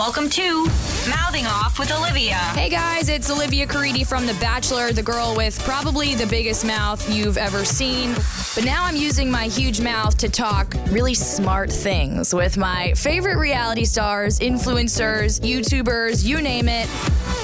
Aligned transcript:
Welcome 0.00 0.30
to 0.30 0.64
Mouthing 1.10 1.44
Off 1.44 1.78
with 1.78 1.92
Olivia. 1.92 2.36
Hey 2.54 2.70
guys, 2.70 3.10
it's 3.10 3.30
Olivia 3.30 3.66
Caridi 3.66 4.06
from 4.06 4.24
The 4.24 4.32
Bachelor, 4.40 4.92
the 4.92 5.02
girl 5.02 5.34
with 5.36 5.62
probably 5.62 6.14
the 6.14 6.26
biggest 6.26 6.64
mouth 6.64 7.06
you've 7.14 7.36
ever 7.36 7.66
seen. 7.66 8.14
But 8.54 8.64
now 8.64 8.82
I'm 8.86 8.96
using 8.96 9.30
my 9.30 9.44
huge 9.44 9.82
mouth 9.82 10.16
to 10.16 10.30
talk 10.30 10.74
really 10.88 11.12
smart 11.12 11.70
things 11.70 12.34
with 12.34 12.56
my 12.56 12.94
favorite 12.94 13.36
reality 13.36 13.84
stars, 13.84 14.38
influencers, 14.38 15.38
YouTubers, 15.42 16.24
you 16.24 16.40
name 16.40 16.70
it. 16.70 16.88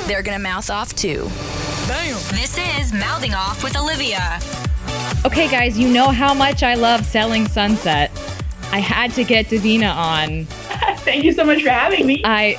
They're 0.07 0.23
gonna 0.23 0.38
mouth 0.38 0.70
off 0.70 0.95
too. 0.95 1.25
Bam. 1.86 2.16
This 2.30 2.57
is 2.79 2.91
Mouthing 2.91 3.34
Off 3.34 3.62
with 3.62 3.77
Olivia. 3.77 4.41
Okay, 5.27 5.46
guys, 5.50 5.79
you 5.79 5.88
know 5.93 6.09
how 6.09 6.32
much 6.32 6.62
I 6.62 6.75
love 6.75 7.04
selling 7.04 7.48
Sunset. 7.48 8.11
I 8.73 8.79
had 8.79 9.12
to 9.12 9.25
get 9.25 9.46
Davina 9.46 9.95
on. 9.95 10.66
Thank 10.98 11.25
you 11.25 11.32
so 11.32 11.45
much 11.45 11.62
for 11.62 11.71
having 11.71 12.07
me. 12.07 12.23
I 12.25 12.57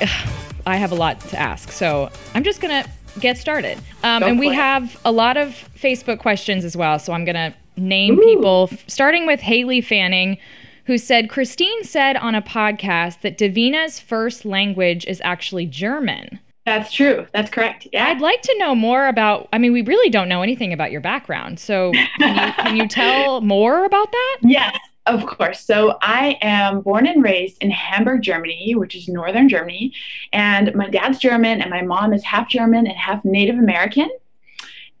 I 0.66 0.76
have 0.76 0.92
a 0.92 0.94
lot 0.94 1.20
to 1.20 1.38
ask, 1.38 1.70
so 1.72 2.10
I'm 2.34 2.44
just 2.44 2.60
gonna 2.60 2.84
get 3.20 3.38
started. 3.38 3.78
Um, 4.02 4.22
and 4.22 4.38
we 4.38 4.48
it. 4.48 4.54
have 4.54 5.00
a 5.04 5.12
lot 5.12 5.36
of 5.36 5.68
Facebook 5.76 6.18
questions 6.18 6.64
as 6.64 6.76
well, 6.76 6.98
so 6.98 7.12
I'm 7.12 7.24
gonna 7.24 7.54
name 7.76 8.18
Ooh. 8.18 8.22
people, 8.22 8.70
starting 8.86 9.26
with 9.26 9.40
Haley 9.40 9.80
Fanning, 9.80 10.38
who 10.84 10.98
said 10.98 11.30
Christine 11.30 11.84
said 11.84 12.16
on 12.16 12.34
a 12.34 12.42
podcast 12.42 13.20
that 13.22 13.38
Davina's 13.38 13.98
first 13.98 14.44
language 14.44 15.06
is 15.06 15.20
actually 15.24 15.66
German. 15.66 16.40
That's 16.66 16.92
true. 16.92 17.26
That's 17.32 17.50
correct. 17.50 17.88
Yeah. 17.94 18.08
I'd 18.08 18.20
like 18.20 18.42
to 18.42 18.54
know 18.58 18.74
more 18.74 19.08
about. 19.08 19.48
I 19.54 19.58
mean, 19.58 19.72
we 19.72 19.80
really 19.80 20.10
don't 20.10 20.28
know 20.28 20.42
anything 20.42 20.74
about 20.74 20.92
your 20.92 21.00
background, 21.00 21.58
so 21.60 21.92
can 22.18 22.34
you, 22.34 22.52
can 22.52 22.76
you 22.76 22.88
tell 22.88 23.40
more 23.40 23.86
about 23.86 24.12
that? 24.12 24.38
Yes, 24.42 24.78
of 25.08 25.26
course. 25.26 25.60
So 25.60 25.98
I 26.00 26.38
am 26.42 26.82
born 26.82 27.06
and 27.06 27.22
raised 27.22 27.62
in 27.62 27.70
Hamburg, 27.70 28.22
Germany, 28.22 28.74
which 28.74 28.94
is 28.94 29.08
northern 29.08 29.48
Germany. 29.48 29.92
And 30.32 30.74
my 30.74 30.88
dad's 30.88 31.18
German 31.18 31.60
and 31.60 31.70
my 31.70 31.82
mom 31.82 32.12
is 32.12 32.24
half 32.24 32.48
German 32.48 32.86
and 32.86 32.96
half 32.96 33.24
Native 33.24 33.56
American. 33.56 34.10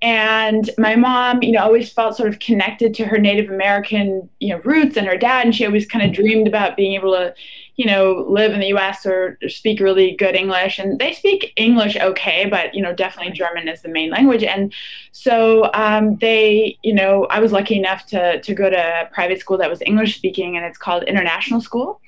And 0.00 0.70
my 0.78 0.94
mom, 0.94 1.42
you 1.42 1.52
know, 1.52 1.62
always 1.62 1.92
felt 1.92 2.16
sort 2.16 2.28
of 2.28 2.38
connected 2.38 2.94
to 2.94 3.04
her 3.04 3.18
Native 3.18 3.50
American, 3.50 4.28
you 4.38 4.50
know, 4.50 4.60
roots 4.64 4.96
and 4.96 5.06
her 5.06 5.16
dad. 5.16 5.44
And 5.44 5.54
she 5.54 5.66
always 5.66 5.86
kind 5.86 6.04
of 6.04 6.12
dreamed 6.12 6.46
about 6.46 6.76
being 6.76 6.94
able 6.94 7.12
to, 7.12 7.34
you 7.78 7.86
know, 7.86 8.26
live 8.28 8.52
in 8.52 8.58
the 8.58 8.66
US 8.76 9.06
or 9.06 9.38
speak 9.46 9.78
really 9.78 10.16
good 10.16 10.34
English. 10.34 10.80
And 10.80 10.98
they 10.98 11.12
speak 11.12 11.52
English 11.54 11.96
okay, 11.96 12.44
but, 12.44 12.74
you 12.74 12.82
know, 12.82 12.92
definitely 12.92 13.32
German 13.32 13.68
is 13.68 13.82
the 13.82 13.88
main 13.88 14.10
language. 14.10 14.42
And 14.42 14.74
so 15.12 15.70
um, 15.74 16.16
they, 16.16 16.76
you 16.82 16.92
know, 16.92 17.26
I 17.30 17.38
was 17.38 17.52
lucky 17.52 17.76
enough 17.76 18.04
to, 18.06 18.40
to 18.42 18.52
go 18.52 18.68
to 18.68 18.76
a 18.76 19.06
private 19.14 19.38
school 19.38 19.56
that 19.58 19.70
was 19.70 19.80
English 19.86 20.16
speaking 20.16 20.56
and 20.56 20.66
it's 20.66 20.76
called 20.76 21.04
International 21.04 21.60
School. 21.60 22.00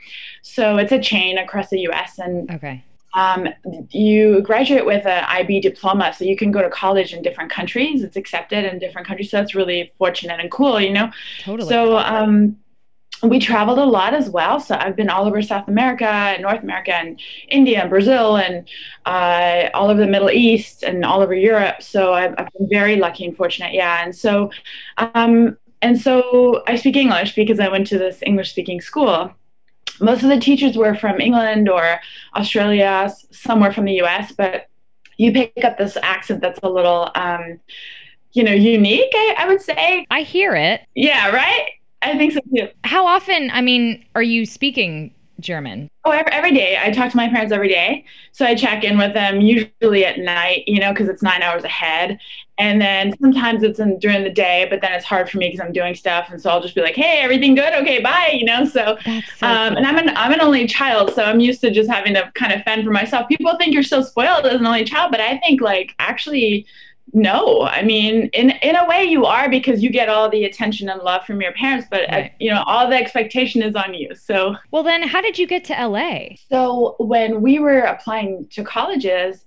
So 0.43 0.77
it's 0.77 0.91
a 0.91 0.99
chain 1.01 1.39
across 1.39 1.71
the 1.71 1.79
US. 1.91 2.19
And 2.19 2.51
Okay. 2.51 2.83
um, 3.15 3.47
you 3.91 4.43
graduate 4.43 4.87
with 4.87 5.07
an 5.07 5.25
IB 5.29 5.61
diploma, 5.61 6.13
so 6.13 6.25
you 6.25 6.37
can 6.37 6.51
go 6.51 6.63
to 6.63 6.71
college 6.71 7.13
in 7.13 7.23
different 7.23 7.53
countries. 7.53 8.03
It's 8.03 8.17
accepted 8.17 8.65
in 8.65 8.81
different 8.81 9.07
countries, 9.07 9.31
so 9.31 9.37
that's 9.37 9.55
really 9.55 9.93
fortunate 9.99 10.41
and 10.41 10.51
cool, 10.51 10.81
you 10.81 10.93
know. 10.93 11.13
Totally. 11.45 11.69
So 11.69 11.97
um, 11.97 12.57
we 13.23 13.39
traveled 13.39 13.79
a 13.79 13.85
lot 13.85 14.15
as 14.15 14.31
well. 14.31 14.61
So 14.61 14.77
I've 14.79 14.97
been 14.97 15.11
all 15.11 15.27
over 15.27 15.43
South 15.43 15.69
America, 15.69 16.37
North 16.41 16.63
America, 16.63 16.95
and 16.95 17.21
India, 17.49 17.81
and 17.81 17.91
Brazil, 17.91 18.37
and 18.37 18.69
uh, 19.07 19.69
all 19.75 19.91
over 19.91 20.01
the 20.01 20.07
Middle 20.07 20.31
East, 20.31 20.83
and 20.83 21.05
all 21.05 21.21
over 21.21 21.35
Europe. 21.35 21.83
So 21.83 22.15
I've, 22.15 22.35
I've 22.39 22.53
been 22.53 22.69
very 22.71 22.97
lucky 22.97 23.27
and 23.27 23.37
fortunate, 23.37 23.75
yeah. 23.75 24.03
And 24.03 24.15
so, 24.15 24.51
um, 24.99 25.59
and 25.83 26.01
so 26.01 26.63
I 26.67 26.77
speak 26.77 26.97
English 26.97 27.35
because 27.35 27.61
I 27.61 27.69
went 27.69 27.87
to 27.89 27.99
this 27.99 28.23
English-speaking 28.23 28.81
school 28.81 29.35
most 30.01 30.23
of 30.23 30.31
the 30.31 30.41
teachers 30.41 30.77
were 30.77 30.95
from 30.95 31.21
England 31.21 31.69
or 31.69 32.01
Australia, 32.35 33.13
somewhere 33.31 33.73
from 33.73 33.85
the 33.85 34.01
US, 34.03 34.33
but 34.33 34.67
you 35.17 35.33
pick 35.33 35.65
up 35.65 35.77
this 35.77 35.97
accent 36.03 36.41
that's 36.41 36.59
a 36.63 36.69
little, 36.69 37.11
um, 37.15 37.61
you 38.33 38.43
know, 38.43 38.53
unique, 38.53 39.11
I, 39.13 39.35
I 39.39 39.47
would 39.47 39.61
say. 39.61 40.07
I 40.11 40.23
hear 40.23 40.55
it. 40.55 40.81
Yeah, 40.95 41.31
right? 41.31 41.73
I 42.03 42.17
think 42.17 42.33
so 42.33 42.41
too. 42.55 42.69
How 42.85 43.07
often, 43.07 43.51
I 43.53 43.61
mean, 43.61 44.05
are 44.15 44.23
you 44.23 44.47
speaking 44.47 45.15
German? 45.39 45.91
Oh, 46.05 46.11
every, 46.11 46.33
every 46.33 46.53
day. 46.53 46.79
I 46.83 46.91
talk 46.91 47.11
to 47.11 47.17
my 47.17 47.29
parents 47.29 47.53
every 47.53 47.69
day. 47.69 48.05
So 48.33 48.45
I 48.45 48.55
check 48.55 48.85
in 48.85 48.99
with 48.99 49.15
them 49.15 49.41
usually 49.41 50.05
at 50.05 50.19
night, 50.19 50.65
you 50.67 50.81
know, 50.81 50.93
because 50.93 51.09
it's 51.09 51.23
nine 51.23 51.43
hours 51.43 51.65
ahead. 51.65 52.19
And 52.59 52.81
then 52.81 53.15
sometimes 53.21 53.63
it's 53.63 53.79
in, 53.79 53.99
during 53.99 54.23
the 54.23 54.31
day, 54.31 54.67
but 54.69 54.83
then 54.83 54.93
it's 54.93 55.05
hard 55.05 55.31
for 55.31 55.39
me 55.39 55.49
because 55.49 55.61
I'm 55.61 55.73
doing 55.73 55.95
stuff. 55.95 56.29
And 56.31 56.41
so 56.41 56.51
I'll 56.51 56.61
just 56.61 56.75
be 56.75 56.83
like, 56.83 56.95
hey, 56.95 57.21
everything 57.21 57.55
good? 57.55 57.73
Okay, 57.73 58.01
bye, 58.03 58.33
you 58.35 58.45
know? 58.45 58.67
So 58.67 58.99
so 59.05 59.47
Um, 59.47 59.77
and 59.77 59.87
I'm 59.87 59.97
an 59.97 60.11
I'm 60.11 60.33
an 60.33 60.43
only 60.43 60.67
child, 60.67 61.15
so 61.15 61.23
I'm 61.25 61.41
used 61.41 61.63
to 61.63 61.71
just 61.71 61.89
having 61.89 62.13
to 62.15 62.31
kind 62.35 62.53
of 62.53 62.63
fend 62.63 62.85
for 62.85 62.91
myself. 62.91 63.29
People 63.29 63.57
think 63.57 63.73
you're 63.73 63.83
so 63.83 64.03
spoiled 64.03 64.45
as 64.45 64.61
an 64.61 64.67
only 64.67 64.85
child, 64.85 65.11
but 65.11 65.21
I 65.21 65.39
think 65.39 65.63
like 65.63 65.95
actually 65.99 66.67
no. 67.13 67.63
I 67.63 67.83
mean, 67.83 68.29
in 68.33 68.51
in 68.63 68.77
a 68.77 68.87
way 68.87 69.05
you 69.05 69.25
are 69.25 69.49
because 69.49 69.83
you 69.83 69.91
get 69.91 70.09
all 70.09 70.29
the 70.31 70.45
attention 70.45 70.89
and 70.89 71.03
love 71.03 71.25
from 71.25 71.41
your 71.41 71.53
parents, 71.53 71.87
but 71.91 72.13
uh, 72.13 72.29
you 72.39 72.51
know 72.53 72.63
all 72.67 72.89
the 72.89 72.97
expectation 72.97 73.63
is 73.63 73.75
on 73.77 73.95
you. 73.95 74.15
So 74.15 74.57
well, 74.71 74.83
then 74.83 75.03
how 75.03 75.21
did 75.21 75.39
you 75.39 75.47
get 75.47 75.65
to 75.65 75.73
LA? 75.87 76.37
so 76.49 76.97
when 76.99 77.41
we 77.43 77.59
were 77.59 77.81
applying 77.81 78.47
to 78.51 78.63
colleges, 78.65 79.45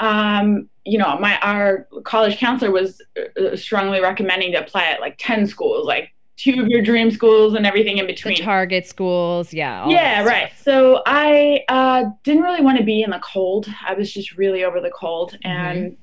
um, 0.00 0.68
you 0.84 0.98
know, 0.98 1.18
my 1.18 1.38
our 1.40 1.88
college 2.04 2.38
counselor 2.38 2.70
was 2.70 3.00
uh, 3.40 3.56
strongly 3.56 4.00
recommending 4.00 4.52
to 4.52 4.58
apply 4.58 4.84
at 4.84 5.00
like 5.00 5.16
ten 5.18 5.46
schools, 5.46 5.86
like 5.86 6.12
two 6.36 6.60
of 6.60 6.68
your 6.68 6.82
dream 6.82 7.10
schools 7.10 7.54
and 7.54 7.66
everything 7.66 7.96
in 7.96 8.06
The 8.06 8.12
between. 8.12 8.36
Target 8.42 8.86
schools, 8.86 9.54
yeah. 9.54 9.82
all 9.84 9.90
yeah, 9.90 10.22
right. 10.22 10.52
So 10.62 11.02
I 11.06 11.64
uh, 11.68 12.04
didn't 12.24 12.42
really 12.42 12.60
want 12.60 12.76
to 12.76 12.84
be 12.84 13.00
in 13.02 13.08
the 13.10 13.20
cold. 13.20 13.66
I 13.86 13.94
was 13.94 14.12
just 14.12 14.36
really 14.36 14.62
over 14.62 14.80
the 14.82 14.90
cold, 14.90 15.32
Mm-hmm. 15.32 15.48
and 15.48 15.96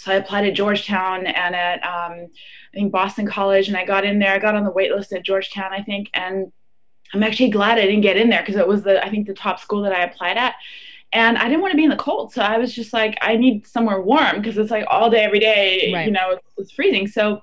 so 0.00 0.10
I 0.12 0.14
applied 0.14 0.46
at 0.46 0.54
Georgetown 0.54 1.26
and 1.26 1.54
at 1.54 1.82
um, 1.84 2.26
I 2.72 2.74
think 2.74 2.90
Boston 2.90 3.26
College, 3.26 3.68
and 3.68 3.76
I 3.76 3.84
got 3.84 4.06
in 4.06 4.18
there. 4.18 4.32
I 4.32 4.38
got 4.38 4.54
on 4.54 4.64
the 4.64 4.70
wait 4.70 4.90
list 4.92 5.12
at 5.12 5.22
Georgetown, 5.22 5.74
I 5.74 5.82
think, 5.82 6.08
and 6.14 6.50
I'm 7.12 7.22
actually 7.22 7.50
glad 7.50 7.76
I 7.76 7.82
didn't 7.82 8.00
get 8.00 8.16
in 8.16 8.30
there 8.30 8.40
because 8.40 8.56
it 8.56 8.66
was 8.66 8.82
the 8.82 9.04
I 9.04 9.10
think 9.10 9.26
the 9.26 9.34
top 9.34 9.60
school 9.60 9.82
that 9.82 9.92
I 9.92 10.04
applied 10.04 10.38
at. 10.38 10.54
And 11.12 11.36
I 11.36 11.48
didn't 11.48 11.60
want 11.60 11.72
to 11.72 11.76
be 11.76 11.84
in 11.84 11.90
the 11.90 11.96
cold, 11.96 12.32
so 12.32 12.40
I 12.40 12.56
was 12.56 12.72
just 12.74 12.94
like, 12.94 13.18
I 13.20 13.36
need 13.36 13.66
somewhere 13.66 14.00
warm 14.00 14.36
because 14.38 14.56
it's 14.56 14.70
like 14.70 14.86
all 14.88 15.10
day, 15.10 15.22
every 15.24 15.40
day, 15.40 15.90
Right. 15.92 16.06
you 16.06 16.12
know, 16.12 16.30
it's, 16.30 16.46
it's 16.56 16.72
freezing. 16.72 17.06
So 17.06 17.42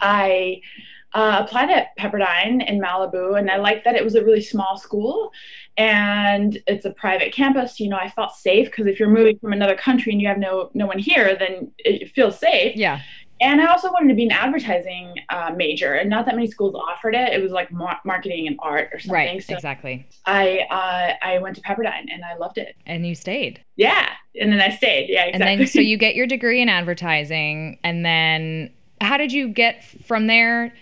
I 0.00 0.62
uh, 1.18 1.42
applied 1.42 1.68
at 1.68 1.96
Pepperdine 1.98 2.64
in 2.68 2.80
Malibu, 2.80 3.36
and 3.36 3.50
I 3.50 3.56
liked 3.56 3.84
that 3.84 3.96
it 3.96 4.04
was 4.04 4.14
a 4.14 4.24
really 4.24 4.40
small 4.40 4.76
school 4.78 5.32
and 5.76 6.62
it's 6.68 6.84
a 6.84 6.92
private 6.92 7.32
campus. 7.32 7.80
You 7.80 7.88
know, 7.88 7.96
I 7.96 8.08
felt 8.08 8.36
safe 8.36 8.66
because 8.66 8.86
if 8.86 9.00
you're 9.00 9.10
moving 9.10 9.36
from 9.40 9.52
another 9.52 9.74
country 9.74 10.12
and 10.12 10.22
you 10.22 10.28
have 10.28 10.38
no 10.38 10.70
no 10.74 10.86
one 10.86 11.00
here, 11.00 11.36
then 11.36 11.72
it 11.78 12.12
feels 12.12 12.38
safe. 12.38 12.76
Yeah. 12.76 13.00
And 13.40 13.60
I 13.60 13.66
also 13.66 13.90
wanted 13.90 14.08
to 14.10 14.14
be 14.14 14.26
an 14.26 14.30
advertising 14.30 15.14
uh, 15.28 15.52
major, 15.56 15.94
and 15.94 16.08
not 16.08 16.24
that 16.26 16.36
many 16.36 16.48
schools 16.48 16.76
offered 16.76 17.16
it. 17.16 17.32
It 17.32 17.42
was 17.42 17.50
like 17.50 17.72
mar- 17.72 18.00
marketing 18.04 18.46
and 18.46 18.56
art 18.60 18.90
or 18.92 19.00
something. 19.00 19.12
Right. 19.12 19.42
So 19.42 19.54
Exactly. 19.54 20.06
I 20.24 20.60
uh, 20.70 21.26
I 21.26 21.38
went 21.40 21.56
to 21.56 21.62
Pepperdine 21.62 22.12
and 22.12 22.24
I 22.24 22.36
loved 22.36 22.58
it. 22.58 22.76
And 22.86 23.04
you 23.04 23.16
stayed. 23.16 23.64
Yeah, 23.74 24.08
and 24.40 24.52
then 24.52 24.60
I 24.60 24.70
stayed. 24.70 25.08
Yeah, 25.08 25.24
exactly. 25.24 25.52
And 25.52 25.60
then 25.62 25.66
so 25.66 25.80
you 25.80 25.96
get 25.96 26.14
your 26.14 26.28
degree 26.28 26.62
in 26.62 26.68
advertising 26.68 27.80
and 27.82 28.04
then 28.04 28.70
how 29.00 29.16
did 29.16 29.32
you 29.32 29.48
get 29.48 29.84
from 29.84 30.28
there 30.28 30.72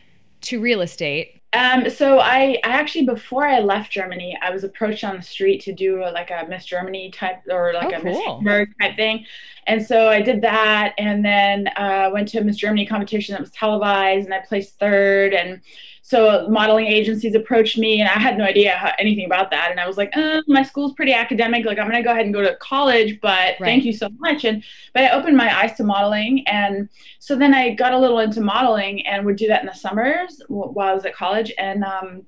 to 0.46 0.60
real 0.60 0.80
estate? 0.82 1.42
Um, 1.52 1.88
so 1.88 2.18
I, 2.18 2.58
I 2.64 2.68
actually 2.68 3.06
before 3.06 3.46
I 3.46 3.60
left 3.60 3.90
Germany, 3.90 4.36
I 4.42 4.50
was 4.50 4.62
approached 4.64 5.04
on 5.04 5.16
the 5.16 5.22
street 5.22 5.62
to 5.62 5.72
do 5.72 6.02
a, 6.04 6.10
like 6.10 6.30
a 6.30 6.44
Miss 6.48 6.66
Germany 6.66 7.10
type 7.10 7.36
or 7.48 7.72
like 7.72 7.92
Oh, 7.92 7.94
a 7.94 8.00
Miss 8.02 8.20
cool. 8.22 8.36
Hamburg 8.38 8.68
type 8.80 8.96
thing, 8.96 9.24
and 9.66 9.84
so 9.84 10.08
I 10.08 10.20
did 10.20 10.42
that, 10.42 10.92
and 10.98 11.24
then 11.24 11.68
uh, 11.76 12.10
went 12.12 12.28
to 12.28 12.38
a 12.38 12.44
Miss 12.44 12.56
Germany 12.56 12.84
competition 12.84 13.32
that 13.32 13.40
was 13.40 13.50
televised, 13.52 14.26
and 14.26 14.34
I 14.34 14.40
placed 14.40 14.78
third, 14.78 15.32
and 15.32 15.62
so 16.08 16.46
modeling 16.48 16.86
agencies 16.86 17.34
approached 17.34 17.76
me, 17.78 18.00
and 18.00 18.08
I 18.08 18.12
had 18.12 18.38
no 18.38 18.44
idea 18.44 18.76
how, 18.76 18.92
anything 19.00 19.26
about 19.26 19.50
that, 19.50 19.72
and 19.72 19.80
I 19.80 19.88
was 19.88 19.96
like, 19.96 20.16
uh, 20.16 20.40
my 20.46 20.62
school's 20.62 20.92
pretty 20.92 21.12
academic, 21.12 21.64
like 21.66 21.80
I'm 21.80 21.88
gonna 21.88 22.00
go 22.04 22.12
ahead 22.12 22.26
and 22.26 22.32
go 22.32 22.42
to 22.42 22.54
college, 22.56 23.18
but 23.20 23.28
Right. 23.58 23.58
thank 23.58 23.84
you 23.84 23.92
so 23.92 24.08
much, 24.20 24.44
and 24.44 24.62
but 24.94 25.02
I 25.02 25.10
opened 25.10 25.36
my 25.36 25.50
eyes 25.60 25.72
to 25.78 25.82
modeling, 25.84 26.46
and 26.46 26.88
so 27.18 27.34
then 27.34 27.52
I 27.52 27.70
got 27.74 27.92
a 27.92 27.98
little 27.98 28.20
into 28.20 28.40
modeling 28.40 29.04
and 29.04 29.26
would 29.26 29.34
do 29.34 29.48
that 29.48 29.62
in 29.62 29.66
the 29.66 29.74
summers 29.74 30.40
while 30.46 30.88
I 30.90 30.94
was 30.94 31.04
at 31.04 31.14
college. 31.16 31.52
And 31.58 31.82
um, 31.82 32.22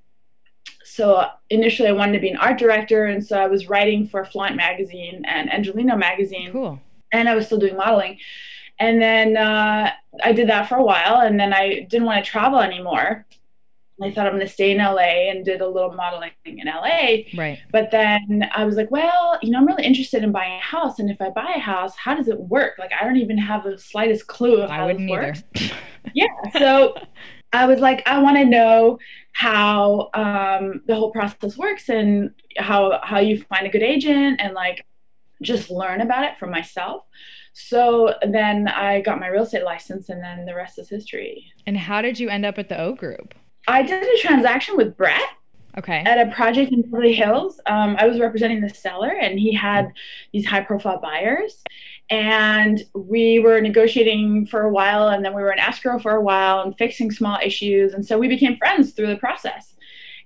so 0.83 1.25
initially 1.51 1.89
I 1.89 1.93
wanted 1.93 2.15
to 2.15 2.19
be 2.19 2.31
an 2.31 2.37
art 2.37 2.59
director. 2.59 3.05
And 3.05 3.25
so 3.25 3.39
I 3.39 3.47
was 3.47 3.69
writing 3.69 4.09
for 4.09 4.25
Flaunt 4.25 4.57
magazine 4.57 5.25
and 5.25 5.49
Angeleno 5.51 5.97
magazine 5.97 6.51
Cool. 6.51 6.81
and 7.13 7.29
I 7.29 7.37
was 7.37 7.47
still 7.47 7.59
doing 7.59 7.77
modeling. 7.77 8.19
And 8.81 9.01
then 9.01 9.37
uh, 9.37 9.93
I 10.25 10.33
did 10.33 10.49
that 10.49 10.69
for 10.69 10.77
a 10.79 10.83
while 10.83 11.21
and 11.21 11.39
then 11.39 11.53
I 11.53 11.87
didn't 11.89 12.07
want 12.07 12.25
to 12.25 12.29
travel 12.29 12.59
anymore. 12.61 13.25
I 14.03 14.11
thought 14.11 14.27
I'm 14.27 14.35
going 14.35 14.47
to 14.47 14.53
stay 14.53 14.71
in 14.71 14.79
LA 14.79 15.31
and 15.31 15.45
did 15.45 15.61
a 15.61 15.69
little 15.69 15.93
modeling 15.93 16.31
in 16.45 16.67
LA. 16.67 17.25
Right. 17.37 17.59
But 17.73 17.91
then 17.91 18.49
I 18.55 18.65
was 18.65 18.77
like, 18.77 18.91
well, 18.91 19.39
you 19.43 19.51
know, 19.51 19.59
I'm 19.59 19.67
really 19.67 19.85
interested 19.85 20.23
in 20.23 20.33
buying 20.33 20.53
a 20.53 20.61
house. 20.61 20.99
And 20.99 21.11
if 21.11 21.21
I 21.21 21.31
buy 21.31 21.53
a 21.57 21.61
house, 21.61 21.97
how 21.97 22.15
does 22.15 22.29
it 22.29 22.39
work? 22.39 22.75
Like, 22.79 22.93
I 22.99 23.05
don't 23.05 23.17
even 23.17 23.39
have 23.39 23.65
the 23.65 23.77
slightest 23.79 24.27
clue 24.27 24.61
of 24.61 24.71
I 24.71 24.77
how 24.77 24.87
this 24.87 24.95
wouldn't 24.95 25.11
either. 25.11 25.27
works. 25.27 25.73
Yeah. 26.15 26.27
So 26.59 26.95
I 27.53 27.67
was 27.67 27.81
like, 27.81 28.07
I 28.07 28.19
want 28.23 28.37
to 28.39 28.45
know 28.45 28.99
how 29.33 30.09
um, 30.15 30.81
the 30.87 30.95
whole 30.95 31.11
process 31.11 31.59
works 31.59 31.89
and 31.91 32.31
how 32.57 33.01
how 33.03 33.19
you 33.19 33.43
find 33.43 33.67
a 33.67 33.71
good 33.71 33.83
agent 33.83 34.41
and 34.41 34.55
like 34.55 34.87
just 35.43 35.71
learn 35.71 36.01
about 36.01 36.25
it 36.25 36.39
for 36.39 36.47
myself. 36.47 37.03
So 37.53 38.15
then 38.27 38.69
I 38.69 39.01
got 39.03 39.21
my 39.21 39.27
real 39.27 39.43
estate 39.43 39.65
license, 39.65 40.09
and 40.09 40.23
then 40.23 40.47
the 40.47 40.55
rest 40.55 40.79
is 40.79 40.89
history. 40.89 41.45
And 41.67 41.77
how 41.77 42.01
did 42.01 42.19
you 42.19 42.29
end 42.29 42.47
up 42.47 42.59
at 42.59 42.69
the 42.69 42.81
O 42.81 42.95
Group? 42.95 43.35
I 43.69 43.83
did 43.83 44.03
a 44.03 44.19
transaction 44.19 44.77
with 44.77 44.97
Brett 44.97 45.23
Okay. 45.77 46.03
at 46.07 46.27
a 46.27 46.33
project 46.33 46.73
in 46.73 46.83
Beverly 46.83 47.13
Hills. 47.15 47.61
Um, 47.67 47.97
I 47.99 48.07
was 48.09 48.19
representing 48.19 48.61
the 48.61 48.71
seller, 48.71 49.11
and 49.11 49.39
he 49.39 49.53
had 49.53 49.93
these 50.33 50.47
high 50.47 50.63
profile 50.63 50.99
buyers. 51.01 51.63
And 52.11 52.83
we 52.95 53.39
were 53.39 53.61
negotiating 53.61 54.47
for 54.47 54.63
a 54.63 54.71
while, 54.73 55.09
and 55.09 55.23
then 55.25 55.35
we 55.37 55.43
were 55.43 55.53
in 55.53 55.59
escrow 55.59 55.99
for 55.99 56.13
a 56.13 56.23
while 56.23 56.63
and 56.63 56.77
fixing 56.79 57.11
small 57.11 57.39
issues. 57.45 57.93
And 57.93 58.05
so 58.05 58.19
we 58.19 58.27
became 58.29 58.57
friends 58.57 58.93
through 58.93 59.09
the 59.09 59.17
process. 59.17 59.75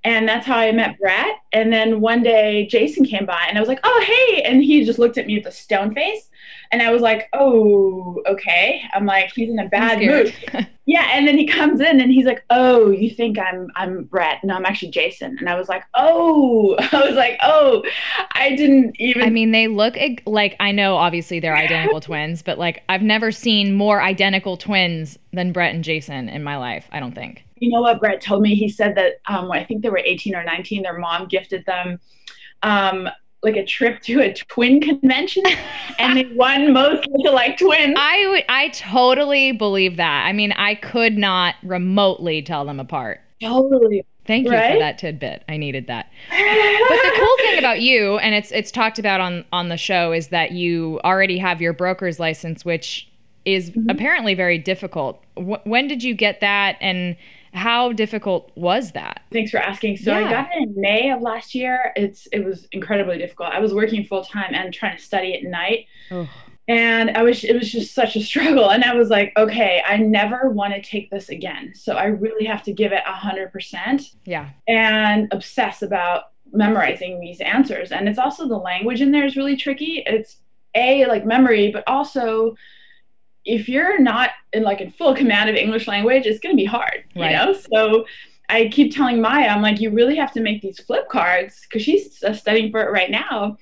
And 0.04 0.28
that's 0.28 0.46
how 0.46 0.56
I 0.56 0.72
met 0.72 0.98
Brett. 0.98 1.36
And 1.52 1.72
then 1.72 2.00
one 2.00 2.22
day 2.22 2.66
Jason 2.66 3.04
came 3.04 3.24
by, 3.24 3.44
and 3.48 3.56
I 3.56 3.60
was 3.60 3.68
like, 3.68 3.80
oh, 3.84 4.04
hey. 4.06 4.42
And 4.42 4.62
he 4.62 4.84
just 4.84 4.98
looked 4.98 5.18
at 5.18 5.26
me 5.26 5.38
with 5.38 5.46
a 5.46 5.52
stone 5.52 5.94
face. 5.94 6.28
And 6.72 6.82
I 6.82 6.90
was 6.90 7.02
like, 7.02 7.28
oh, 7.32 8.20
okay. 8.26 8.82
I'm 8.94 9.06
like, 9.06 9.32
he's 9.34 9.50
in 9.50 9.58
a 9.58 9.68
bad 9.68 10.00
mood. 10.00 10.34
Yeah, 10.84 11.08
and 11.12 11.28
then 11.28 11.38
he 11.38 11.46
comes 11.46 11.80
in 11.80 12.00
and 12.00 12.10
he's 12.10 12.26
like, 12.26 12.44
"Oh, 12.50 12.90
you 12.90 13.08
think 13.08 13.38
I'm 13.38 13.70
I'm 13.76 14.02
Brett? 14.04 14.42
No, 14.42 14.56
I'm 14.56 14.66
actually 14.66 14.90
Jason." 14.90 15.36
And 15.38 15.48
I 15.48 15.54
was 15.54 15.68
like, 15.68 15.84
"Oh," 15.94 16.76
I 16.92 17.06
was 17.06 17.14
like, 17.14 17.38
"Oh, 17.40 17.84
I 18.32 18.56
didn't 18.56 18.96
even." 18.98 19.22
I 19.22 19.30
mean, 19.30 19.52
they 19.52 19.68
look 19.68 19.96
like 20.26 20.56
I 20.58 20.72
know 20.72 20.96
obviously 20.96 21.38
they're 21.38 21.56
identical 21.56 22.00
twins, 22.02 22.42
but 22.42 22.58
like 22.58 22.82
I've 22.88 23.02
never 23.02 23.30
seen 23.30 23.74
more 23.74 24.02
identical 24.02 24.56
twins 24.56 25.18
than 25.32 25.52
Brett 25.52 25.72
and 25.72 25.84
Jason 25.84 26.28
in 26.28 26.42
my 26.42 26.56
life. 26.56 26.88
I 26.90 26.98
don't 26.98 27.14
think. 27.14 27.44
You 27.62 27.70
know 27.70 27.80
what 27.80 28.00
Brett 28.00 28.20
told 28.20 28.42
me? 28.42 28.54
He 28.54 28.68
said 28.68 28.94
that 28.96 29.20
um, 29.26 29.50
I 29.52 29.64
think 29.64 29.82
they 29.82 29.88
were 29.90 29.98
18 30.04 30.34
or 30.34 30.42
19. 30.44 30.82
Their 30.82 30.98
mom 30.98 31.28
gifted 31.28 31.64
them 31.64 32.00
um, 32.62 33.08
like 33.42 33.56
a 33.56 33.64
trip 33.64 34.00
to 34.02 34.20
a 34.20 34.32
twin 34.34 34.80
convention, 34.80 35.42
and 35.98 36.16
they 36.16 36.24
won 36.34 36.72
most 36.72 37.08
lookalike 37.08 37.58
twins. 37.58 37.94
I 37.98 38.26
would 38.28 38.44
I 38.48 38.68
totally 38.68 39.52
believe 39.52 39.96
that. 39.96 40.26
I 40.26 40.32
mean, 40.32 40.52
I 40.52 40.74
could 40.74 41.16
not 41.16 41.54
remotely 41.62 42.42
tell 42.42 42.64
them 42.64 42.78
apart. 42.80 43.20
totally. 43.40 44.04
Thank 44.24 44.44
you 44.44 44.50
for 44.52 44.56
that 44.78 44.98
tidbit. 44.98 45.42
I 45.48 45.56
needed 45.56 45.88
that. 45.88 46.08
But 46.30 46.36
the 47.02 47.12
cool 47.18 47.36
thing 47.38 47.58
about 47.58 47.80
you, 47.80 48.18
and 48.18 48.36
it's 48.36 48.52
it's 48.52 48.70
talked 48.70 49.00
about 49.00 49.20
on 49.20 49.44
on 49.52 49.68
the 49.68 49.76
show, 49.76 50.12
is 50.12 50.28
that 50.28 50.52
you 50.52 51.00
already 51.04 51.38
have 51.38 51.60
your 51.60 51.72
broker's 51.72 52.20
license, 52.20 52.64
which 52.64 53.08
is 53.44 53.70
Mm-hmm. 53.70 53.90
apparently 53.90 54.34
very 54.34 54.58
difficult. 54.58 55.20
Wh- 55.36 55.66
when 55.66 55.88
did 55.88 56.04
you 56.04 56.14
get 56.14 56.38
that, 56.40 56.76
and 56.80 57.16
how 57.52 57.92
difficult 57.92 58.50
was 58.54 58.92
that? 58.92 59.22
Thanks 59.30 59.50
for 59.50 59.58
asking. 59.58 59.98
So 59.98 60.10
Yeah. 60.10 60.26
I 60.26 60.30
got 60.30 60.48
it 60.52 60.62
in 60.62 60.74
May 60.76 61.10
of 61.10 61.20
last 61.20 61.54
year. 61.54 61.92
It's 61.96 62.26
it 62.32 62.44
was 62.44 62.66
incredibly 62.72 63.18
difficult. 63.18 63.50
I 63.52 63.60
was 63.60 63.74
working 63.74 64.04
full 64.04 64.24
time 64.24 64.54
and 64.54 64.72
trying 64.72 64.96
to 64.96 65.02
study 65.02 65.34
at 65.34 65.42
night. 65.44 65.86
And 66.68 67.10
I 67.10 67.22
was 67.22 67.44
it 67.44 67.54
was 67.54 67.70
just 67.70 67.94
such 67.94 68.16
a 68.16 68.22
struggle. 68.22 68.70
And 68.70 68.84
I 68.84 68.94
was 68.94 69.10
like, 69.10 69.32
okay, 69.36 69.82
I 69.86 69.96
never 69.98 70.50
want 70.50 70.74
to 70.74 70.80
take 70.80 71.10
this 71.10 71.28
again. 71.28 71.72
So 71.74 71.96
I 71.96 72.06
really 72.06 72.44
have 72.46 72.62
to 72.64 72.72
give 72.72 72.92
it 72.92 73.02
a 73.06 73.12
hundred 73.12 73.52
percent 73.52 74.12
Yeah, 74.24 74.50
and 74.68 75.28
obsess 75.32 75.82
about 75.82 76.24
memorizing 76.52 77.18
these 77.20 77.40
answers. 77.40 77.92
And 77.92 78.08
it's 78.08 78.18
also 78.18 78.46
the 78.46 78.58
language 78.58 79.00
in 79.00 79.10
there 79.10 79.24
is 79.24 79.36
really 79.36 79.56
tricky. 79.56 80.02
It's 80.06 80.36
a 80.74 81.06
like 81.06 81.26
memory, 81.26 81.70
but 81.70 81.84
also 81.86 82.54
if 83.44 83.68
you're 83.68 83.98
not 83.98 84.30
in 84.52 84.62
like 84.62 84.80
in 84.80 84.90
full 84.90 85.14
command 85.14 85.50
of 85.50 85.56
English 85.56 85.88
language, 85.88 86.26
it's 86.26 86.40
going 86.40 86.54
to 86.54 86.60
be 86.60 86.64
hard, 86.64 87.04
you 87.14 87.22
know? 87.36 87.52
So 87.52 88.06
I 88.48 88.68
keep 88.68 88.94
telling 88.94 89.20
Maya, 89.20 89.48
I'm 89.48 89.62
like, 89.62 89.80
you 89.80 89.90
really 89.90 90.16
have 90.16 90.32
to 90.32 90.40
make 90.40 90.62
these 90.62 90.78
flip 90.80 91.08
cards 91.08 91.60
because 91.62 91.82
she's 91.82 92.22
uh, 92.22 92.32
studying 92.34 92.70
for 92.70 92.82
it 92.82 92.90
right 92.90 93.10
now. 93.10 93.56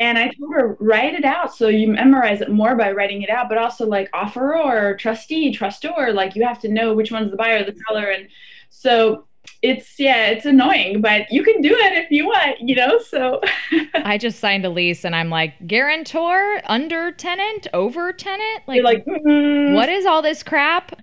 And 0.00 0.18
I 0.18 0.24
told 0.24 0.52
her, 0.54 0.76
write 0.80 1.14
it 1.14 1.24
out 1.24 1.54
so 1.54 1.68
you 1.68 1.88
memorize 1.88 2.40
it 2.40 2.50
more 2.50 2.74
by 2.74 2.90
writing 2.90 3.22
it 3.22 3.30
out, 3.30 3.48
but 3.48 3.58
also 3.58 3.86
like 3.86 4.10
offeror 4.10 4.64
or 4.64 4.96
trustee, 4.96 5.52
trustor, 5.52 6.12
like 6.12 6.34
you 6.34 6.44
have 6.44 6.58
to 6.60 6.68
know 6.68 6.94
which 6.94 7.12
one's 7.12 7.30
the 7.30 7.36
buyer, 7.36 7.64
the 7.64 7.76
seller. 7.88 8.10
And 8.10 8.28
so 8.70 9.26
it's, 9.64 9.98
yeah, 9.98 10.26
it's 10.26 10.44
annoying, 10.44 11.00
but 11.00 11.30
you 11.30 11.42
can 11.42 11.62
do 11.62 11.70
it 11.70 11.92
if 11.94 12.10
you 12.10 12.26
want, 12.26 12.60
you 12.60 12.74
know? 12.74 12.98
So 12.98 13.40
I 13.94 14.18
just 14.18 14.38
signed 14.38 14.66
a 14.66 14.68
lease, 14.68 15.04
and 15.04 15.16
I'm 15.16 15.30
like 15.30 15.66
guarantor, 15.66 16.60
under 16.66 17.10
tenant, 17.12 17.66
over 17.72 18.12
tenant. 18.12 18.62
Like, 18.66 18.76
you're 18.76 18.84
like, 18.84 19.06
mm, 19.06 19.74
what 19.74 19.88
is 19.88 20.04
all 20.04 20.20
this 20.20 20.42
crap? 20.42 21.00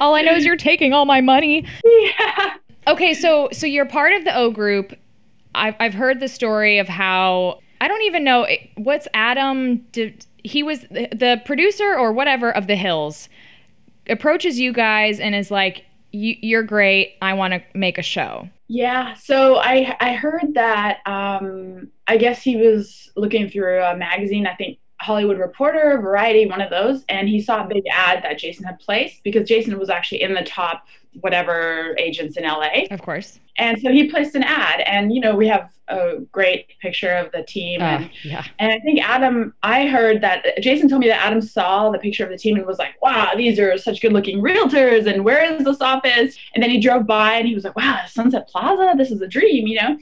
all 0.00 0.14
I 0.14 0.22
know 0.22 0.32
is 0.32 0.46
you're 0.46 0.56
taking 0.56 0.94
all 0.94 1.04
my 1.04 1.20
money. 1.20 1.66
Yeah. 1.84 2.54
Okay, 2.86 3.12
so 3.12 3.50
so 3.52 3.66
you're 3.66 3.84
part 3.84 4.14
of 4.14 4.24
the 4.24 4.34
O 4.34 4.50
group. 4.50 4.94
I've 5.54 5.74
I've 5.78 5.94
heard 5.94 6.20
the 6.20 6.28
story 6.28 6.78
of 6.78 6.88
how 6.88 7.60
I 7.82 7.88
don't 7.88 8.02
even 8.02 8.24
know 8.24 8.46
what's 8.76 9.06
Adam. 9.12 9.84
Did, 9.92 10.24
he 10.42 10.62
was 10.62 10.80
the, 10.90 11.08
the 11.12 11.42
producer 11.44 11.94
or 11.94 12.12
whatever 12.12 12.50
of 12.50 12.66
the 12.66 12.76
Hills. 12.76 13.28
Approaches 14.08 14.58
you 14.58 14.72
guys 14.72 15.20
and 15.20 15.34
is 15.34 15.50
like, 15.50 15.84
"You- 16.12 16.36
"You're 16.40 16.62
great. 16.62 17.14
I 17.22 17.34
want 17.34 17.54
to 17.54 17.62
make 17.74 17.98
a 17.98 18.02
show." 18.02 18.48
Yeah, 18.68 19.14
so 19.14 19.56
I 19.56 19.96
I 20.00 20.12
heard 20.14 20.54
that 20.54 20.98
um 21.06 21.90
I 22.06 22.16
guess 22.18 22.42
he 22.42 22.56
was 22.56 23.10
looking 23.16 23.48
through 23.48 23.82
a 23.82 23.96
magazine, 23.96 24.46
I 24.46 24.54
think 24.54 24.78
Hollywood 25.00 25.38
Reporter, 25.38 26.00
Variety, 26.00 26.46
one 26.46 26.60
of 26.60 26.70
those, 26.70 27.04
and 27.08 27.28
he 27.28 27.40
saw 27.40 27.64
a 27.64 27.68
big 27.68 27.84
ad 27.92 28.22
that 28.24 28.38
Jason 28.38 28.64
had 28.64 28.78
placed 28.80 29.22
because 29.22 29.48
Jason 29.48 29.78
was 29.78 29.90
actually 29.90 30.22
in 30.22 30.34
the 30.34 30.42
top 30.42 30.86
whatever 31.20 31.96
agents 31.98 32.36
in 32.36 32.44
LA. 32.44 32.84
Of 32.90 33.00
course. 33.02 33.40
And 33.56 33.80
so 33.80 33.90
he 33.90 34.08
placed 34.08 34.34
an 34.36 34.44
ad 34.44 34.80
and 34.80 35.12
you 35.12 35.20
know, 35.20 35.34
we 35.34 35.48
have 35.48 35.70
a 35.88 36.18
great 36.30 36.66
picture 36.80 37.12
of 37.16 37.32
the 37.32 37.42
team 37.42 37.80
and 37.80 38.04
Uh, 38.04 38.08
yeah. 38.22 38.44
and 38.58 38.70
I 38.70 38.78
think 38.80 39.00
Adam, 39.00 39.54
I 39.62 39.86
heard 39.86 40.20
that 40.20 40.44
Jason 40.60 40.88
told 40.88 41.00
me 41.00 41.08
that 41.08 41.24
Adam 41.24 41.40
saw 41.40 41.90
the 41.90 41.98
picture 41.98 42.24
of 42.24 42.30
the 42.30 42.36
team 42.38 42.56
and 42.56 42.66
was 42.66 42.78
like, 42.78 43.00
wow, 43.02 43.30
these 43.36 43.58
are 43.58 43.76
such 43.78 44.00
good 44.00 44.12
looking 44.12 44.40
realtors. 44.40 45.12
And 45.12 45.24
where 45.24 45.42
is 45.42 45.64
this 45.64 45.80
office? 45.80 46.36
And 46.54 46.62
then 46.62 46.70
he 46.70 46.78
drove 46.78 47.06
by 47.06 47.34
and 47.34 47.48
he 47.48 47.54
was 47.54 47.64
like, 47.64 47.74
wow, 47.76 48.00
Sunset 48.06 48.46
Plaza, 48.48 48.94
this 48.96 49.10
is 49.10 49.20
a 49.22 49.26
dream, 49.28 49.66
you 49.66 49.80
know? 49.80 49.98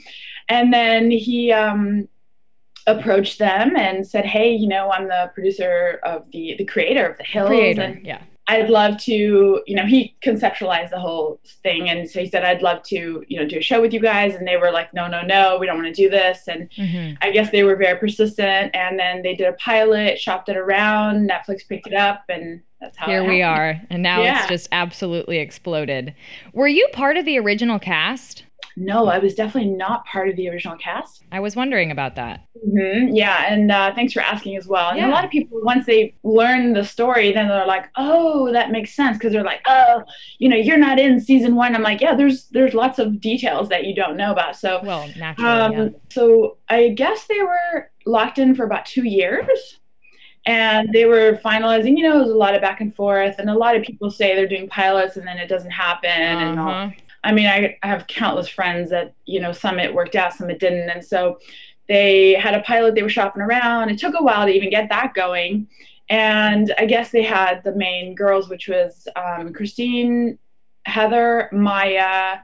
And 0.48 0.72
then 0.72 1.10
he 1.10 1.52
um, 1.52 2.08
approached 2.86 3.38
them 3.38 3.76
and 3.76 4.06
said, 4.06 4.24
hey, 4.24 4.54
you 4.54 4.68
know, 4.68 4.90
I'm 4.90 5.08
the 5.08 5.30
producer 5.34 6.00
of 6.04 6.30
the, 6.32 6.54
the 6.58 6.64
creator 6.64 7.06
of 7.06 7.16
The 7.18 7.24
Hills. 7.24 7.48
Creator. 7.48 7.82
And 7.82 8.06
Yeah. 8.06 8.20
I'd 8.48 8.70
love 8.70 8.96
to, 8.98 9.60
you 9.66 9.74
know, 9.74 9.84
he 9.86 10.14
conceptualized 10.22 10.90
the 10.90 11.00
whole 11.00 11.40
thing. 11.64 11.90
And 11.90 12.08
so 12.08 12.20
he 12.20 12.28
said, 12.28 12.44
I'd 12.44 12.62
love 12.62 12.80
to, 12.84 13.24
you 13.26 13.40
know, 13.40 13.44
do 13.44 13.58
a 13.58 13.60
show 13.60 13.80
with 13.80 13.92
you 13.92 13.98
guys. 13.98 14.36
And 14.36 14.46
they 14.46 14.56
were 14.56 14.70
like, 14.70 14.94
no, 14.94 15.08
no, 15.08 15.22
no, 15.22 15.58
we 15.58 15.66
don't 15.66 15.82
want 15.82 15.92
to 15.92 16.02
do 16.02 16.08
this. 16.08 16.46
And 16.46 16.68
hmm 16.76 17.14
I 17.20 17.32
guess 17.32 17.50
they 17.50 17.64
were 17.64 17.74
very 17.74 17.98
persistent, 17.98 18.74
and 18.76 18.96
then 18.96 19.22
they 19.22 19.34
did 19.34 19.48
a 19.48 19.54
pilot, 19.54 20.20
shopped 20.20 20.48
it 20.48 20.56
around. 20.56 21.28
Netflix 21.28 21.66
picked 21.68 21.88
it 21.88 21.94
up, 21.94 22.22
and 22.28 22.60
that's 22.80 22.96
how 22.96 23.06
Here 23.08 23.24
we 23.24 23.42
are, 23.42 23.80
and 23.90 24.02
now 24.02 24.22
it's 24.22 24.46
just 24.46 24.68
absolutely 24.70 25.38
exploded. 25.38 26.14
Were 26.52 26.68
you 26.68 26.86
part 26.92 27.16
of 27.16 27.24
the 27.24 27.38
original 27.38 27.80
cast? 27.80 28.44
No, 28.78 29.06
I 29.06 29.18
was 29.18 29.34
definitely 29.34 29.70
not 29.70 30.04
part 30.04 30.28
of 30.28 30.36
the 30.36 30.50
original 30.50 30.76
cast. 30.76 31.24
I 31.32 31.40
was 31.40 31.56
wondering 31.56 31.90
about 31.90 32.14
that. 32.16 32.40
hmm 32.62 33.08
Yeah, 33.10 33.46
and 33.52 33.72
uh, 33.72 33.94
thanks 33.94 34.12
for 34.12 34.20
asking 34.20 34.56
as 34.56 34.66
well. 34.66 34.90
And 34.90 34.98
Yeah. 34.98 35.08
a 35.08 35.12
lot 35.12 35.24
of 35.24 35.30
people, 35.30 35.60
once 35.62 35.86
they 35.86 36.14
learn 36.22 36.74
the 36.74 36.84
story, 36.84 37.32
then 37.32 37.48
they're 37.48 37.66
like, 37.66 37.86
"Oh, 37.96 38.52
that 38.52 38.70
makes 38.70 38.92
sense," 38.94 39.16
because 39.16 39.32
they're 39.32 39.42
like, 39.44 39.62
"Oh, 39.66 40.02
you 40.38 40.48
know, 40.50 40.56
you're 40.56 40.76
not 40.76 40.98
in 40.98 41.18
season 41.20 41.54
one." 41.54 41.74
I'm 41.74 41.82
like, 41.82 42.02
"Yeah, 42.02 42.14
there's 42.14 42.48
there's 42.48 42.74
lots 42.74 42.98
of 42.98 43.18
details 43.20 43.70
that 43.70 43.84
you 43.84 43.94
don't 43.94 44.16
know 44.16 44.30
about." 44.30 44.56
So 44.56 44.80
Well, 44.84 45.08
naturally, 45.16 45.50
Um, 45.50 45.72
yeah. 45.72 45.88
So 46.10 46.58
I 46.68 46.88
guess 46.90 47.26
they 47.26 47.40
were 47.42 47.90
locked 48.04 48.38
in 48.38 48.54
for 48.54 48.64
about 48.64 48.84
two 48.84 49.04
years. 49.04 49.80
And 50.48 50.92
they 50.92 51.06
were 51.06 51.40
finalizing, 51.44 51.96
you 51.98 52.04
know, 52.04 52.18
it 52.18 52.22
was 52.22 52.30
a 52.30 52.36
lot 52.36 52.54
of 52.54 52.60
back 52.60 52.80
and 52.80 52.94
forth. 52.94 53.40
And 53.40 53.50
a 53.50 53.54
lot 53.54 53.74
of 53.74 53.82
people 53.82 54.12
say 54.12 54.36
they're 54.36 54.46
doing 54.46 54.68
pilots 54.68 55.16
and 55.16 55.26
then 55.26 55.38
it 55.38 55.48
doesn't 55.48 55.72
happen. 55.72 56.08
And 56.08 56.60
all. 56.60 56.92
I 57.26 57.32
mean, 57.32 57.46
I, 57.46 57.76
I 57.82 57.88
have 57.88 58.06
countless 58.06 58.48
friends 58.48 58.88
that, 58.90 59.12
you 59.24 59.40
know, 59.40 59.50
some 59.50 59.80
it 59.80 59.92
worked 59.92 60.14
out, 60.14 60.32
some 60.32 60.48
it 60.48 60.60
didn't. 60.60 60.88
And 60.88 61.04
so 61.04 61.40
they 61.88 62.34
had 62.34 62.54
a 62.54 62.62
pilot 62.62 62.94
they 62.94 63.02
were 63.02 63.08
shopping 63.08 63.42
around. 63.42 63.90
It 63.90 63.98
took 63.98 64.14
a 64.16 64.22
while 64.22 64.46
to 64.46 64.52
even 64.52 64.70
get 64.70 64.88
that 64.90 65.12
going. 65.12 65.66
And 66.08 66.72
I 66.78 66.86
guess 66.86 67.10
they 67.10 67.24
had 67.24 67.64
the 67.64 67.74
main 67.74 68.14
girls, 68.14 68.48
which 68.48 68.68
was 68.68 69.08
um, 69.16 69.52
Christine, 69.52 70.38
Heather, 70.84 71.48
Maya, 71.50 72.38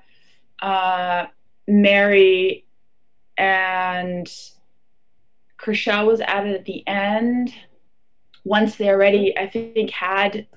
uh, 0.61 1.27
Mary, 1.69 2.67
and 3.39 4.27
Chrishell 5.61 6.07
was 6.09 6.21
added 6.23 6.57
at 6.57 6.65
the 6.65 6.85
end. 6.89 7.55
Once 8.45 8.75
they 8.75 8.89
already, 8.89 9.39
I 9.39 9.49
think, 9.49 9.91
had 9.91 10.49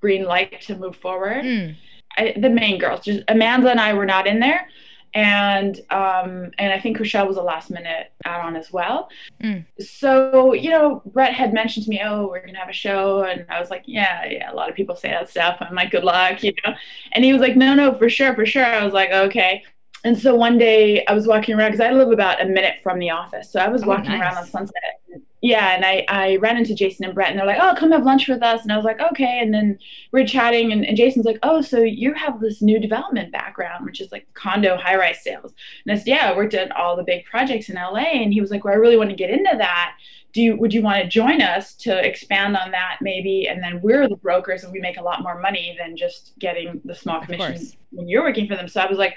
green 0.00 0.24
light 0.24 0.60
to 0.62 0.76
move 0.76 0.96
forward. 0.96 1.44
Mm. 1.44 1.76
I, 2.16 2.34
the 2.36 2.50
main 2.50 2.78
girls, 2.78 3.04
just 3.04 3.22
Amanda 3.28 3.70
and 3.70 3.80
I 3.80 3.94
were 3.94 4.06
not 4.06 4.26
in 4.26 4.40
there. 4.40 4.68
and 5.14 5.80
um, 5.90 6.50
and 6.58 6.72
I 6.72 6.80
think 6.80 6.98
Chrishell 6.98 7.26
was 7.26 7.36
a 7.36 7.42
last 7.42 7.70
minute 7.70 8.12
add 8.24 8.40
on 8.40 8.56
as 8.56 8.72
well. 8.72 9.08
Mm. 9.42 9.64
So 9.78 10.52
you 10.54 10.70
know, 10.70 11.02
Brett 11.06 11.32
had 11.32 11.54
mentioned 11.54 11.84
to 11.84 11.90
me, 11.90 12.00
"Oh, 12.04 12.26
we're 12.28 12.44
gonna 12.44 12.58
have 12.58 12.68
a 12.68 12.72
show," 12.72 13.22
and 13.22 13.46
I 13.48 13.60
was 13.60 13.70
like, 13.70 13.84
"Yeah, 13.86 14.26
yeah." 14.26 14.52
A 14.52 14.54
lot 14.54 14.68
of 14.68 14.74
people 14.74 14.96
say 14.96 15.10
that 15.10 15.30
stuff. 15.30 15.56
I'm 15.60 15.74
like, 15.74 15.92
"Good 15.92 16.04
luck," 16.04 16.42
you 16.42 16.52
know. 16.66 16.74
And 17.12 17.24
he 17.24 17.32
was 17.32 17.40
like, 17.40 17.56
"No, 17.56 17.74
no, 17.74 17.94
for 17.96 18.08
sure, 18.08 18.34
for 18.34 18.44
sure." 18.44 18.64
I 18.64 18.84
was 18.84 18.92
like, 18.92 19.12
"Okay." 19.12 19.62
And 20.04 20.18
so 20.18 20.34
one 20.34 20.58
day 20.58 21.04
I 21.06 21.14
was 21.14 21.26
walking 21.26 21.54
around 21.54 21.72
because 21.72 21.86
I 21.86 21.92
live 21.92 22.10
about 22.10 22.42
a 22.42 22.44
minute 22.44 22.76
from 22.82 22.98
the 22.98 23.10
office. 23.10 23.50
So 23.50 23.60
I 23.60 23.68
was 23.68 23.84
oh, 23.84 23.86
walking 23.86 24.10
nice. 24.10 24.20
around 24.20 24.36
on 24.36 24.46
Sunset. 24.46 25.00
Yeah, 25.44 25.74
and 25.74 25.84
I, 25.84 26.06
I 26.08 26.36
ran 26.36 26.56
into 26.56 26.74
Jason 26.74 27.04
and 27.04 27.14
Brett, 27.14 27.28
and 27.28 27.38
they're 27.38 27.44
like, 27.44 27.58
"Oh, 27.60 27.74
come 27.78 27.92
have 27.92 28.06
lunch 28.06 28.28
with 28.28 28.42
us." 28.42 28.62
And 28.62 28.72
I 28.72 28.76
was 28.76 28.84
like, 28.86 28.98
"Okay." 28.98 29.40
And 29.40 29.52
then 29.52 29.78
we're 30.10 30.26
chatting, 30.26 30.72
and, 30.72 30.86
and 30.86 30.96
Jason's 30.96 31.26
like, 31.26 31.38
"Oh, 31.42 31.60
so 31.60 31.80
you 31.80 32.14
have 32.14 32.40
this 32.40 32.62
new 32.62 32.80
development 32.80 33.30
background, 33.30 33.84
which 33.84 34.00
is 34.00 34.10
like 34.10 34.26
condo 34.32 34.78
high-rise 34.78 35.22
sales." 35.22 35.52
And 35.84 35.92
I 35.92 35.98
said, 35.98 36.06
"Yeah, 36.06 36.30
I 36.30 36.34
worked 36.34 36.54
at 36.54 36.74
all 36.74 36.96
the 36.96 37.02
big 37.02 37.26
projects 37.26 37.68
in 37.68 37.76
LA." 37.76 38.22
And 38.22 38.32
he 38.32 38.40
was 38.40 38.50
like, 38.50 38.64
"Well, 38.64 38.72
I 38.72 38.78
really 38.78 38.96
want 38.96 39.10
to 39.10 39.16
get 39.16 39.28
into 39.28 39.54
that. 39.58 39.96
Do 40.32 40.40
you 40.40 40.56
would 40.56 40.72
you 40.72 40.80
want 40.80 41.02
to 41.02 41.08
join 41.10 41.42
us 41.42 41.74
to 41.74 41.94
expand 41.94 42.56
on 42.56 42.70
that 42.70 43.00
maybe? 43.02 43.46
And 43.46 43.62
then 43.62 43.82
we're 43.82 44.08
the 44.08 44.16
brokers, 44.16 44.64
and 44.64 44.72
we 44.72 44.80
make 44.80 44.96
a 44.96 45.02
lot 45.02 45.22
more 45.22 45.38
money 45.38 45.76
than 45.78 45.94
just 45.94 46.32
getting 46.38 46.80
the 46.86 46.94
small 46.94 47.20
commissions 47.20 47.76
when 47.90 48.08
you're 48.08 48.24
working 48.24 48.48
for 48.48 48.56
them." 48.56 48.66
So 48.66 48.80
I 48.80 48.88
was 48.88 48.96
like 48.96 49.14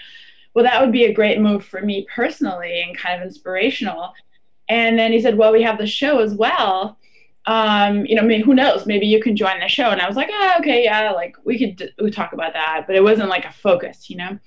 well, 0.57 0.63
that 0.63 0.81
would 0.81 0.91
be 0.91 1.05
a 1.05 1.13
great 1.13 1.39
move 1.39 1.63
for 1.63 1.83
me 1.83 2.07
personally 2.13 2.81
and 2.81 2.97
kind 2.97 3.21
of 3.21 3.27
inspirational. 3.27 4.11
And 4.69 4.99
then 4.99 5.11
he 5.11 5.21
said, 5.21 5.37
well, 5.37 5.51
we 5.51 5.63
have 5.63 5.77
the 5.77 5.87
show 5.87 6.19
as 6.19 6.33
well. 6.33 6.97
Um, 7.45 8.05
you 8.05 8.15
know, 8.15 8.23
maybe, 8.23 8.43
who 8.43 8.53
knows? 8.53 8.85
Maybe 8.85 9.07
you 9.07 9.21
can 9.21 9.35
join 9.35 9.59
the 9.61 9.69
show. 9.69 9.89
And 9.89 10.01
I 10.01 10.07
was 10.07 10.17
like, 10.17 10.29
oh, 10.31 10.55
okay, 10.59 10.83
yeah, 10.83 11.11
like 11.11 11.37
we 11.45 11.57
could 11.57 11.93
we 12.01 12.11
talk 12.11 12.33
about 12.33 12.53
that, 12.53 12.83
but 12.85 12.95
it 12.97 13.03
wasn't 13.03 13.29
like 13.29 13.45
a 13.45 13.53
focus, 13.53 14.09
you 14.09 14.17
know. 14.17 14.37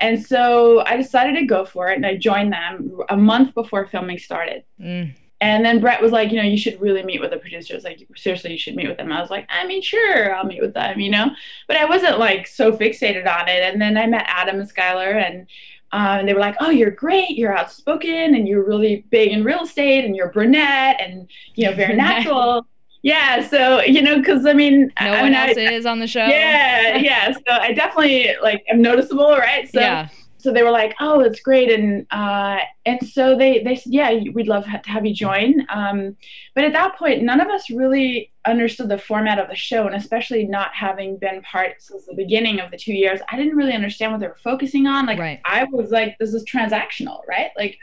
And 0.00 0.20
so 0.20 0.80
I 0.80 0.96
decided 0.96 1.38
to 1.38 1.46
go 1.46 1.64
for 1.64 1.90
it, 1.90 1.96
and 1.96 2.06
I 2.06 2.16
joined 2.16 2.52
them 2.52 2.98
a 3.08 3.16
month 3.16 3.54
before 3.54 3.86
filming 3.86 4.18
started. 4.18 4.64
Mm. 4.80 5.14
And 5.42 5.64
then 5.64 5.80
Brett 5.80 6.02
was 6.02 6.10
like, 6.12 6.30
you 6.30 6.36
know, 6.36 6.48
you 6.48 6.58
should 6.58 6.80
really 6.80 7.02
meet 7.02 7.20
with 7.20 7.30
the 7.30 7.38
producers. 7.38 7.84
Like, 7.84 8.06
seriously, 8.16 8.52
you 8.52 8.58
should 8.58 8.76
meet 8.76 8.88
with 8.88 8.98
them. 8.98 9.12
I 9.12 9.20
was 9.20 9.30
like, 9.30 9.46
I 9.48 9.66
mean, 9.66 9.80
sure, 9.80 10.34
I'll 10.34 10.44
meet 10.44 10.60
with 10.60 10.74
them, 10.74 11.00
you 11.00 11.10
know. 11.10 11.30
But 11.68 11.76
I 11.76 11.84
wasn't 11.84 12.18
like 12.18 12.46
so 12.46 12.72
fixated 12.72 13.26
on 13.26 13.48
it. 13.48 13.62
And 13.62 13.80
then 13.80 13.96
I 13.96 14.06
met 14.06 14.24
Adam 14.26 14.58
and 14.58 14.68
Skylar, 14.68 15.14
and 15.14 15.46
um, 15.92 16.20
and 16.20 16.28
they 16.28 16.34
were 16.34 16.40
like, 16.40 16.56
"Oh, 16.60 16.70
you're 16.70 16.90
great. 16.90 17.30
You're 17.30 17.56
outspoken, 17.56 18.34
and 18.34 18.46
you're 18.46 18.64
really 18.64 19.04
big 19.10 19.32
in 19.32 19.44
real 19.44 19.62
estate, 19.62 20.04
and 20.04 20.14
you're 20.14 20.30
brunette, 20.30 21.00
and 21.00 21.28
you 21.54 21.66
know, 21.66 21.74
very 21.74 21.96
natural." 22.08 22.66
yeah. 23.02 23.46
So 23.46 23.82
you 23.82 24.02
know, 24.02 24.18
because 24.18 24.46
I 24.46 24.52
mean, 24.52 24.92
no 25.00 25.12
I 25.12 25.22
one 25.22 25.34
else 25.34 25.56
I, 25.56 25.72
is 25.72 25.86
on 25.86 25.98
the 25.98 26.06
show. 26.06 26.26
Yeah, 26.26 26.96
yeah. 26.96 27.32
So 27.32 27.42
I 27.48 27.72
definitely 27.72 28.34
like 28.42 28.64
am 28.68 28.82
noticeable, 28.82 29.36
right? 29.36 29.70
So 29.70 29.80
yeah 29.80 30.08
so 30.40 30.52
they 30.52 30.62
were 30.62 30.70
like, 30.70 30.94
"Oh, 31.00 31.20
it's 31.20 31.40
great," 31.40 31.70
and 31.70 32.06
uh, 32.10 32.58
and 32.86 33.06
so 33.06 33.36
they 33.36 33.62
they 33.62 33.76
said, 33.76 33.92
"Yeah, 33.92 34.12
we'd 34.32 34.48
love 34.48 34.64
to 34.64 34.90
have 34.90 35.04
you 35.04 35.14
join." 35.14 35.66
Um, 35.68 36.16
but 36.54 36.64
at 36.64 36.72
that 36.72 36.96
point, 36.96 37.22
none 37.22 37.40
of 37.40 37.48
us 37.48 37.70
really 37.70 38.32
understood 38.46 38.88
the 38.88 38.98
format 38.98 39.38
of 39.38 39.48
the 39.48 39.54
show, 39.54 39.86
and 39.86 39.94
especially 39.94 40.46
not 40.46 40.74
having 40.74 41.18
been 41.18 41.42
part 41.42 41.82
since 41.82 42.06
the 42.06 42.14
beginning 42.14 42.60
of 42.60 42.70
the 42.70 42.78
two 42.78 42.94
years, 42.94 43.20
I 43.30 43.36
didn't 43.36 43.56
really 43.56 43.74
understand 43.74 44.12
what 44.12 44.20
they 44.20 44.28
were 44.28 44.38
focusing 44.42 44.86
on. 44.86 45.06
Like, 45.06 45.18
right. 45.18 45.40
I 45.44 45.64
was 45.64 45.90
like, 45.90 46.16
"This 46.18 46.34
is 46.34 46.44
transactional, 46.44 47.20
right?" 47.28 47.50
Like. 47.56 47.78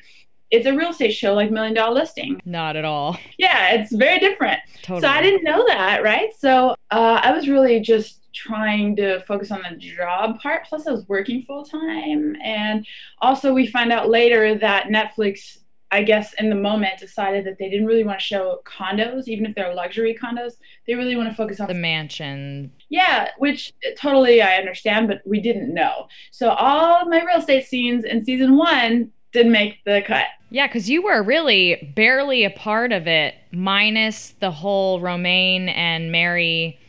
It's 0.50 0.66
a 0.66 0.74
real 0.74 0.92
estate 0.92 1.12
show 1.12 1.34
like 1.34 1.52
Million 1.52 1.74
Dollar 1.74 1.94
Listing. 1.94 2.40
Not 2.46 2.78
at 2.78 2.86
all. 2.86 3.20
Yeah, 3.38 3.72
it's 3.72 3.94
very 3.94 4.18
different. 4.18 4.62
Totally. 4.82 5.02
So 5.02 5.10
I 5.10 5.22
didn't 5.22 5.44
know 5.44 5.66
that, 5.68 6.04
right? 6.04 6.30
So 6.40 6.70
uh, 6.90 7.20
I 7.22 7.34
was 7.34 7.50
really 7.50 7.82
just 7.82 8.17
trying 8.34 8.96
to 8.98 9.22
focus 9.22 9.52
on 9.52 9.62
the 9.70 9.76
job 9.76 10.40
part. 10.40 10.66
Plus, 10.66 10.88
I 10.88 10.92
was 10.92 11.08
working 11.08 11.44
full 11.44 11.64
time. 11.64 12.36
And 12.44 12.86
also, 13.22 13.54
we 13.54 13.68
find 13.68 13.92
out 13.92 14.10
later 14.10 14.56
that 14.56 14.88
Netflix, 14.88 15.60
I 15.92 16.04
guess, 16.04 16.34
in 16.34 16.50
the 16.50 16.56
moment 16.56 17.00
decided 17.00 17.46
that 17.46 17.58
they 17.58 17.70
didn't 17.70 17.88
really 17.88 18.04
want 18.04 18.20
to 18.20 18.26
show 18.26 18.62
condos, 18.66 19.28
even 19.28 19.46
if 19.46 19.56
they're 19.56 19.74
luxury 19.74 20.18
condos. 20.22 20.54
They 20.86 20.96
really 20.96 21.16
want 21.16 21.30
to 21.30 21.36
focus 21.36 21.60
on 21.60 21.68
the 21.68 21.74
mansion. 21.74 22.72
Yeah, 22.90 23.30
which 23.38 23.74
uh, 23.86 23.92
totally 23.98 24.42
I 24.42 24.56
understand, 24.56 25.08
but 25.08 25.22
we 25.26 25.40
didn't 25.40 25.74
know. 25.74 26.08
So, 26.32 26.50
all 26.50 27.06
my 27.06 27.24
real 27.24 27.40
estate 27.40 27.66
scenes 27.66 28.06
in 28.06 28.24
season 28.24 28.58
one 28.58 29.12
didn't 29.32 29.52
make 29.52 29.84
the 29.86 30.02
cut. 30.06 30.26
Yeah, 30.50 30.68
because 30.68 30.90
you 30.90 31.02
were 31.02 31.22
really 31.22 31.92
barely 31.96 32.46
a 32.46 32.50
part 32.50 32.92
of 32.92 33.08
it, 33.08 33.36
minus 33.52 34.34
the 34.40 34.52
whole 34.52 35.02
Romain 35.02 35.70
and 35.70 36.12
Mary 36.12 36.80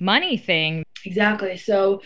money 0.00 0.36
thing. 0.36 0.82
Exactly. 1.04 1.56
So 1.56 2.02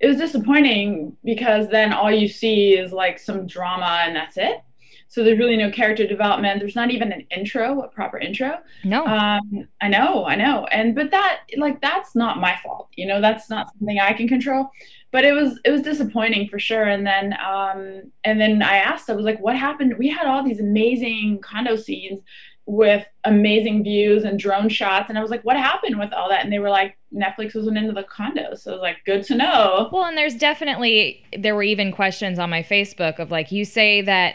it 0.00 0.06
was 0.06 0.18
disappointing 0.18 1.16
because 1.24 1.68
then 1.68 1.92
all 1.92 2.10
you 2.10 2.28
see 2.28 2.74
is 2.74 2.92
like 2.92 3.18
some 3.18 3.46
drama 3.46 4.02
and 4.04 4.14
that's 4.14 4.36
it. 4.36 4.62
So 5.08 5.24
there's 5.24 5.38
really 5.38 5.56
no 5.56 5.70
character 5.70 6.06
development. 6.06 6.60
There's 6.60 6.74
not 6.74 6.90
even 6.90 7.12
an 7.12 7.26
intro, 7.34 7.80
a 7.80 7.88
proper 7.88 8.18
intro. 8.18 8.58
No. 8.84 9.06
Um, 9.06 9.68
I 9.80 9.88
know, 9.88 10.26
I 10.26 10.34
know. 10.34 10.66
And 10.66 10.94
but 10.94 11.10
that 11.12 11.42
like 11.56 11.80
that's 11.80 12.14
not 12.14 12.38
my 12.38 12.58
fault. 12.62 12.88
You 12.96 13.06
know, 13.06 13.20
that's 13.20 13.48
not 13.48 13.70
something 13.78 13.98
I 13.98 14.12
can 14.12 14.28
control. 14.28 14.68
But 15.12 15.24
it 15.24 15.32
was 15.32 15.58
it 15.64 15.70
was 15.70 15.82
disappointing 15.82 16.48
for 16.48 16.58
sure. 16.58 16.84
And 16.84 17.06
then 17.06 17.34
um 17.34 18.12
and 18.24 18.40
then 18.40 18.62
I 18.62 18.76
asked, 18.76 19.08
I 19.08 19.14
was 19.14 19.24
like, 19.24 19.40
what 19.40 19.56
happened? 19.56 19.96
We 19.96 20.08
had 20.08 20.26
all 20.26 20.42
these 20.42 20.60
amazing 20.60 21.38
condo 21.40 21.76
scenes 21.76 22.20
with 22.66 23.06
amazing 23.22 23.84
views 23.84 24.24
and 24.24 24.38
drone 24.38 24.68
shots. 24.68 25.08
And 25.08 25.16
I 25.16 25.22
was 25.22 25.30
like, 25.30 25.44
what 25.44 25.56
happened 25.56 25.98
with 25.98 26.12
all 26.12 26.28
that? 26.28 26.42
And 26.42 26.52
they 26.52 26.58
were 26.58 26.70
like, 26.70 26.98
Netflix 27.14 27.54
wasn't 27.54 27.78
into 27.78 27.92
the 27.92 28.02
condos. 28.02 28.60
So 28.60 28.72
I 28.72 28.74
was 28.74 28.82
like, 28.82 28.96
good 29.06 29.22
to 29.24 29.36
know. 29.36 29.88
Well, 29.92 30.04
and 30.04 30.18
there's 30.18 30.34
definitely, 30.34 31.24
there 31.36 31.54
were 31.54 31.62
even 31.62 31.92
questions 31.92 32.40
on 32.40 32.50
my 32.50 32.64
Facebook 32.64 33.20
of 33.20 33.30
like, 33.30 33.52
you 33.52 33.64
say 33.64 34.02
that 34.02 34.34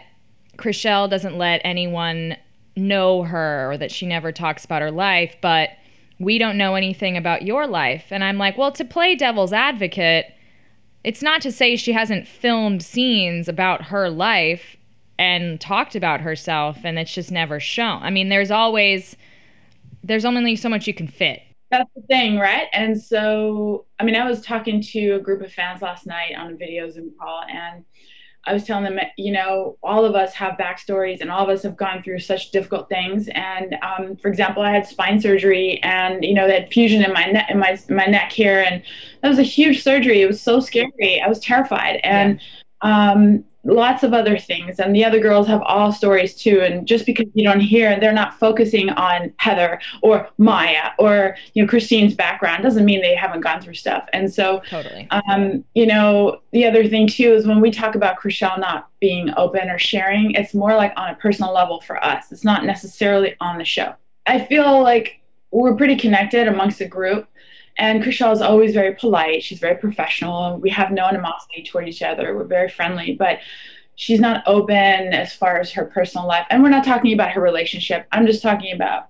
Chrishell 0.57 1.09
doesn't 1.09 1.37
let 1.37 1.59
anyone 1.65 2.37
know 2.77 3.23
her 3.23 3.69
or 3.71 3.77
that 3.77 3.91
she 3.91 4.05
never 4.05 4.31
talks 4.31 4.63
about 4.63 4.81
her 4.81 4.91
life, 4.91 5.35
but 5.41 5.71
we 6.17 6.37
don't 6.37 6.57
know 6.57 6.75
anything 6.75 7.17
about 7.17 7.41
your 7.41 7.67
life. 7.67 8.05
And 8.11 8.23
I'm 8.23 8.37
like, 8.37 8.57
well, 8.57 8.71
to 8.71 8.85
play 8.85 9.15
devil's 9.15 9.51
advocate, 9.51 10.27
it's 11.03 11.21
not 11.21 11.41
to 11.41 11.51
say 11.51 11.75
she 11.75 11.91
hasn't 11.91 12.27
filmed 12.27 12.81
scenes 12.81 13.49
about 13.49 13.85
her 13.85 14.09
life 14.09 14.77
and 15.21 15.61
talked 15.61 15.95
about 15.95 16.19
herself 16.19 16.79
and 16.83 16.97
it's 16.97 17.13
just 17.13 17.31
never 17.31 17.59
shown. 17.59 18.01
I 18.01 18.09
mean, 18.09 18.29
there's 18.29 18.49
always 18.49 19.15
there's 20.03 20.25
only 20.25 20.55
so 20.55 20.67
much 20.67 20.87
you 20.87 20.95
can 20.95 21.07
fit. 21.07 21.43
That's 21.69 21.89
the 21.95 22.01
thing, 22.01 22.39
right? 22.39 22.67
And 22.73 22.99
so, 22.99 23.85
I 23.99 24.03
mean, 24.03 24.15
I 24.15 24.27
was 24.27 24.41
talking 24.41 24.81
to 24.81 25.11
a 25.11 25.19
group 25.19 25.41
of 25.41 25.53
fans 25.53 25.83
last 25.83 26.07
night 26.07 26.33
on 26.35 26.53
a 26.53 26.55
video 26.55 26.89
Zoom 26.89 27.11
call, 27.21 27.43
and 27.47 27.85
I 28.45 28.53
was 28.53 28.63
telling 28.63 28.83
them, 28.83 28.99
you 29.15 29.31
know, 29.31 29.77
all 29.83 30.03
of 30.03 30.15
us 30.15 30.33
have 30.33 30.57
backstories, 30.57 31.21
and 31.21 31.31
all 31.31 31.43
of 31.43 31.49
us 31.49 31.61
have 31.61 31.77
gone 31.77 32.01
through 32.01 32.19
such 32.19 32.49
difficult 32.49 32.89
things. 32.89 33.29
And 33.35 33.75
um, 33.83 34.17
for 34.17 34.27
example, 34.27 34.63
I 34.63 34.71
had 34.71 34.87
spine 34.87 35.21
surgery, 35.21 35.79
and 35.83 36.25
you 36.25 36.33
know, 36.33 36.47
that 36.47 36.73
fusion 36.73 37.05
in 37.05 37.13
my 37.13 37.25
neck, 37.25 37.47
in 37.51 37.59
my 37.59 37.77
my 37.89 38.05
neck 38.05 38.31
here, 38.31 38.65
and 38.67 38.81
that 39.21 39.29
was 39.29 39.37
a 39.37 39.43
huge 39.43 39.83
surgery. 39.83 40.23
It 40.23 40.27
was 40.27 40.41
so 40.41 40.59
scary. 40.59 41.21
I 41.23 41.29
was 41.29 41.39
terrified, 41.39 41.99
and 42.03 42.41
yeah. 42.83 43.11
um, 43.11 43.45
lots 43.63 44.03
of 44.03 44.13
other 44.13 44.37
things 44.37 44.79
and 44.79 44.95
the 44.95 45.05
other 45.05 45.19
girls 45.19 45.45
have 45.45 45.61
all 45.63 45.91
stories 45.91 46.33
too 46.33 46.61
and 46.61 46.87
just 46.87 47.05
because 47.05 47.27
you 47.33 47.43
don't 47.43 47.59
hear 47.59 47.99
they're 47.99 48.11
not 48.11 48.33
focusing 48.39 48.89
on 48.89 49.31
heather 49.37 49.79
or 50.01 50.27
maya 50.39 50.89
or 50.97 51.35
you 51.53 51.63
know 51.63 51.69
christine's 51.69 52.15
background 52.15 52.63
doesn't 52.63 52.85
mean 52.85 53.01
they 53.01 53.15
haven't 53.15 53.41
gone 53.41 53.61
through 53.61 53.73
stuff. 53.73 54.07
And 54.13 54.33
so 54.33 54.61
totally. 54.69 55.07
um, 55.11 55.63
you 55.75 55.85
know 55.85 56.41
the 56.51 56.65
other 56.65 56.87
thing 56.87 57.07
too 57.07 57.33
is 57.33 57.45
when 57.45 57.61
we 57.61 57.71
talk 57.71 57.95
about 57.95 58.19
chrishell 58.19 58.59
not 58.59 58.89
being 58.99 59.31
open 59.37 59.69
or 59.69 59.77
sharing 59.77 60.31
it's 60.31 60.53
more 60.53 60.75
like 60.75 60.93
on 60.97 61.09
a 61.09 61.15
personal 61.15 61.53
level 61.53 61.81
for 61.81 62.03
us. 62.03 62.31
It's 62.31 62.43
not 62.43 62.65
necessarily 62.65 63.35
on 63.39 63.57
the 63.57 63.65
show. 63.65 63.93
I 64.25 64.45
feel 64.45 64.81
like 64.81 65.19
we're 65.51 65.75
pretty 65.75 65.97
connected 65.97 66.47
amongst 66.47 66.79
the 66.79 66.87
group 66.87 67.27
and 67.77 68.03
Chrishell 68.03 68.33
is 68.33 68.41
always 68.41 68.73
very 68.73 68.95
polite. 68.95 69.43
She's 69.43 69.59
very 69.59 69.75
professional. 69.75 70.57
We 70.57 70.69
have 70.71 70.91
no 70.91 71.05
animosity 71.05 71.63
toward 71.63 71.87
each 71.87 72.01
other. 72.01 72.35
We're 72.35 72.43
very 72.43 72.69
friendly, 72.69 73.15
but 73.15 73.39
she's 73.95 74.19
not 74.19 74.43
open 74.45 74.75
as 75.13 75.33
far 75.33 75.59
as 75.59 75.71
her 75.71 75.85
personal 75.85 76.27
life. 76.27 76.47
And 76.49 76.63
we're 76.63 76.69
not 76.69 76.83
talking 76.83 77.13
about 77.13 77.31
her 77.31 77.41
relationship. 77.41 78.07
I'm 78.11 78.25
just 78.25 78.41
talking 78.41 78.73
about 78.73 79.07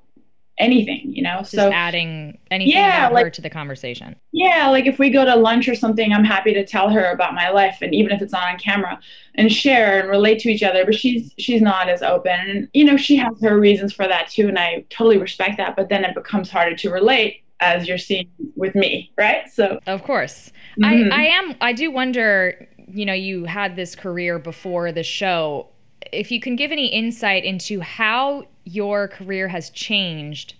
anything, 0.57 1.11
you 1.13 1.23
know. 1.23 1.39
Just 1.39 1.51
so 1.51 1.71
adding 1.71 2.37
anything 2.51 2.73
yeah, 2.73 3.07
about 3.07 3.13
like, 3.13 3.25
her 3.25 3.29
to 3.31 3.41
the 3.41 3.49
conversation. 3.49 4.15
Yeah, 4.31 4.69
like 4.69 4.85
if 4.85 4.99
we 4.99 5.09
go 5.09 5.25
to 5.25 5.35
lunch 5.35 5.67
or 5.67 5.75
something, 5.75 6.13
I'm 6.13 6.23
happy 6.23 6.53
to 6.53 6.65
tell 6.65 6.89
her 6.89 7.11
about 7.11 7.33
my 7.33 7.49
life, 7.49 7.79
and 7.81 7.93
even 7.93 8.11
if 8.11 8.21
it's 8.21 8.31
not 8.31 8.47
on 8.47 8.59
camera, 8.59 8.99
and 9.35 9.51
share 9.51 9.99
and 9.99 10.09
relate 10.09 10.39
to 10.41 10.49
each 10.49 10.63
other. 10.63 10.85
But 10.85 10.95
she's 10.95 11.33
she's 11.37 11.61
not 11.61 11.89
as 11.89 12.01
open, 12.01 12.39
and 12.39 12.69
you 12.73 12.85
know 12.85 12.95
she 12.95 13.15
has 13.17 13.33
her 13.41 13.59
reasons 13.59 13.91
for 13.91 14.07
that 14.07 14.29
too, 14.29 14.47
and 14.47 14.57
I 14.57 14.85
totally 14.89 15.17
respect 15.17 15.57
that. 15.57 15.75
But 15.75 15.89
then 15.89 16.05
it 16.05 16.15
becomes 16.15 16.49
harder 16.49 16.75
to 16.75 16.89
relate 16.89 17.40
as 17.61 17.87
you're 17.87 17.97
seeing 17.97 18.29
with 18.55 18.75
me, 18.75 19.11
right? 19.17 19.49
So 19.49 19.79
of 19.87 20.03
course, 20.03 20.51
mm-hmm. 20.79 21.11
I 21.13 21.15
I 21.15 21.23
am 21.27 21.55
I 21.61 21.73
do 21.73 21.91
wonder. 21.91 22.67
You 22.93 23.05
know, 23.05 23.13
you 23.13 23.45
had 23.45 23.77
this 23.77 23.95
career 23.95 24.37
before 24.37 24.91
the 24.91 25.03
show. 25.03 25.69
If 26.11 26.29
you 26.29 26.41
can 26.41 26.57
give 26.57 26.73
any 26.73 26.87
insight 26.87 27.45
into 27.45 27.79
how 27.79 28.43
your 28.65 29.07
career 29.07 29.47
has 29.47 29.69
changed 29.69 30.55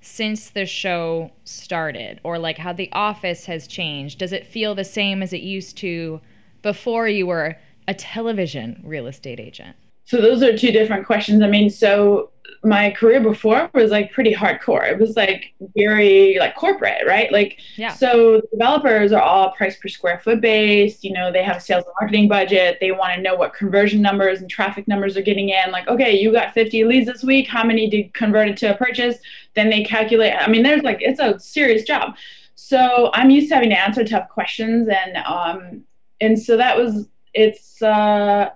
since 0.00 0.50
the 0.50 0.66
show 0.66 1.32
started, 1.44 2.20
or 2.22 2.38
like 2.38 2.58
how 2.58 2.72
The 2.72 2.90
Office 2.92 3.46
has 3.46 3.66
changed, 3.66 4.18
does 4.18 4.32
it 4.32 4.46
feel 4.46 4.74
the 4.74 4.84
same 4.84 5.22
as 5.22 5.32
it 5.32 5.42
used 5.42 5.76
to 5.78 6.20
before 6.60 7.08
you 7.08 7.26
were 7.26 7.56
a 7.88 7.94
television 7.94 8.80
real 8.84 9.06
estate 9.06 9.40
agent? 9.40 9.76
So 10.04 10.20
those 10.20 10.42
are 10.42 10.56
two 10.56 10.72
different 10.72 11.06
questions. 11.06 11.40
I 11.42 11.46
mean, 11.46 11.70
so 11.70 12.31
my 12.64 12.90
career 12.92 13.20
before 13.20 13.68
was 13.74 13.90
like 13.90 14.12
pretty 14.12 14.32
hardcore. 14.32 14.88
It 14.88 14.98
was 14.98 15.16
like 15.16 15.52
very 15.76 16.36
like 16.38 16.54
corporate, 16.54 17.06
right? 17.06 17.30
Like 17.32 17.58
Yeah. 17.76 17.92
so 17.92 18.40
developers 18.52 19.10
are 19.12 19.20
all 19.20 19.50
price 19.52 19.76
per 19.78 19.88
square 19.88 20.20
foot 20.20 20.40
based, 20.40 21.02
you 21.02 21.12
know, 21.12 21.32
they 21.32 21.42
have 21.42 21.56
a 21.56 21.60
sales 21.60 21.84
and 21.84 21.94
marketing 22.00 22.28
budget. 22.28 22.78
They 22.80 22.92
want 22.92 23.14
to 23.14 23.20
know 23.20 23.34
what 23.34 23.52
conversion 23.52 24.00
numbers 24.00 24.40
and 24.40 24.48
traffic 24.48 24.86
numbers 24.86 25.16
are 25.16 25.22
getting 25.22 25.48
in. 25.48 25.72
Like, 25.72 25.88
okay, 25.88 26.16
you 26.16 26.30
got 26.32 26.54
50 26.54 26.84
leads 26.84 27.06
this 27.06 27.24
week, 27.24 27.48
how 27.48 27.64
many 27.64 27.90
did 27.90 28.14
convert 28.14 28.48
into 28.48 28.72
a 28.72 28.76
purchase? 28.76 29.16
Then 29.54 29.68
they 29.68 29.82
calculate. 29.82 30.34
I 30.38 30.48
mean, 30.48 30.62
there's 30.62 30.82
like 30.82 30.98
it's 31.00 31.20
a 31.20 31.38
serious 31.40 31.82
job. 31.82 32.14
So 32.54 33.10
I'm 33.12 33.30
used 33.30 33.48
to 33.48 33.54
having 33.54 33.70
to 33.70 33.80
answer 33.80 34.04
tough 34.04 34.28
questions 34.28 34.88
and 34.88 35.16
um 35.26 35.82
and 36.20 36.40
so 36.40 36.56
that 36.56 36.76
was 36.76 37.08
it's 37.34 37.82
uh 37.82 38.50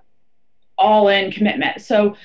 all 0.77 1.07
in 1.09 1.31
commitment. 1.31 1.81
So 1.81 2.15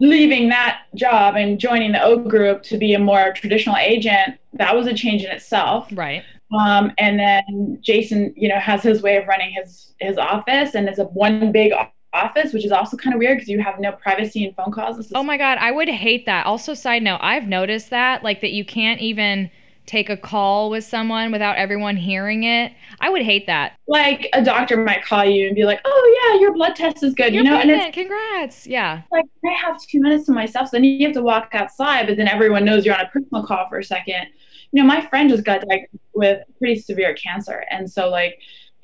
leaving 0.00 0.48
that 0.48 0.82
job 0.94 1.36
and 1.36 1.58
joining 1.58 1.92
the 1.92 2.02
O 2.02 2.18
group 2.18 2.62
to 2.64 2.78
be 2.78 2.94
a 2.94 2.98
more 2.98 3.32
traditional 3.32 3.76
agent, 3.76 4.38
that 4.54 4.74
was 4.74 4.86
a 4.86 4.94
change 4.94 5.24
in 5.24 5.30
itself. 5.30 5.88
Right. 5.92 6.22
Um, 6.56 6.92
and 6.98 7.18
then 7.18 7.78
Jason, 7.80 8.32
you 8.36 8.48
know, 8.48 8.58
has 8.58 8.82
his 8.82 9.02
way 9.02 9.16
of 9.16 9.26
running 9.26 9.52
his 9.52 9.94
his 9.98 10.18
office 10.18 10.74
and 10.74 10.88
it's 10.88 10.98
a 10.98 11.04
one 11.04 11.50
big 11.50 11.72
office, 12.12 12.52
which 12.52 12.64
is 12.64 12.72
also 12.72 12.96
kind 12.96 13.14
of 13.14 13.18
weird 13.18 13.38
because 13.38 13.48
you 13.48 13.60
have 13.60 13.78
no 13.78 13.92
privacy 13.92 14.44
and 14.44 14.54
phone 14.54 14.72
calls. 14.72 14.98
Is 14.98 15.12
Oh 15.14 15.22
my 15.22 15.36
god, 15.36 15.58
I 15.58 15.70
would 15.72 15.88
hate 15.88 16.26
that. 16.26 16.46
Also, 16.46 16.74
side 16.74 17.02
note, 17.02 17.18
I've 17.20 17.48
noticed 17.48 17.90
that 17.90 18.22
like 18.22 18.40
that 18.40 18.52
you 18.52 18.64
can't 18.64 19.00
even 19.00 19.50
take 19.86 20.10
a 20.10 20.16
call 20.16 20.68
with 20.70 20.84
someone 20.84 21.32
without 21.32 21.56
everyone 21.56 21.96
hearing 21.96 22.44
it. 22.44 22.72
I 23.00 23.08
would 23.08 23.22
hate 23.22 23.46
that. 23.46 23.78
like 23.86 24.28
a 24.32 24.42
doctor 24.42 24.76
might 24.76 25.04
call 25.04 25.24
you 25.24 25.46
and 25.46 25.54
be 25.54 25.64
like, 25.64 25.80
"Oh 25.84 26.32
yeah, 26.34 26.40
your 26.40 26.52
blood 26.52 26.74
test 26.74 27.02
is 27.02 27.14
good," 27.14 27.32
You're 27.32 27.44
you 27.44 27.50
know, 27.50 27.56
and 27.58 27.70
it's. 27.70 27.94
Congrats. 27.94 28.66
Yeah. 28.66 29.02
like 29.12 29.24
I 29.44 29.52
have 29.64 29.80
two 29.80 30.00
minutes 30.00 30.26
to 30.26 30.32
myself. 30.32 30.68
So 30.68 30.76
then 30.76 30.84
you 30.84 31.06
have 31.06 31.14
to 31.14 31.22
walk 31.22 31.50
outside, 31.52 32.06
but 32.06 32.16
then 32.16 32.28
everyone 32.28 32.64
knows 32.64 32.84
you're 32.84 32.94
on 32.94 33.04
a 33.04 33.08
personal 33.08 33.46
call 33.46 33.68
for 33.68 33.78
a 33.78 33.84
second. 33.84 34.26
You 34.72 34.82
know, 34.82 34.86
my 34.86 35.00
friend 35.06 35.30
just 35.30 35.44
got 35.44 35.60
diagnosed 35.60 36.02
with 36.14 36.42
pretty 36.58 36.80
severe 36.80 37.14
cancer, 37.14 37.64
and 37.70 37.90
so 37.90 38.08
like 38.10 38.38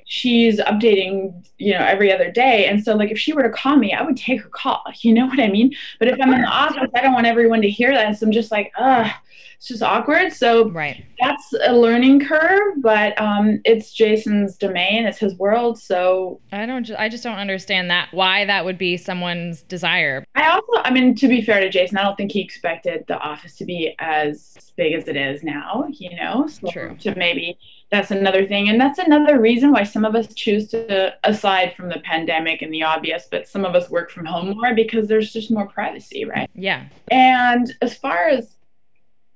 she's 0.05 0.59
updating, 0.59 1.45
you 1.57 1.73
know, 1.73 1.79
every 1.85 2.11
other 2.11 2.31
day. 2.31 2.65
And 2.67 2.83
so 2.83 2.95
like 2.95 3.11
if 3.11 3.19
she 3.19 3.33
were 3.33 3.43
to 3.43 3.49
call 3.49 3.75
me, 3.77 3.93
I 3.93 4.01
would 4.03 4.17
take 4.17 4.41
her 4.41 4.49
call. 4.49 4.83
You 5.01 5.13
know 5.13 5.25
what 5.25 5.39
I 5.39 5.47
mean? 5.49 5.73
But 5.99 6.07
if 6.07 6.17
I'm 6.21 6.33
in 6.33 6.41
the 6.41 6.47
office, 6.47 6.89
I 6.95 7.01
don't 7.01 7.13
want 7.13 7.25
everyone 7.27 7.61
to 7.61 7.69
hear 7.69 7.91
that. 7.93 8.17
So 8.17 8.25
I'm 8.25 8.31
just 8.31 8.51
like, 8.51 8.71
ugh, 8.77 9.11
it's 9.57 9.67
just 9.67 9.83
awkward. 9.83 10.31
So 10.33 10.69
Right. 10.69 11.05
that's 11.19 11.53
a 11.65 11.73
learning 11.73 12.25
curve, 12.25 12.75
but 12.81 13.19
um, 13.19 13.59
it's 13.65 13.93
Jason's 13.93 14.57
domain, 14.57 15.05
it's 15.05 15.17
his 15.17 15.35
world. 15.35 15.77
So 15.79 16.39
I 16.51 16.65
don't 16.65 16.89
I 16.97 17.09
just 17.09 17.23
don't 17.23 17.37
understand 17.37 17.89
that 17.89 18.09
why 18.11 18.45
that 18.45 18.63
would 18.65 18.77
be 18.77 18.95
someone's 18.97 19.61
desire. 19.63 20.23
I 20.35 20.47
also, 20.49 20.67
I 20.83 20.91
mean, 20.91 21.15
to 21.15 21.27
be 21.27 21.41
fair 21.41 21.59
to 21.59 21.69
Jason, 21.69 21.97
I 21.97 22.03
don't 22.03 22.15
think 22.15 22.31
he 22.31 22.41
expected 22.41 23.05
the 23.07 23.17
office 23.19 23.55
to 23.57 23.65
be 23.65 23.95
as 23.99 24.55
big 24.75 24.93
as 24.93 25.07
it 25.07 25.15
is 25.15 25.43
now, 25.43 25.85
you 25.89 26.15
know? 26.15 26.47
So 26.47 26.69
True. 26.71 26.95
To 27.01 27.15
maybe 27.15 27.57
that's 27.91 28.11
another 28.11 28.47
thing. 28.47 28.69
And 28.69 28.79
that's 28.79 28.99
another 28.99 29.39
reason 29.39 29.71
why 29.71 29.83
some 29.83 30.03
of 30.03 30.15
us 30.15 30.33
choose 30.33 30.69
to, 30.69 31.13
aside 31.23 31.75
from 31.75 31.89
the 31.89 31.99
pandemic 31.99 32.61
and 32.61 32.73
the 32.73 32.83
obvious, 32.83 33.27
but 33.29 33.47
some 33.47 33.65
of 33.65 33.75
us 33.75 33.89
work 33.89 34.09
from 34.09 34.25
home 34.25 34.55
more 34.57 34.73
because 34.73 35.07
there's 35.07 35.31
just 35.31 35.51
more 35.51 35.67
privacy, 35.67 36.25
right? 36.25 36.49
Yeah. 36.55 36.85
And 37.11 37.71
as 37.81 37.95
far 37.95 38.29
as 38.29 38.55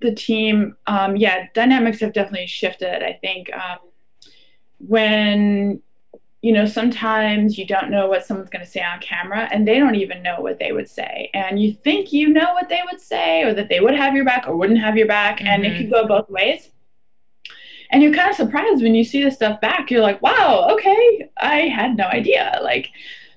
the 0.01 0.13
team, 0.13 0.75
um, 0.88 1.15
yeah, 1.15 1.48
dynamics 1.53 2.00
have 2.00 2.13
definitely 2.13 2.48
shifted. 2.48 3.03
I 3.03 3.13
think 3.22 3.51
um, 3.53 3.77
when 4.79 5.82
you 6.41 6.53
know 6.53 6.65
sometimes 6.65 7.58
you 7.58 7.65
don't 7.65 7.89
know 7.89 8.08
what 8.08 8.25
someone's 8.25 8.50
going 8.50 8.63
to 8.63 8.70
say 8.72 8.82
on 8.82 9.00
camera, 9.00 9.48
and 9.51 9.67
they 9.67 9.79
don't 9.79 9.96
even 9.96 10.22
know 10.22 10.39
what 10.39 10.60
they 10.60 10.72
would 10.72 10.89
say, 10.89 11.29
and 11.34 11.62
you 11.62 11.74
think 11.74 12.13
you 12.13 12.29
know 12.29 12.53
what 12.53 12.70
they 12.70 12.82
would 12.91 13.01
say, 13.01 13.44
or 13.44 13.53
that 13.53 13.70
they 13.70 13.79
would 13.79 13.96
have 13.96 14.15
your 14.15 14.25
back 14.25 14.46
or 14.48 14.56
wouldn't 14.56 14.79
have 14.79 14.98
your 14.98 15.08
back, 15.08 15.41
and 15.41 15.65
it 15.65 15.74
Mhm. 15.74 15.77
could 15.77 15.91
go 15.91 16.08
both 16.08 16.29
ways. 16.29 16.70
And 17.89 18.03
you're 18.03 18.13
kind 18.13 18.29
of 18.29 18.36
surprised 18.36 18.84
when 18.84 18.96
you 18.96 19.03
see 19.03 19.24
the 19.24 19.32
stuff 19.32 19.62
back. 19.62 19.89
You're 19.89 20.01
like, 20.01 20.22
wow, 20.22 20.67
okay, 20.72 21.29
I 21.38 21.62
had 21.62 21.96
no 21.96 22.03
idea. 22.06 22.60
Like, 22.62 22.89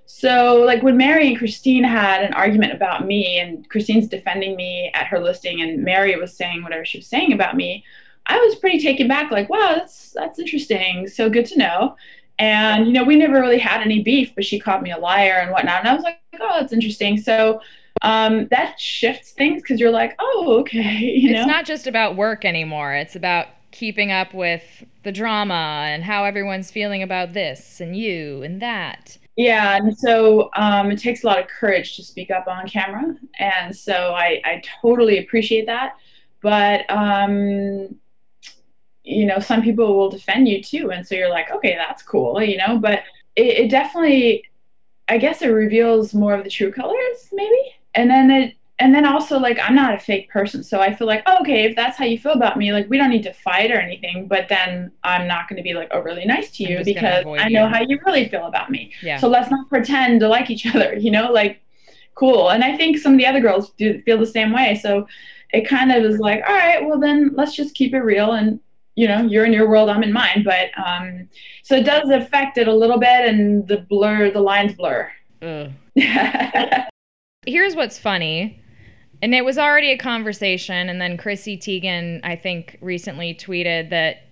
so, 0.06 0.56
like 0.66 0.82
when 0.82 0.96
Mary 0.96 1.28
and 1.28 1.38
Christine 1.38 1.84
had 1.84 2.22
an 2.22 2.34
argument 2.34 2.72
about 2.72 3.06
me, 3.06 3.38
and 3.38 3.68
Christine's 3.68 4.08
defending 4.08 4.56
me 4.56 4.90
at 4.92 5.06
her 5.06 5.20
listing, 5.20 5.60
and 5.62 5.84
Mary 5.84 6.16
was 6.16 6.36
saying 6.36 6.62
whatever 6.64 6.84
she 6.84 6.98
was 6.98 7.06
saying 7.06 7.32
about 7.32 7.56
me, 7.56 7.84
I 8.26 8.38
was 8.38 8.56
pretty 8.56 8.80
taken 8.80 9.06
back. 9.06 9.30
Like, 9.30 9.48
wow, 9.48 9.74
that's 9.76 10.10
that's 10.10 10.38
interesting. 10.40 11.06
So 11.06 11.30
good 11.30 11.46
to 11.46 11.58
know. 11.58 11.96
And 12.40 12.86
you 12.86 12.92
know, 12.94 13.04
we 13.04 13.16
never 13.16 13.34
really 13.34 13.58
had 13.58 13.82
any 13.82 14.02
beef, 14.02 14.34
but 14.34 14.46
she 14.46 14.58
called 14.58 14.82
me 14.82 14.90
a 14.90 14.98
liar 14.98 15.34
and 15.34 15.52
whatnot, 15.52 15.80
and 15.80 15.88
I 15.88 15.94
was 15.94 16.02
like, 16.02 16.18
oh, 16.40 16.56
that's 16.58 16.72
interesting. 16.72 17.18
So 17.20 17.60
um, 18.00 18.48
that 18.50 18.80
shifts 18.80 19.32
things 19.32 19.60
because 19.60 19.78
you're 19.78 19.90
like, 19.90 20.16
oh, 20.18 20.58
okay, 20.60 20.98
you 20.98 21.34
know. 21.34 21.40
It's 21.40 21.46
not 21.46 21.66
just 21.66 21.86
about 21.86 22.16
work 22.16 22.46
anymore. 22.46 22.94
It's 22.94 23.14
about 23.14 23.48
keeping 23.72 24.10
up 24.10 24.32
with 24.32 24.84
the 25.02 25.12
drama 25.12 25.84
and 25.86 26.02
how 26.02 26.24
everyone's 26.24 26.70
feeling 26.70 27.02
about 27.02 27.34
this 27.34 27.78
and 27.78 27.94
you 27.94 28.42
and 28.42 28.60
that. 28.62 29.18
Yeah, 29.36 29.76
and 29.76 29.96
so 29.96 30.48
um, 30.56 30.90
it 30.90 30.98
takes 30.98 31.22
a 31.22 31.26
lot 31.26 31.38
of 31.38 31.46
courage 31.46 31.94
to 31.96 32.02
speak 32.02 32.30
up 32.30 32.48
on 32.48 32.66
camera, 32.66 33.14
and 33.38 33.76
so 33.76 34.14
I, 34.14 34.40
I 34.46 34.62
totally 34.80 35.18
appreciate 35.18 35.66
that. 35.66 35.96
But 36.40 36.90
um, 36.90 37.99
you 39.10 39.26
know, 39.26 39.38
some 39.38 39.62
people 39.62 39.96
will 39.96 40.10
defend 40.10 40.48
you 40.48 40.62
too, 40.62 40.90
and 40.90 41.06
so 41.06 41.14
you're 41.14 41.30
like, 41.30 41.50
okay, 41.50 41.74
that's 41.76 42.02
cool, 42.02 42.42
you 42.42 42.56
know. 42.56 42.78
But 42.78 43.02
it, 43.36 43.58
it 43.58 43.70
definitely, 43.70 44.44
I 45.08 45.18
guess, 45.18 45.42
it 45.42 45.48
reveals 45.48 46.14
more 46.14 46.34
of 46.34 46.44
the 46.44 46.50
true 46.50 46.72
colors, 46.72 47.28
maybe. 47.32 47.74
And 47.94 48.08
then 48.08 48.30
it, 48.30 48.56
and 48.78 48.94
then 48.94 49.04
also 49.04 49.38
like 49.38 49.58
I'm 49.58 49.74
not 49.74 49.94
a 49.94 49.98
fake 49.98 50.30
person, 50.30 50.62
so 50.62 50.80
I 50.80 50.94
feel 50.94 51.06
like, 51.06 51.22
oh, 51.26 51.38
okay, 51.40 51.64
if 51.64 51.76
that's 51.76 51.98
how 51.98 52.04
you 52.04 52.18
feel 52.18 52.32
about 52.32 52.56
me, 52.56 52.72
like 52.72 52.88
we 52.88 52.96
don't 52.96 53.10
need 53.10 53.24
to 53.24 53.32
fight 53.32 53.70
or 53.70 53.78
anything. 53.78 54.26
But 54.26 54.48
then 54.48 54.90
I'm 55.04 55.26
not 55.26 55.48
going 55.48 55.58
to 55.58 55.62
be 55.62 55.74
like 55.74 55.90
overly 55.90 56.24
nice 56.24 56.50
to 56.52 56.64
you 56.64 56.82
because 56.84 57.26
I 57.26 57.48
know 57.48 57.64
you. 57.64 57.68
how 57.68 57.82
you 57.82 57.98
really 58.06 58.28
feel 58.28 58.46
about 58.46 58.70
me. 58.70 58.92
Yeah. 59.02 59.18
So 59.18 59.28
let's 59.28 59.50
not 59.50 59.68
pretend 59.68 60.20
to 60.20 60.28
like 60.28 60.50
each 60.50 60.66
other, 60.74 60.94
you 60.94 61.10
know, 61.10 61.30
like 61.30 61.60
cool. 62.14 62.50
And 62.50 62.64
I 62.64 62.76
think 62.76 62.98
some 62.98 63.12
of 63.12 63.18
the 63.18 63.26
other 63.26 63.40
girls 63.40 63.70
do 63.72 64.00
feel 64.02 64.18
the 64.18 64.26
same 64.26 64.52
way. 64.52 64.78
So 64.80 65.06
it 65.52 65.68
kind 65.68 65.90
of 65.90 66.04
is 66.04 66.18
like, 66.18 66.42
all 66.46 66.54
right, 66.54 66.86
well 66.86 66.98
then 66.98 67.32
let's 67.34 67.54
just 67.54 67.74
keep 67.74 67.92
it 67.92 68.00
real 68.00 68.32
and 68.32 68.60
you 69.00 69.08
know, 69.08 69.22
you're 69.22 69.46
in 69.46 69.52
your 69.54 69.66
world, 69.66 69.88
I'm 69.88 70.02
in 70.02 70.12
mine. 70.12 70.44
But 70.44 70.68
um 70.86 71.26
so 71.62 71.76
it 71.76 71.84
does 71.84 72.10
affect 72.10 72.58
it 72.58 72.68
a 72.68 72.74
little 72.74 72.98
bit 72.98 73.26
and 73.26 73.66
the 73.66 73.78
blur 73.78 74.30
the 74.30 74.42
lines 74.42 74.74
blur. 74.74 75.10
Yeah. 75.40 76.88
Here's 77.46 77.74
what's 77.74 77.98
funny. 77.98 78.60
And 79.22 79.34
it 79.34 79.42
was 79.42 79.56
already 79.56 79.90
a 79.90 79.96
conversation. 79.96 80.90
And 80.90 81.00
then 81.00 81.16
Chrissy 81.16 81.56
Teigen, 81.56 82.20
I 82.22 82.36
think, 82.36 82.76
recently 82.82 83.34
tweeted 83.34 83.88
that 83.88 84.24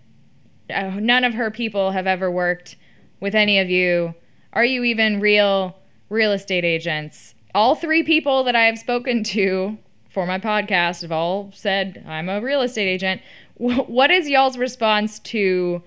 uh, 0.71 1.01
none 1.01 1.25
of 1.25 1.33
her 1.33 1.51
people 1.51 1.93
have 1.93 2.07
ever 2.07 2.31
worked 2.31 2.77
with 3.21 3.35
any 3.35 3.59
of 3.59 3.71
you. 3.71 4.15
Are 4.53 4.65
you 4.65 4.85
even 4.85 5.19
real 5.19 5.79
real 6.11 6.33
estate 6.33 6.65
agents? 6.65 7.35
All 7.55 7.75
three 7.75 8.03
people 8.03 8.45
that 8.45 8.55
I 8.55 8.65
have 8.65 8.79
spoken 8.79 9.25
to 9.25 9.79
for 10.11 10.27
my 10.27 10.39
podcast 10.39 11.03
have 11.03 11.13
all 11.13 11.51
said, 11.55 12.05
I'm 12.07 12.29
a 12.29 12.41
real 12.41 12.63
estate 12.63 12.89
agent. 12.89 13.23
Wh- 13.59 13.89
What 13.89 14.11
is 14.11 14.29
y'all's 14.29 14.59
response 14.59 15.19
to 15.21 15.83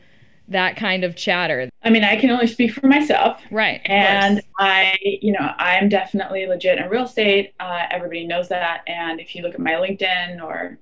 that 0.48 0.76
kind 0.76 1.04
of 1.04 1.16
chatter? 1.16 1.70
I 1.84 1.90
mean, 1.90 2.04
I 2.04 2.16
can 2.18 2.30
only 2.30 2.48
speak 2.48 2.74
for 2.74 2.88
myself. 2.88 3.42
Right. 3.52 3.82
and. 3.86 4.42
I, 4.60 4.96
you 5.02 5.32
know, 5.32 5.54
I'm 5.58 5.90
definitely 5.90 6.46
legit 6.46 6.78
in 6.78 6.88
real 6.88 7.06
estate. 7.06 7.56
Uh, 7.60 7.86
everybody 7.90 8.28
knows 8.28 8.48
that. 8.50 8.82
And 8.86 9.20
if 9.20 9.36
you 9.36 9.42
look 9.42 9.56
at 9.56 9.60
my 9.60 9.72
LinkedIn 9.72 10.40
or 10.44 10.78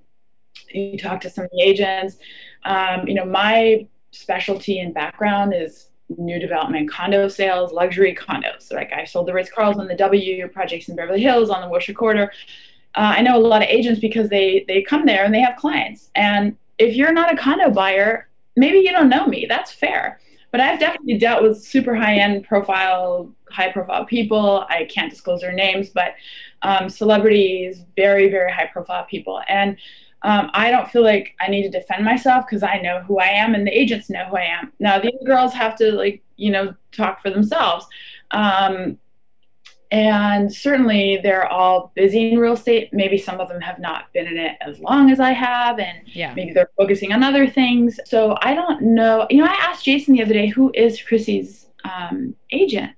you 0.73 0.97
talk 0.97 1.21
to 1.21 1.29
some 1.29 1.45
of 1.45 1.49
the 1.51 1.61
agents, 1.61 2.17
um, 2.65 3.07
you 3.07 3.13
know, 3.13 3.23
my 3.23 3.87
specialty 4.11 4.79
and 4.79 4.93
background 4.93 5.53
is 5.55 5.89
new 6.17 6.39
development 6.39 6.91
condo 6.91 7.29
sales, 7.29 7.71
luxury 7.71 8.13
condos. 8.13 8.69
Like 8.73 8.91
I 8.91 9.05
sold 9.05 9.27
the 9.27 9.33
Ritz 9.33 9.49
Carlton, 9.49 9.87
the 9.87 9.95
W 9.95 10.47
projects 10.49 10.89
in 10.89 10.97
Beverly 10.97 11.21
Hills 11.21 11.49
on 11.49 11.61
the 11.61 11.69
Wilshire 11.69 11.95
Corridor. 11.95 12.31
Uh, 12.95 13.13
I 13.17 13.21
know 13.21 13.37
a 13.37 13.39
lot 13.39 13.61
of 13.61 13.69
agents 13.69 14.01
because 14.01 14.27
they 14.27 14.65
they 14.67 14.81
come 14.81 15.05
there 15.05 15.23
and 15.23 15.33
they 15.33 15.39
have 15.39 15.55
clients. 15.55 16.09
And 16.15 16.57
if 16.79 16.95
you're 16.95 17.13
not 17.13 17.33
a 17.33 17.37
condo 17.37 17.69
buyer, 17.69 18.29
maybe 18.55 18.79
you 18.79 18.91
don't 18.91 19.09
know 19.09 19.27
me. 19.27 19.45
That's 19.47 19.71
fair 19.71 20.19
but 20.51 20.61
I've 20.61 20.79
definitely 20.79 21.17
dealt 21.17 21.43
with 21.43 21.63
super 21.63 21.95
high 21.95 22.15
end 22.15 22.43
profile, 22.43 23.31
high 23.49 23.71
profile 23.71 24.05
people. 24.05 24.65
I 24.69 24.85
can't 24.85 25.09
disclose 25.09 25.41
their 25.41 25.51
names, 25.51 25.89
but 25.89 26.15
um, 26.61 26.89
celebrities, 26.89 27.83
very, 27.95 28.29
very 28.29 28.51
high 28.51 28.67
profile 28.67 29.05
people. 29.05 29.41
And 29.47 29.77
um, 30.23 30.49
I 30.53 30.71
don't 30.71 30.89
feel 30.89 31.03
like 31.03 31.35
I 31.39 31.49
need 31.49 31.63
to 31.63 31.69
defend 31.69 32.03
myself 32.03 32.45
because 32.45 32.63
I 32.63 32.79
know 32.79 33.01
who 33.01 33.19
I 33.19 33.27
am 33.27 33.55
and 33.55 33.65
the 33.65 33.71
agents 33.71 34.09
know 34.09 34.25
who 34.25 34.37
I 34.37 34.45
am. 34.45 34.73
Now, 34.79 34.99
these 34.99 35.13
girls 35.25 35.53
have 35.53 35.77
to, 35.77 35.91
like, 35.91 36.21
you 36.35 36.51
know, 36.51 36.73
talk 36.91 37.21
for 37.21 37.29
themselves. 37.29 37.85
Um, 38.31 38.97
and 39.91 40.53
certainly 40.53 41.19
they're 41.23 41.47
all 41.47 41.91
busy 41.95 42.31
in 42.31 42.39
real 42.39 42.53
estate. 42.53 42.89
Maybe 42.93 43.17
some 43.17 43.39
of 43.39 43.49
them 43.49 43.61
have 43.61 43.79
not 43.79 44.11
been 44.13 44.27
in 44.27 44.37
it 44.37 44.57
as 44.61 44.79
long 44.79 45.09
as 45.09 45.19
I 45.19 45.31
have. 45.31 45.79
And 45.79 45.99
yeah. 46.05 46.33
maybe 46.33 46.53
they're 46.53 46.69
focusing 46.77 47.11
on 47.11 47.23
other 47.23 47.47
things. 47.47 47.99
so 48.05 48.37
i 48.41 48.53
don't 48.53 48.81
know 48.81 49.27
you 49.29 49.37
know 49.37 49.45
i 49.45 49.53
asked 49.53 49.85
jason 49.85 50.13
the 50.13 50.21
other 50.21 50.33
day 50.33 50.47
who 50.47 50.71
is 50.73 51.01
chrissy's 51.01 51.67
um, 51.83 52.35
agent 52.51 52.91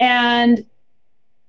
And 0.00 0.66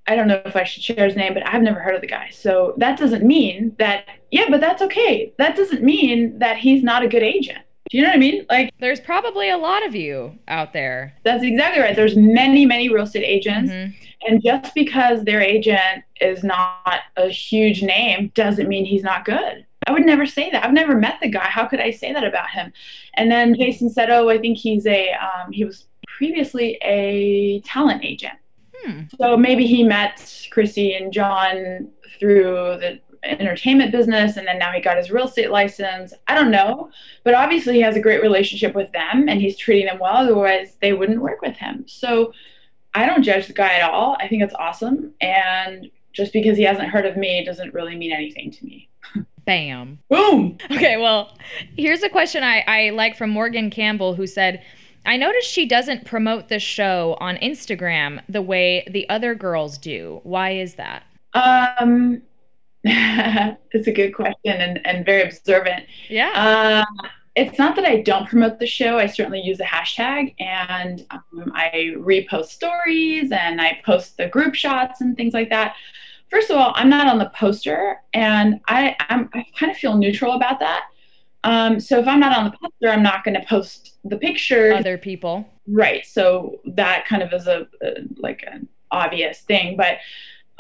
I 0.06 0.16
don't 0.16 0.28
know 0.28 0.42
if 0.46 0.56
I 0.56 0.64
should 0.64 0.84
share 0.84 1.06
his 1.06 1.16
name, 1.16 1.34
but 1.34 1.48
I've 1.48 1.62
never 1.62 1.80
heard 1.80 1.96
of 1.96 2.02
the 2.02 2.08
guy. 2.08 2.30
So 2.32 2.74
that 2.78 3.00
doesn't 3.00 3.24
mean 3.24 3.76
that, 3.80 4.06
yeah, 4.32 4.46
but 4.50 4.60
that's 4.62 4.82
okay. 4.82 5.34
That 5.38 5.56
doesn't 5.56 5.82
mean 5.82 6.40
that 6.40 6.58
he's 6.58 6.84
not 6.84 7.04
a 7.04 7.08
good 7.08 7.24
agent. 7.24 7.60
Do 7.90 7.98
you 7.98 8.04
know 8.04 8.10
what 8.10 8.16
I 8.16 8.20
mean? 8.20 8.46
Like, 8.50 8.74
there's 8.80 9.00
probably 9.00 9.50
a 9.50 9.58
lot 9.58 9.86
of 9.86 9.94
you 9.94 10.38
out 10.48 10.74
there. 10.74 11.14
That's 11.24 11.44
exactly 11.44 11.82
right. 11.82 11.96
There's 11.96 12.16
many, 12.16 12.66
many 12.66 12.90
real 12.90 13.04
estate 13.04 13.26
agents. 13.26 13.72
Mm-hmm. 13.72 13.92
And 14.28 14.42
just 14.42 14.74
because 14.74 15.24
their 15.26 15.42
agent 15.42 16.04
is 16.22 16.44
not 16.44 17.02
a 17.18 17.28
huge 17.28 17.84
name 17.84 18.32
doesn't 18.36 18.70
mean 18.70 18.86
he's 18.86 19.04
not 19.04 19.26
good. 19.26 19.66
I 19.86 19.92
would 19.92 20.06
never 20.06 20.26
say 20.26 20.50
that. 20.50 20.64
I've 20.64 20.74
never 20.74 20.96
met 20.96 21.20
the 21.22 21.30
guy. 21.30 21.46
How 21.46 21.66
could 21.66 21.82
I 21.82 21.92
say 21.92 22.14
that 22.14 22.24
about 22.24 22.50
him? 22.50 22.72
And 23.16 23.30
then 23.30 23.54
Jason 23.54 23.90
said, 23.90 24.10
"Oh, 24.10 24.30
I 24.30 24.38
think 24.38 24.58
he's 24.58 24.86
a 24.86 25.12
um, 25.14 25.52
he 25.52 25.66
was 25.66 25.88
previously 26.18 26.78
a 26.82 27.60
talent 27.62 28.04
agent." 28.04 28.36
Hmm. 28.78 29.02
So 29.20 29.38
maybe 29.38 29.66
he 29.66 29.84
met 29.84 30.48
Chrissy 30.52 30.94
and 30.94 31.12
John 31.12 31.90
through 32.20 32.78
the 32.80 33.00
entertainment 33.24 33.92
business 33.92 34.38
and 34.38 34.48
then 34.48 34.60
now 34.60 34.72
he 34.72 34.82
got 34.82 34.98
his 34.98 35.12
real 35.12 35.28
estate 35.28 35.50
license. 35.50 36.14
I 36.28 36.36
don't 36.36 36.52
know. 36.52 36.90
But 37.24 37.34
obviously 37.34 37.76
he 37.76 37.82
has 37.82 37.96
a 37.96 38.02
great 38.02 38.22
relationship 38.22 38.76
with 38.76 38.92
them 38.92 39.30
and 39.30 39.42
he's 39.42 39.58
treating 39.58 39.86
them 39.86 40.00
well. 40.00 40.18
Otherwise, 40.18 40.76
they 40.82 40.94
wouldn't 40.94 41.22
work 41.22 41.42
with 41.42 41.56
him. 41.56 41.86
So 41.88 42.34
I 42.94 43.06
don't 43.06 43.24
judge 43.24 43.48
the 43.48 43.54
guy 43.54 43.76
at 43.76 43.90
all. 43.90 44.18
I 44.20 44.28
think 44.28 44.44
it's 44.44 44.54
awesome. 44.56 45.14
And 45.22 45.90
just 46.12 46.34
because 46.34 46.58
he 46.58 46.64
hasn't 46.64 46.90
heard 46.90 47.06
of 47.06 47.18
me 47.18 47.44
doesn't 47.44 47.74
really 47.74 47.96
mean 47.96 48.12
anything 48.12 48.52
to 48.52 48.66
me. 48.66 48.90
Bam. 49.46 50.00
Boom. 50.10 50.58
Okay, 50.72 50.98
well, 50.98 51.36
here's 51.76 52.04
a 52.04 52.10
question 52.10 52.44
I, 52.44 52.64
I 52.68 52.90
like 52.92 53.18
from 53.18 53.30
Morgan 53.30 53.70
Campbell 53.70 54.16
who 54.16 54.28
said, 54.28 54.64
I 55.06 55.18
noticed 55.18 55.50
she 55.50 55.66
doesn't 55.66 56.06
promote 56.06 56.48
the 56.48 56.60
show 56.60 57.18
on 57.20 57.36
Instagram 57.38 58.22
the 58.30 58.42
way 58.42 58.88
the 58.90 59.08
other 59.10 59.36
girls 59.36 59.78
do. 59.78 60.22
Why 60.24 60.52
is 60.52 60.76
that? 60.76 61.04
Um, 61.34 62.22
it's 63.72 63.88
a 63.88 63.92
good 63.92 64.14
question 64.14 64.52
and, 64.52 64.86
and 64.86 65.06
very 65.06 65.24
observant. 65.24 65.86
Yeah. 66.10 66.86
Uh, 66.96 67.08
it's 67.36 67.58
not 67.58 67.76
that 67.78 67.86
I 67.86 68.02
don't 68.02 68.28
promote 68.28 68.60
the 68.60 68.68
show. 68.68 69.00
I 69.00 69.08
certainly 69.08 69.42
use 69.42 69.60
a 69.60 69.64
hashtag 69.64 70.36
and 70.40 71.06
um, 71.10 71.52
I 71.56 71.94
repost 71.98 72.48
stories 72.48 73.32
and 73.32 73.60
I 73.60 73.80
post 73.86 74.18
the 74.18 74.28
group 74.28 74.54
shots 74.54 75.02
and 75.02 75.16
things 75.16 75.34
like 75.34 75.50
that. 75.50 75.76
First 76.30 76.50
of 76.50 76.58
all, 76.58 76.74
I'm 76.76 76.90
not 76.90 77.08
on 77.08 77.20
the 77.20 77.32
poster 77.34 78.02
and 78.14 78.60
I, 78.68 78.96
I'm, 79.10 79.30
I 79.34 79.46
kind 79.58 79.72
of 79.72 79.78
feel 79.78 79.98
neutral 79.98 80.34
about 80.34 80.60
that. 80.60 80.88
Um, 81.44 81.80
so 81.80 82.00
if 82.00 82.08
I'm 82.08 82.20
not 82.20 82.38
on 82.38 82.46
the 82.46 82.52
poster, 82.52 82.90
I'm 82.90 83.04
not 83.04 83.24
going 83.24 83.40
to 83.40 83.46
post 83.48 83.98
the 84.04 84.18
picture. 84.18 84.74
Other 84.74 84.98
people. 84.98 85.48
Right. 85.68 86.06
So 86.06 86.60
that 86.66 87.06
kind 87.06 87.24
of 87.24 87.34
is 87.34 87.48
a, 87.48 87.68
a 87.82 87.94
like 88.18 88.44
an 88.46 88.68
obvious 88.92 89.42
thing. 89.42 89.76
But 89.76 89.98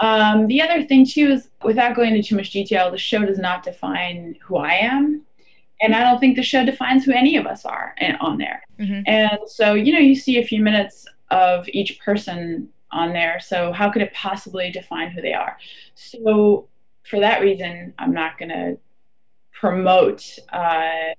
um, 0.03 0.47
the 0.47 0.61
other 0.61 0.83
thing 0.83 1.05
too 1.05 1.31
is 1.31 1.49
without 1.63 1.95
going 1.95 2.13
into 2.13 2.27
too 2.27 2.35
much 2.35 2.51
detail, 2.51 2.91
the 2.91 2.97
show 2.97 3.25
does 3.25 3.39
not 3.39 3.63
define 3.63 4.35
who 4.43 4.57
I 4.57 4.73
am. 4.73 5.23
And 5.81 5.95
I 5.95 6.03
don't 6.03 6.19
think 6.19 6.35
the 6.35 6.43
show 6.43 6.65
defines 6.65 7.05
who 7.05 7.13
any 7.13 7.37
of 7.37 7.45
us 7.45 7.65
are 7.65 7.95
on 8.19 8.37
there. 8.37 8.63
Mm-hmm. 8.79 9.01
And 9.07 9.39
so, 9.47 9.73
you 9.73 9.93
know, 9.93 9.99
you 9.99 10.15
see 10.15 10.39
a 10.39 10.45
few 10.45 10.61
minutes 10.61 11.05
of 11.31 11.67
each 11.69 11.99
person 11.99 12.69
on 12.91 13.13
there. 13.13 13.39
So 13.39 13.71
how 13.71 13.89
could 13.89 14.01
it 14.01 14.13
possibly 14.13 14.71
define 14.71 15.09
who 15.11 15.21
they 15.21 15.33
are? 15.33 15.57
So 15.95 16.67
for 17.03 17.19
that 17.19 17.41
reason, 17.41 17.93
I'm 17.97 18.13
not 18.13 18.37
going 18.37 18.49
to 18.49 18.77
promote 19.51 20.37
uh, 20.51 21.13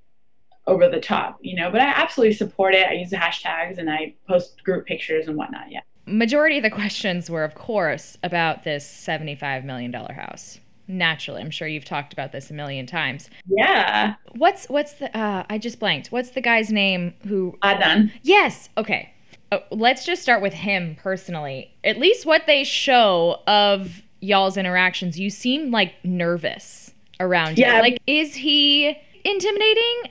over 0.67 0.89
the 0.89 1.01
top, 1.01 1.39
you 1.41 1.57
know, 1.57 1.71
but 1.71 1.81
I 1.81 1.87
absolutely 1.87 2.35
support 2.35 2.75
it. 2.75 2.87
I 2.87 2.93
use 2.93 3.11
the 3.11 3.17
hashtags 3.17 3.79
and 3.79 3.91
I 3.91 4.15
post 4.29 4.63
group 4.63 4.87
pictures 4.87 5.27
and 5.27 5.37
whatnot. 5.37 5.71
Yeah. 5.71 5.81
Majority 6.07 6.59
of 6.59 6.63
the 6.63 6.71
questions 6.71 7.31
were, 7.31 7.45
of 7.45 7.55
course, 7.55 8.19
about 8.23 8.65
this 8.65 8.87
$75 8.87 9.65
million 9.65 9.93
house. 9.93 10.59
Naturally, 10.87 11.41
I'm 11.41 11.51
sure 11.51 11.67
you've 11.67 11.85
talked 11.85 12.13
about 12.13 12.33
this 12.33 12.51
a 12.51 12.55
million 12.55 12.87
times. 12.87 13.31
Yeah. 13.47 14.17
What's 14.37 14.69
what's 14.69 14.93
the 14.95 15.17
uh, 15.17 15.45
I 15.49 15.57
just 15.57 15.81
blanked. 15.81 16.13
What's 16.13 16.31
the 16.31 16.43
guy's 16.43 16.71
name 16.71 17.15
who 17.27 17.59
Adnan. 17.63 18.13
Yes. 18.23 18.69
Okay. 18.77 19.15
Oh, 19.51 19.61
let's 19.71 20.05
just 20.05 20.21
start 20.21 20.43
with 20.43 20.53
him 20.53 20.97
personally. 21.01 21.75
At 21.85 21.99
least 21.99 22.27
what 22.27 22.47
they 22.47 22.65
show 22.65 23.41
of 23.47 24.03
y'all's 24.21 24.59
interactions, 24.59 25.19
you 25.19 25.31
seem 25.31 25.71
like 25.71 25.95
nervous 26.05 26.93
around 27.21 27.59
yeah. 27.59 27.77
you. 27.77 27.83
Like, 27.83 27.99
is 28.07 28.35
he 28.35 28.97
intimidating? 29.25 30.11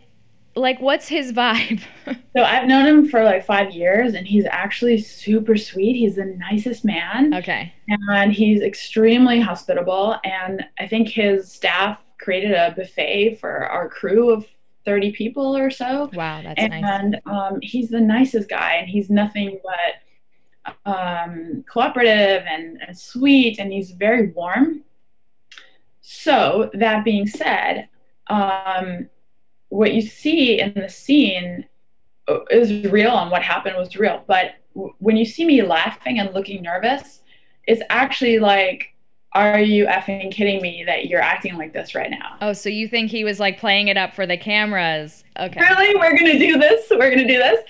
Like, 0.56 0.80
what's 0.80 1.08
his 1.08 1.32
vibe? 1.34 1.82
so 2.06 2.44
I've 2.44 2.68
known 2.68 2.86
him 2.86 3.10
for 3.10 3.24
like 3.24 3.46
five 3.46 3.72
years, 3.72 4.13
and 4.13 4.28
he's 4.28 4.46
actually 4.46 5.00
super 5.00 5.58
sweet. 5.58 5.96
He's 5.96 6.16
the 6.16 6.26
nicest 6.26 6.86
man. 6.86 7.34
Okay. 7.34 7.74
And 8.10 8.32
he's 8.32 8.62
extremely 8.62 9.39
hospitable. 9.39 10.18
And 10.24 10.63
I 10.80 10.88
think 10.88 11.10
his 11.10 11.52
staff 11.52 12.00
created 12.20 12.52
a 12.52 12.74
buffet 12.76 13.36
for 13.36 13.66
our 13.68 13.89
crew 13.89 14.30
of 14.30 14.46
30 14.86 15.12
people 15.13 15.56
or 15.56 15.72
so. 15.72 16.10
Wow, 16.13 16.42
that's 16.44 16.62
and, 16.62 16.70
nice. 16.70 16.84
And 16.86 17.22
um, 17.26 17.60
he's 17.62 17.89
the 17.89 18.02
nicest 18.02 18.50
guy, 18.50 18.76
and 18.76 18.88
he's 18.88 19.10
nothing 19.10 19.60
but 19.63 20.76
um, 20.86 21.63
cooperative 21.72 22.44
and, 22.48 22.82
and 22.86 22.98
sweet, 22.98 23.60
and 23.60 23.72
he's 23.72 23.92
very 23.92 24.30
warm. 24.30 24.84
So, 26.02 26.70
that 26.74 27.06
being 27.06 27.28
said, 27.28 27.88
um, 28.28 29.10
what 29.73 29.93
you 29.93 30.01
see 30.03 30.59
in 30.59 30.71
the 30.75 30.88
scene 30.88 31.65
uh, 32.27 32.45
is 32.51 32.86
real 32.91 33.17
and 33.17 33.31
what 33.31 33.41
happened 33.41 33.75
was 33.75 33.95
real. 33.95 34.23
But 34.27 34.51
w- 34.75 34.93
when 34.99 35.17
you 35.17 35.25
see 35.25 35.45
me 35.45 35.63
laughing 35.63 36.19
and 36.19 36.31
looking 36.31 36.62
nervous, 36.62 37.21
it's 37.65 37.81
actually 37.89 38.38
like, 38.38 38.93
are 39.33 39.59
you 39.59 39.88
effing 39.88 40.31
kidding 40.31 40.62
me 40.62 40.83
that 40.86 41.07
you're 41.07 41.21
acting 41.21 41.57
like 41.57 41.73
this 41.73 41.95
right 41.95 42.12
now? 42.12 42.38
Oh, 42.39 42.53
so 42.53 42.69
you 42.69 42.88
think 42.88 43.09
he 43.09 43.23
was 43.23 43.39
like 43.39 43.57
playing 43.57 43.88
it 43.88 43.97
up 43.97 44.13
for 44.13 44.27
the 44.27 44.38
cameras? 44.38 45.23
Okay. 45.39 45.59
Really? 45.59 45.95
We're 45.95 46.15
going 46.19 46.31
to 46.31 46.38
do 46.38 46.59
this? 46.59 46.86
We're 46.91 47.09
going 47.09 47.25
to 47.25 47.27
do 47.27 47.39
this? 47.39 47.62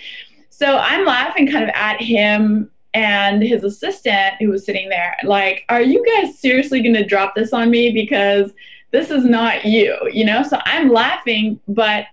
So 0.49 0.77
I'm 0.77 1.05
laughing 1.05 1.49
kind 1.49 1.63
of 1.63 1.69
at 1.73 2.01
him 2.01 2.69
and 2.93 3.41
his 3.41 3.63
assistant 3.63 4.35
who 4.39 4.49
was 4.49 4.65
sitting 4.65 4.87
there 4.87 5.15
like 5.23 5.65
are 5.67 5.81
you 5.81 6.05
guys 6.05 6.37
seriously 6.37 6.79
going 6.79 6.93
to 6.93 7.03
drop 7.03 7.33
this 7.33 7.51
on 7.51 7.71
me 7.71 7.91
because 7.91 8.51
this 8.93 9.11
is 9.11 9.25
not 9.25 9.65
you 9.65 9.97
you 10.11 10.23
know? 10.23 10.41
So 10.43 10.59
i'm 10.65 10.89
laughing 10.89 11.59
but 11.67 12.05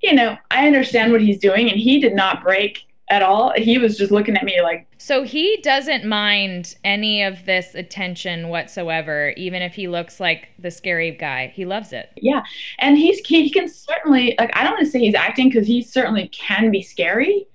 you 0.00 0.14
know 0.14 0.38
i 0.50 0.66
understand 0.66 1.12
what 1.12 1.20
he's 1.20 1.38
doing 1.38 1.70
and 1.70 1.78
he 1.78 2.00
did 2.00 2.14
not 2.14 2.42
break 2.42 2.86
at 3.08 3.22
all. 3.22 3.52
He 3.54 3.76
was 3.76 3.98
just 3.98 4.10
looking 4.10 4.36
at 4.36 4.44
me 4.44 4.62
like 4.62 4.86
so 4.96 5.22
he 5.24 5.58
doesn't 5.62 6.06
mind 6.06 6.74
any 6.84 7.22
of 7.22 7.44
this 7.44 7.74
attention 7.74 8.48
whatsoever 8.48 9.34
even 9.36 9.60
if 9.60 9.74
he 9.74 9.88
looks 9.88 10.20
like 10.20 10.48
the 10.58 10.70
scary 10.70 11.10
guy. 11.10 11.48
He 11.48 11.66
loves 11.66 11.92
it. 11.92 12.10
Yeah 12.16 12.42
and 12.78 12.96
he's 12.96 13.18
he 13.26 13.50
can 13.50 13.68
certainly 13.68 14.34
like 14.38 14.50
i 14.56 14.62
don't 14.62 14.72
want 14.72 14.84
to 14.84 14.90
say 14.90 15.00
he's 15.00 15.14
acting 15.14 15.48
because 15.48 15.66
he 15.66 15.82
certainly 15.82 16.28
can 16.28 16.70
be 16.70 16.82
scary 16.82 17.46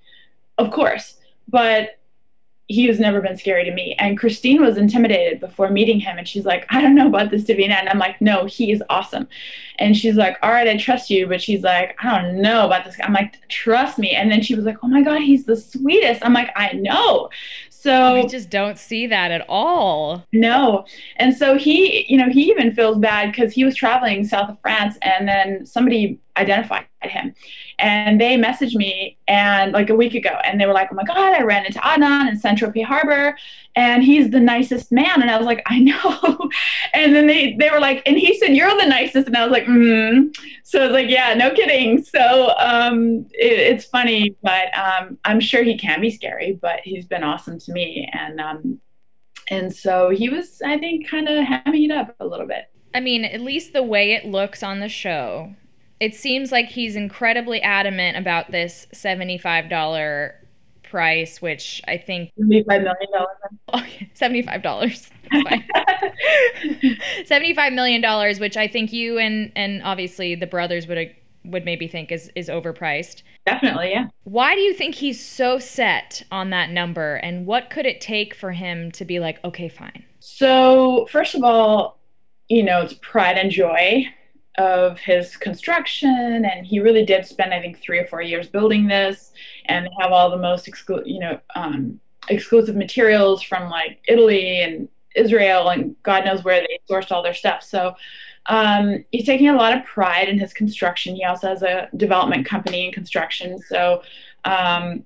of 0.58 0.70
course 0.70 1.16
but 1.48 1.98
he 2.70 2.86
has 2.86 3.00
never 3.00 3.20
been 3.20 3.36
scary 3.36 3.64
to 3.64 3.72
me. 3.72 3.96
And 3.98 4.16
Christine 4.16 4.62
was 4.62 4.76
intimidated 4.76 5.40
before 5.40 5.70
meeting 5.70 5.98
him. 5.98 6.18
And 6.18 6.28
she's 6.28 6.44
like, 6.44 6.66
I 6.70 6.80
don't 6.80 6.94
know 6.94 7.08
about 7.08 7.30
this 7.30 7.42
Davina. 7.42 7.72
And 7.72 7.88
I'm 7.88 7.98
like, 7.98 8.20
no, 8.20 8.44
he 8.44 8.70
is 8.70 8.82
awesome. 8.88 9.26
And 9.80 9.96
she's 9.96 10.14
like, 10.14 10.36
all 10.40 10.52
right, 10.52 10.68
I 10.68 10.76
trust 10.76 11.10
you. 11.10 11.26
But 11.26 11.42
she's 11.42 11.62
like, 11.62 11.96
I 12.00 12.20
don't 12.20 12.40
know 12.40 12.66
about 12.66 12.84
this. 12.84 12.96
I'm 13.02 13.12
like, 13.12 13.36
trust 13.48 13.98
me. 13.98 14.12
And 14.12 14.30
then 14.30 14.40
she 14.40 14.54
was 14.54 14.64
like, 14.64 14.76
oh 14.84 14.88
my 14.88 15.02
God, 15.02 15.20
he's 15.20 15.44
the 15.44 15.56
sweetest. 15.56 16.24
I'm 16.24 16.32
like, 16.32 16.50
I 16.54 16.72
know. 16.74 17.28
So 17.70 17.92
oh, 17.92 18.14
we 18.14 18.28
just 18.28 18.50
don't 18.50 18.78
see 18.78 19.06
that 19.08 19.32
at 19.32 19.44
all. 19.48 20.24
No. 20.32 20.84
And 21.16 21.36
so 21.36 21.56
he, 21.56 22.04
you 22.08 22.18
know, 22.18 22.28
he 22.28 22.50
even 22.50 22.72
feels 22.72 22.98
bad 22.98 23.32
because 23.32 23.52
he 23.52 23.64
was 23.64 23.74
traveling 23.74 24.24
south 24.24 24.50
of 24.50 24.60
France 24.60 24.96
and 25.02 25.26
then 25.26 25.66
somebody 25.66 26.20
identified 26.36 26.86
him. 27.02 27.34
And 27.78 28.20
they 28.20 28.36
messaged 28.36 28.74
me 28.74 29.18
and 29.26 29.72
like 29.72 29.90
a 29.90 29.94
week 29.94 30.14
ago 30.14 30.30
and 30.44 30.60
they 30.60 30.66
were 30.66 30.72
like, 30.72 30.88
Oh 30.92 30.94
my 30.94 31.04
God, 31.04 31.32
I 31.34 31.42
ran 31.42 31.64
into 31.64 31.78
Adnan 31.78 32.28
in 32.28 32.38
Saint 32.38 32.58
Tropez 32.58 32.84
Harbor 32.84 33.36
and 33.74 34.02
he's 34.02 34.30
the 34.30 34.40
nicest 34.40 34.92
man. 34.92 35.22
And 35.22 35.30
I 35.30 35.36
was 35.36 35.46
like, 35.46 35.62
I 35.66 35.78
know. 35.78 36.50
and 36.94 37.14
then 37.14 37.26
they, 37.26 37.54
they 37.58 37.70
were 37.70 37.80
like, 37.80 38.02
and 38.06 38.18
he 38.18 38.38
said, 38.38 38.54
You're 38.54 38.76
the 38.76 38.86
nicest. 38.86 39.26
And 39.26 39.36
I 39.36 39.44
was 39.44 39.52
like, 39.52 39.64
mm. 39.64 40.34
So 40.64 40.80
I 40.80 40.84
was 40.84 40.92
like, 40.92 41.08
Yeah, 41.08 41.34
no 41.34 41.50
kidding. 41.52 42.02
So 42.02 42.52
um, 42.58 43.26
it, 43.32 43.58
it's 43.58 43.84
funny, 43.86 44.36
but 44.42 44.76
um, 44.76 45.18
I'm 45.24 45.40
sure 45.40 45.62
he 45.62 45.78
can 45.78 46.00
be 46.00 46.10
scary, 46.10 46.58
but 46.60 46.80
he's 46.84 47.06
been 47.06 47.24
awesome 47.24 47.58
to 47.60 47.72
me. 47.72 48.08
And 48.12 48.40
um, 48.40 48.80
and 49.50 49.74
so 49.74 50.10
he 50.10 50.28
was, 50.28 50.62
I 50.64 50.78
think, 50.78 51.08
kind 51.08 51.28
of 51.28 51.44
hamming 51.44 51.86
it 51.86 51.90
up 51.90 52.14
a 52.20 52.26
little 52.26 52.46
bit. 52.46 52.66
I 52.94 53.00
mean, 53.00 53.24
at 53.24 53.40
least 53.40 53.72
the 53.72 53.82
way 53.82 54.12
it 54.12 54.24
looks 54.24 54.62
on 54.62 54.80
the 54.80 54.88
show, 54.88 55.54
it 56.00 56.14
seems 56.14 56.50
like 56.50 56.66
he's 56.66 56.96
incredibly 56.96 57.60
adamant 57.60 58.16
about 58.16 58.50
this 58.50 58.86
$75 58.94 60.32
price, 60.82 61.40
which 61.40 61.82
I 61.86 61.98
think 61.98 62.32
$75 62.38 62.66
million. 62.66 63.08
Oh, 63.72 63.84
$75. 64.16 65.10
$75 67.26 67.74
million, 67.74 68.40
which 68.40 68.56
I 68.56 68.66
think 68.66 68.92
you 68.92 69.18
and, 69.18 69.52
and 69.54 69.82
obviously 69.84 70.34
the 70.34 70.46
brothers 70.46 70.86
would 70.88 71.14
would 71.42 71.64
maybe 71.64 71.88
think 71.88 72.12
is 72.12 72.30
is 72.34 72.48
overpriced. 72.48 73.22
Definitely, 73.46 73.90
yeah. 73.92 74.08
Why 74.24 74.54
do 74.54 74.60
you 74.60 74.74
think 74.74 74.94
he's 74.94 75.24
so 75.24 75.58
set 75.58 76.22
on 76.30 76.50
that 76.50 76.70
number 76.70 77.16
and 77.16 77.46
what 77.46 77.70
could 77.70 77.86
it 77.86 78.00
take 78.00 78.34
for 78.34 78.52
him 78.52 78.90
to 78.92 79.06
be 79.06 79.20
like, 79.20 79.42
"Okay, 79.42 79.68
fine." 79.68 80.04
So, 80.18 81.06
first 81.10 81.34
of 81.34 81.42
all, 81.42 81.98
you 82.48 82.62
know, 82.62 82.82
it's 82.82 82.92
pride 83.00 83.38
and 83.38 83.50
joy 83.50 84.06
of 84.58 84.98
his 84.98 85.36
construction 85.36 86.44
and 86.44 86.66
he 86.66 86.80
really 86.80 87.04
did 87.04 87.24
spend 87.24 87.54
i 87.54 87.60
think 87.60 87.78
three 87.78 87.98
or 87.98 88.06
four 88.06 88.20
years 88.20 88.48
building 88.48 88.86
this. 88.86 89.32
And 89.66 89.86
they 89.86 89.90
have 90.00 90.12
all 90.12 90.30
the 90.30 90.36
most 90.36 90.66
exclu- 90.66 91.06
you 91.06 91.20
know 91.20 91.40
um, 91.54 92.00
exclusive 92.28 92.76
materials 92.76 93.42
from 93.42 93.70
like 93.70 94.00
italy 94.08 94.60
and 94.62 94.88
israel 95.14 95.70
and 95.70 95.96
god 96.02 96.24
knows 96.24 96.44
where 96.44 96.60
they 96.60 96.78
sourced 96.88 97.12
all 97.12 97.22
their 97.22 97.34
stuff. 97.34 97.62
So 97.62 97.94
um, 98.46 99.04
he's 99.12 99.26
taking 99.26 99.48
a 99.48 99.56
lot 99.56 99.76
of 99.76 99.84
pride 99.84 100.28
in 100.28 100.38
his 100.38 100.52
construction. 100.52 101.14
He 101.14 101.24
also 101.24 101.48
has 101.48 101.62
a 101.62 101.88
development 101.96 102.46
company 102.46 102.86
in 102.86 102.92
construction. 102.92 103.58
So 103.58 104.02
um, 104.44 105.04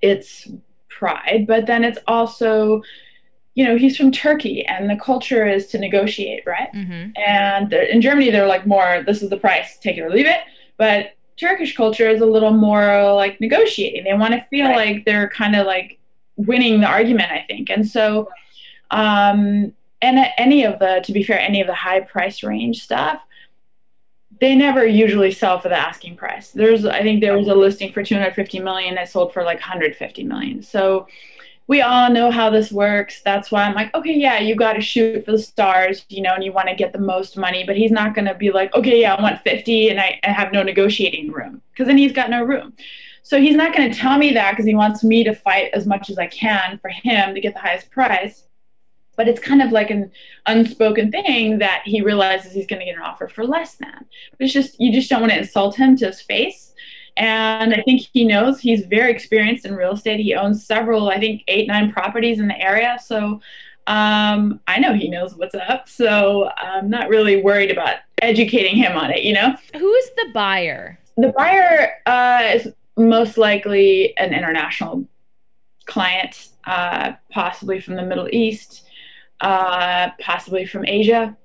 it's 0.00 0.48
pride 0.88 1.44
but 1.46 1.66
then 1.66 1.84
it's 1.84 1.98
also 2.08 2.82
you 3.58 3.64
know, 3.64 3.76
he's 3.76 3.96
from 3.96 4.12
Turkey 4.12 4.64
and 4.66 4.88
the 4.88 4.94
culture 4.94 5.44
is 5.44 5.66
to 5.66 5.78
negotiate, 5.80 6.44
right? 6.46 6.72
Mm-hmm. 6.72 7.10
And 7.16 7.72
in 7.72 8.00
Germany, 8.00 8.30
they're 8.30 8.46
like 8.46 8.68
more, 8.68 9.02
this 9.04 9.20
is 9.20 9.30
the 9.30 9.36
price, 9.36 9.78
take 9.78 9.98
it 9.98 10.02
or 10.02 10.10
leave 10.10 10.28
it. 10.28 10.42
But 10.76 11.16
Turkish 11.36 11.76
culture 11.76 12.08
is 12.08 12.20
a 12.20 12.24
little 12.24 12.52
more 12.52 13.12
like 13.14 13.40
negotiating. 13.40 14.04
They 14.04 14.14
want 14.14 14.34
to 14.34 14.46
feel 14.48 14.66
right. 14.68 14.94
like 14.94 15.04
they're 15.04 15.28
kind 15.30 15.56
of 15.56 15.66
like 15.66 15.98
winning 16.36 16.82
the 16.82 16.86
argument, 16.86 17.32
I 17.32 17.44
think. 17.48 17.68
And 17.68 17.84
so, 17.84 18.28
um, 18.92 19.74
and 20.02 20.26
any 20.38 20.64
of 20.64 20.78
the, 20.78 21.02
to 21.04 21.12
be 21.12 21.24
fair, 21.24 21.40
any 21.40 21.60
of 21.60 21.66
the 21.66 21.74
high 21.74 22.02
price 22.02 22.44
range 22.44 22.84
stuff, 22.84 23.20
they 24.40 24.54
never 24.54 24.86
usually 24.86 25.32
sell 25.32 25.58
for 25.58 25.68
the 25.68 25.76
asking 25.76 26.14
price. 26.14 26.52
There's, 26.52 26.84
I 26.84 27.02
think 27.02 27.20
there 27.20 27.36
was 27.36 27.48
a 27.48 27.56
listing 27.56 27.92
for 27.92 28.04
250 28.04 28.60
million 28.60 28.94
that 28.94 29.08
sold 29.08 29.32
for 29.32 29.42
like 29.42 29.58
150 29.58 30.22
million. 30.22 30.62
So, 30.62 31.08
we 31.68 31.82
all 31.82 32.10
know 32.10 32.30
how 32.30 32.48
this 32.48 32.72
works. 32.72 33.20
That's 33.22 33.52
why 33.52 33.64
I'm 33.64 33.74
like, 33.74 33.94
okay, 33.94 34.14
yeah, 34.14 34.38
you 34.38 34.56
got 34.56 34.72
to 34.72 34.80
shoot 34.80 35.24
for 35.26 35.32
the 35.32 35.38
stars, 35.38 36.04
you 36.08 36.22
know, 36.22 36.32
and 36.34 36.42
you 36.42 36.50
want 36.50 36.68
to 36.68 36.74
get 36.74 36.94
the 36.94 36.98
most 36.98 37.36
money. 37.36 37.62
But 37.64 37.76
he's 37.76 37.90
not 37.90 38.14
going 38.14 38.24
to 38.24 38.34
be 38.34 38.50
like, 38.50 38.74
okay, 38.74 39.02
yeah, 39.02 39.14
I 39.14 39.22
want 39.22 39.42
50 39.42 39.90
and 39.90 40.00
I, 40.00 40.18
I 40.24 40.30
have 40.30 40.50
no 40.50 40.62
negotiating 40.62 41.30
room 41.30 41.60
because 41.70 41.86
then 41.86 41.98
he's 41.98 42.12
got 42.12 42.30
no 42.30 42.42
room. 42.42 42.72
So 43.22 43.38
he's 43.38 43.54
not 43.54 43.76
going 43.76 43.92
to 43.92 43.96
tell 43.96 44.16
me 44.16 44.32
that 44.32 44.52
because 44.52 44.64
he 44.64 44.74
wants 44.74 45.04
me 45.04 45.22
to 45.24 45.34
fight 45.34 45.70
as 45.74 45.86
much 45.86 46.08
as 46.08 46.18
I 46.18 46.26
can 46.26 46.78
for 46.78 46.88
him 46.88 47.34
to 47.34 47.40
get 47.40 47.52
the 47.52 47.60
highest 47.60 47.90
price. 47.90 48.44
But 49.16 49.28
it's 49.28 49.40
kind 49.40 49.60
of 49.60 49.70
like 49.70 49.90
an 49.90 50.10
unspoken 50.46 51.10
thing 51.10 51.58
that 51.58 51.82
he 51.84 52.00
realizes 52.00 52.52
he's 52.52 52.66
going 52.66 52.80
to 52.80 52.86
get 52.86 52.96
an 52.96 53.02
offer 53.02 53.28
for 53.28 53.44
less 53.44 53.74
than. 53.74 53.92
But 53.92 54.40
it's 54.40 54.54
just, 54.54 54.80
you 54.80 54.90
just 54.90 55.10
don't 55.10 55.20
want 55.20 55.32
to 55.32 55.38
insult 55.38 55.76
him 55.76 55.96
to 55.96 56.06
his 56.06 56.22
face 56.22 56.67
and 57.18 57.74
I 57.74 57.82
think 57.82 58.08
he 58.12 58.24
knows 58.24 58.60
he's 58.60 58.86
very 58.86 59.10
experienced 59.10 59.66
in 59.66 59.74
real 59.74 59.92
estate. 59.92 60.20
He 60.20 60.34
owns 60.34 60.64
several, 60.64 61.10
I 61.10 61.18
think, 61.18 61.42
eight, 61.48 61.66
nine 61.66 61.92
properties 61.92 62.38
in 62.38 62.46
the 62.46 62.58
area. 62.58 62.96
So 63.04 63.40
um, 63.88 64.60
I 64.68 64.78
know 64.78 64.94
he 64.94 65.08
knows 65.08 65.34
what's 65.34 65.54
up. 65.54 65.88
So 65.88 66.48
I'm 66.56 66.88
not 66.88 67.08
really 67.08 67.42
worried 67.42 67.72
about 67.72 67.96
educating 68.22 68.76
him 68.76 68.96
on 68.96 69.10
it, 69.10 69.24
you 69.24 69.32
know? 69.32 69.54
Who 69.76 69.94
is 69.94 70.10
the 70.16 70.30
buyer? 70.32 70.98
The 71.16 71.32
buyer 71.36 71.94
uh, 72.06 72.52
is 72.54 72.68
most 72.96 73.36
likely 73.36 74.16
an 74.16 74.32
international 74.32 75.04
client, 75.86 76.50
uh, 76.66 77.14
possibly 77.32 77.80
from 77.80 77.96
the 77.96 78.02
Middle 78.02 78.28
East, 78.30 78.84
uh, 79.40 80.10
possibly 80.20 80.66
from 80.66 80.84
Asia 80.86 81.36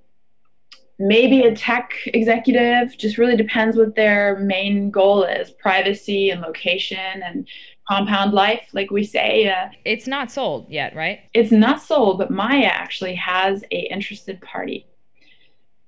maybe 0.99 1.41
a 1.41 1.55
tech 1.55 1.93
executive 2.07 2.95
just 2.97 3.17
really 3.17 3.35
depends 3.35 3.75
what 3.75 3.95
their 3.95 4.37
main 4.39 4.91
goal 4.91 5.23
is 5.23 5.51
privacy 5.51 6.29
and 6.29 6.41
location 6.41 7.21
and 7.23 7.47
compound 7.89 8.33
life 8.33 8.67
like 8.73 8.91
we 8.91 9.03
say 9.03 9.49
uh, 9.49 9.67
it's 9.83 10.07
not 10.07 10.31
sold 10.31 10.69
yet 10.69 10.95
right? 10.95 11.19
it's 11.33 11.51
not 11.51 11.81
sold 11.81 12.17
but 12.17 12.31
maya 12.31 12.69
actually 12.71 13.15
has 13.15 13.63
a 13.71 13.91
interested 13.91 14.39
party. 14.41 14.85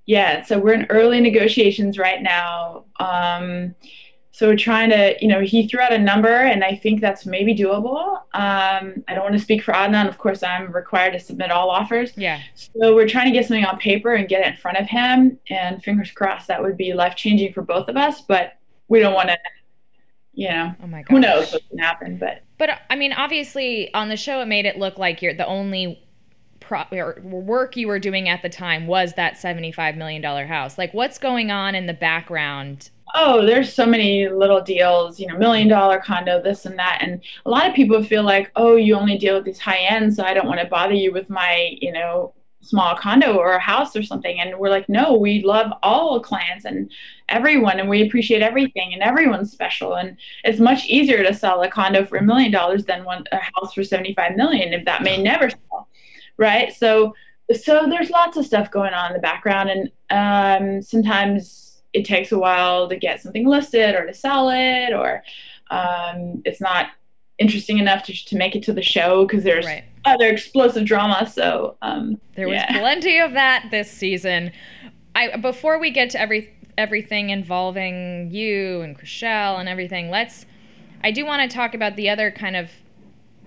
Yeah 0.05 0.43
so 0.43 0.59
we're 0.59 0.73
in 0.73 0.87
early 0.89 1.21
negotiations 1.21 1.97
right 1.97 2.21
now. 2.21 2.85
Um, 2.99 3.75
so 4.35 4.49
we're 4.49 4.57
trying 4.57 4.89
to, 4.89 5.15
you 5.21 5.29
know, 5.29 5.39
he 5.39 5.65
threw 5.65 5.79
out 5.79 5.93
a 5.93 5.97
number, 5.97 6.27
and 6.27 6.61
I 6.61 6.75
think 6.75 6.99
that's 6.99 7.25
maybe 7.25 7.55
doable. 7.55 8.17
Um, 8.33 9.01
I 9.07 9.13
don't 9.13 9.23
want 9.23 9.31
to 9.31 9.39
speak 9.39 9.63
for 9.63 9.73
Adnan. 9.73 10.09
Of 10.09 10.17
course, 10.17 10.43
I'm 10.43 10.73
required 10.73 11.13
to 11.13 11.21
submit 11.21 11.51
all 11.51 11.69
offers. 11.69 12.11
Yeah. 12.17 12.41
So 12.53 12.93
we're 12.93 13.07
trying 13.07 13.27
to 13.27 13.31
get 13.31 13.47
something 13.47 13.63
on 13.63 13.77
paper 13.77 14.13
and 14.13 14.27
get 14.27 14.45
it 14.45 14.47
in 14.47 14.57
front 14.57 14.77
of 14.77 14.87
him, 14.87 15.39
and 15.49 15.81
fingers 15.81 16.11
crossed 16.11 16.49
that 16.49 16.61
would 16.61 16.75
be 16.75 16.93
life 16.93 17.15
changing 17.15 17.53
for 17.53 17.61
both 17.61 17.87
of 17.87 17.95
us. 17.95 18.23
But 18.27 18.57
we 18.89 18.99
don't 18.99 19.13
want 19.13 19.29
to, 19.29 19.37
you 20.33 20.49
know, 20.49 20.75
oh 20.83 20.87
my 20.87 21.05
who 21.07 21.21
knows 21.21 21.53
what 21.53 21.61
can 21.69 21.77
happen. 21.77 22.17
But 22.17 22.41
but 22.57 22.71
I 22.89 22.97
mean, 22.97 23.13
obviously, 23.13 23.93
on 23.93 24.09
the 24.09 24.17
show, 24.17 24.41
it 24.41 24.47
made 24.47 24.65
it 24.65 24.77
look 24.77 24.97
like 24.97 25.21
you're 25.21 25.33
the 25.33 25.47
only 25.47 26.05
pro- 26.59 26.83
work 27.23 27.77
you 27.77 27.87
were 27.87 27.99
doing 27.99 28.27
at 28.27 28.41
the 28.41 28.49
time 28.49 28.85
was 28.85 29.13
that 29.13 29.35
$75 29.35 29.95
million 29.95 30.21
house. 30.21 30.77
Like, 30.77 30.93
what's 30.93 31.19
going 31.19 31.51
on 31.51 31.73
in 31.73 31.85
the 31.85 31.93
background 31.93 32.89
oh, 33.13 33.45
there's 33.45 33.73
so 33.73 33.85
many 33.85 34.27
little 34.27 34.61
deals, 34.61 35.19
you 35.19 35.27
know, 35.27 35.37
million 35.37 35.67
dollar 35.67 35.99
condo, 35.99 36.41
this 36.41 36.65
and 36.65 36.77
that. 36.79 36.99
And 37.01 37.21
a 37.45 37.49
lot 37.49 37.67
of 37.67 37.75
people 37.75 38.03
feel 38.03 38.23
like, 38.23 38.51
oh, 38.55 38.75
you 38.75 38.95
only 38.95 39.17
deal 39.17 39.35
with 39.35 39.45
these 39.45 39.59
high 39.59 39.79
ends, 39.79 40.15
so 40.15 40.23
I 40.23 40.33
don't 40.33 40.47
want 40.47 40.59
to 40.59 40.65
bother 40.65 40.93
you 40.93 41.11
with 41.11 41.29
my, 41.29 41.77
you 41.81 41.91
know, 41.91 42.33
small 42.61 42.95
condo 42.95 43.37
or 43.37 43.53
a 43.53 43.59
house 43.59 43.95
or 43.95 44.01
something. 44.01 44.39
And 44.39 44.57
we're 44.57 44.69
like, 44.69 44.89
no, 44.89 45.13
we 45.13 45.43
love 45.43 45.71
all 45.83 46.19
clients 46.19 46.65
and 46.65 46.91
everyone, 47.29 47.79
and 47.79 47.87
we 47.89 48.05
appreciate 48.05 48.41
everything, 48.41 48.93
and 48.93 49.03
everyone's 49.03 49.51
special. 49.51 49.95
And 49.95 50.17
it's 50.43 50.59
much 50.59 50.85
easier 50.87 51.23
to 51.23 51.33
sell 51.33 51.61
a 51.61 51.69
condo 51.69 52.05
for 52.05 52.17
a 52.17 52.23
million 52.23 52.51
dollars 52.51 52.85
than 52.85 53.05
one 53.05 53.23
a 53.31 53.37
house 53.37 53.73
for 53.73 53.83
75 53.83 54.35
million 54.35 54.73
if 54.73 54.85
that 54.85 55.03
may 55.03 55.21
never 55.21 55.49
sell, 55.49 55.87
right? 56.37 56.73
So, 56.73 57.13
so 57.61 57.85
there's 57.87 58.09
lots 58.09 58.37
of 58.37 58.45
stuff 58.45 58.71
going 58.71 58.93
on 58.93 59.11
in 59.11 59.13
the 59.13 59.21
background, 59.21 59.69
and 59.69 59.91
um, 60.09 60.81
sometimes 60.81 61.74
it 61.95 62.03
takes 62.05 62.31
a 62.31 62.37
while 62.37 62.89
to 62.89 62.97
get 62.97 63.21
something 63.21 63.47
listed 63.47 63.95
or 63.95 64.05
to 64.05 64.13
sell 64.13 64.49
it, 64.49 64.93
or 64.93 65.23
um, 65.71 66.41
it's 66.43 66.59
not 66.59 66.87
interesting 67.37 67.79
enough 67.79 68.03
to, 68.03 68.25
to 68.25 68.35
make 68.35 68.55
it 68.55 68.63
to 68.63 68.73
the 68.73 68.81
show 68.81 69.25
because 69.25 69.43
there's 69.43 69.65
right. 69.65 69.85
other 70.03 70.27
explosive 70.27 70.85
drama. 70.85 71.29
So 71.29 71.77
um, 71.81 72.19
there 72.35 72.47
was 72.47 72.57
yeah. 72.57 72.79
plenty 72.79 73.19
of 73.19 73.31
that 73.33 73.67
this 73.71 73.89
season. 73.89 74.51
I 75.15 75.37
before 75.37 75.79
we 75.79 75.89
get 75.89 76.09
to 76.11 76.19
every 76.19 76.53
everything 76.77 77.29
involving 77.29 78.29
you 78.31 78.81
and 78.81 78.99
Chrishell 78.99 79.59
and 79.59 79.69
everything, 79.69 80.09
let's. 80.09 80.45
I 81.03 81.11
do 81.11 81.25
want 81.25 81.49
to 81.49 81.55
talk 81.55 81.75
about 81.75 81.95
the 81.95 82.09
other 82.09 82.31
kind 82.31 82.55
of 82.55 82.71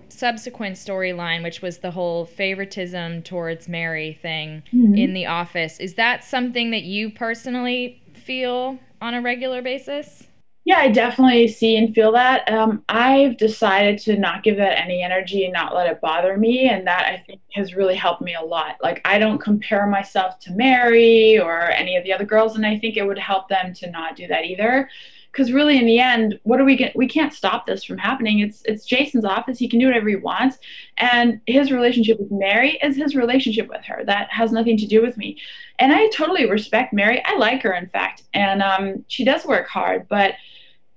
subsequent 0.07 0.75
storyline, 0.75 1.43
which 1.43 1.61
was 1.61 1.79
the 1.79 1.91
whole 1.91 2.25
favoritism 2.25 3.21
towards 3.21 3.67
Mary 3.67 4.17
thing 4.21 4.63
mm-hmm. 4.73 4.95
in 4.95 5.13
the 5.13 5.25
office. 5.25 5.79
Is 5.79 5.95
that 5.95 6.23
something 6.23 6.71
that 6.71 6.83
you 6.83 7.11
personally 7.11 7.98
feel 8.29 8.77
on 9.01 9.15
a 9.15 9.21
regular 9.23 9.59
basis? 9.59 10.27
Yeah, 10.63 10.77
I 10.77 10.89
definitely 10.89 11.47
see 11.47 11.75
and 11.77 11.95
feel 11.95 12.11
that. 12.11 12.47
Um, 12.47 12.83
I've 12.87 13.37
decided 13.37 13.97
to 14.01 14.19
not 14.19 14.43
give 14.43 14.57
that 14.57 14.79
any 14.79 15.01
energy 15.01 15.45
and 15.45 15.53
not 15.53 15.73
let 15.73 15.89
it 15.89 15.99
bother 15.99 16.37
me. 16.37 16.69
And 16.69 16.85
that 16.85 17.07
I 17.07 17.23
think 17.25 17.41
has 17.53 17.73
really 17.73 17.95
helped 17.95 18.21
me 18.21 18.35
a 18.35 18.45
lot. 18.45 18.75
Like, 18.83 19.01
I 19.03 19.17
don't 19.17 19.39
compare 19.39 19.87
myself 19.87 20.37
to 20.41 20.51
Mary 20.51 21.39
or 21.39 21.71
any 21.71 21.95
of 21.95 22.03
the 22.03 22.13
other 22.13 22.23
girls. 22.23 22.55
And 22.55 22.67
I 22.67 22.77
think 22.77 22.97
it 22.97 23.07
would 23.07 23.17
help 23.17 23.49
them 23.49 23.73
to 23.73 23.89
not 23.89 24.15
do 24.15 24.27
that 24.27 24.45
either 24.45 24.87
because 25.31 25.51
really 25.51 25.77
in 25.77 25.85
the 25.85 25.99
end 25.99 26.39
what 26.43 26.59
are 26.59 26.65
we 26.65 26.75
get 26.75 26.95
we 26.95 27.07
can't 27.07 27.33
stop 27.33 27.67
this 27.67 27.83
from 27.83 27.99
happening 27.99 28.39
it's 28.39 28.63
it's 28.65 28.83
jason's 28.83 29.23
office 29.25 29.59
he 29.59 29.69
can 29.69 29.79
do 29.79 29.85
whatever 29.85 30.09
he 30.09 30.15
wants 30.15 30.57
and 30.97 31.39
his 31.45 31.71
relationship 31.71 32.19
with 32.19 32.31
mary 32.31 32.79
is 32.81 32.95
his 32.95 33.15
relationship 33.15 33.67
with 33.69 33.83
her 33.85 34.03
that 34.05 34.27
has 34.31 34.51
nothing 34.51 34.75
to 34.75 34.87
do 34.87 35.03
with 35.03 35.17
me 35.17 35.37
and 35.79 35.93
i 35.93 36.07
totally 36.09 36.49
respect 36.49 36.93
mary. 36.93 37.23
I 37.25 37.37
like 37.37 37.61
her 37.63 37.73
in 37.73 37.87
fact 37.87 38.23
and 38.33 38.61
um, 38.61 39.05
she 39.07 39.23
does 39.23 39.45
work 39.45 39.67
hard 39.67 40.07
but 40.09 40.33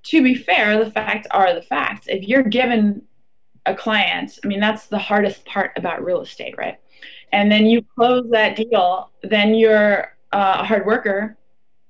to 0.04 0.22
be 0.22 0.34
fair 0.34 0.82
the 0.84 0.90
facts 0.90 1.28
are 1.30 1.54
the 1.54 1.62
facts. 1.62 2.08
If 2.08 2.26
you're 2.26 2.42
given 2.42 3.02
a 3.66 3.74
client 3.74 4.38
i 4.44 4.46
mean 4.46 4.60
that's 4.60 4.86
the 4.86 4.98
hardest 4.98 5.44
part 5.44 5.72
about 5.76 6.04
real 6.04 6.20
estate 6.20 6.54
right? 6.58 6.78
And 7.32 7.50
then 7.50 7.64
you 7.66 7.82
close 7.96 8.28
that 8.30 8.56
deal 8.56 9.10
then 9.22 9.54
you're 9.54 10.16
uh, 10.32 10.58
a 10.60 10.64
hard 10.64 10.86
worker 10.86 11.36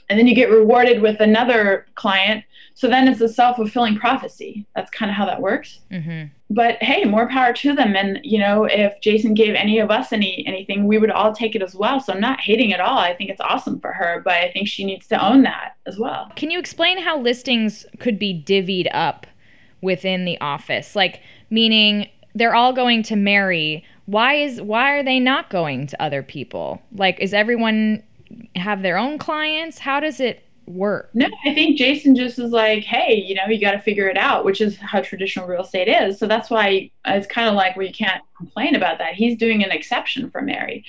and 0.08 0.18
then 0.18 0.26
you 0.26 0.34
get 0.34 0.50
rewarded 0.50 1.00
with 1.00 1.20
another 1.20 1.86
client. 1.94 2.44
So 2.74 2.88
then 2.88 3.06
it's 3.06 3.20
a 3.20 3.28
self-fulfilling 3.28 3.98
prophecy. 3.98 4.66
That's 4.74 4.90
kind 4.90 5.10
of 5.10 5.16
how 5.16 5.26
that 5.26 5.40
works. 5.40 5.80
Mm-hmm. 5.90 6.28
but 6.50 6.82
hey 6.82 7.04
more 7.04 7.28
power 7.28 7.52
to 7.52 7.74
them. 7.74 7.94
And 7.96 8.20
you 8.22 8.38
know 8.38 8.64
if 8.64 9.00
jason 9.00 9.34
gave 9.34 9.54
any 9.54 9.78
of 9.78 9.90
us 9.90 10.12
any 10.12 10.44
anything 10.46 10.86
we 10.86 10.98
would 10.98 11.10
all 11.10 11.32
take 11.34 11.54
it 11.54 11.62
as 11.62 11.74
well. 11.74 12.00
So 12.00 12.12
i'm 12.12 12.20
not 12.20 12.40
hating 12.40 12.72
at 12.72 12.80
all. 12.80 12.98
I 12.98 13.14
think 13.14 13.30
it's 13.30 13.40
awesome 13.40 13.80
for 13.80 13.92
her 13.92 14.20
but 14.24 14.34
i 14.34 14.50
think 14.52 14.68
she 14.68 14.84
needs 14.84 15.06
to 15.08 15.24
own 15.24 15.42
that 15.42 15.76
as 15.86 15.98
well. 15.98 16.30
Can 16.36 16.50
you 16.50 16.58
explain 16.58 16.98
how 16.98 17.18
listings 17.18 17.86
could 17.98 18.18
be 18.18 18.32
divvied 18.46 18.88
up 18.92 19.26
within 19.80 20.24
the 20.24 20.40
office? 20.40 20.96
Like 20.96 21.20
meaning 21.50 22.08
they're 22.34 22.54
all 22.54 22.72
going 22.72 23.02
to 23.04 23.16
mary 23.16 23.84
why 24.06 24.34
is 24.34 24.60
why 24.60 24.92
are 24.92 25.02
they 25.02 25.20
not 25.20 25.50
going 25.50 25.86
to 25.86 26.02
other 26.02 26.22
people? 26.22 26.82
Like 26.92 27.20
is 27.20 27.32
everyone 27.34 28.02
have 28.56 28.82
their 28.82 28.98
own 28.98 29.18
clients? 29.18 29.78
How 29.78 30.00
does 30.00 30.20
it 30.20 30.44
work? 30.66 31.10
No, 31.14 31.28
I 31.44 31.54
think 31.54 31.76
Jason 31.76 32.14
just 32.14 32.38
is 32.38 32.50
like, 32.50 32.84
hey, 32.84 33.14
you 33.14 33.34
know, 33.34 33.46
you 33.46 33.60
got 33.60 33.72
to 33.72 33.80
figure 33.80 34.08
it 34.08 34.16
out, 34.16 34.44
which 34.44 34.60
is 34.60 34.76
how 34.78 35.00
traditional 35.00 35.46
real 35.46 35.62
estate 35.62 35.88
is. 35.88 36.18
So 36.18 36.26
that's 36.26 36.50
why 36.50 36.90
it's 37.06 37.26
kind 37.26 37.48
of 37.48 37.54
like 37.54 37.76
we 37.76 37.92
can't 37.92 38.22
complain 38.36 38.74
about 38.74 38.98
that. 38.98 39.14
He's 39.14 39.36
doing 39.36 39.64
an 39.64 39.70
exception 39.70 40.30
for 40.30 40.40
Mary. 40.42 40.84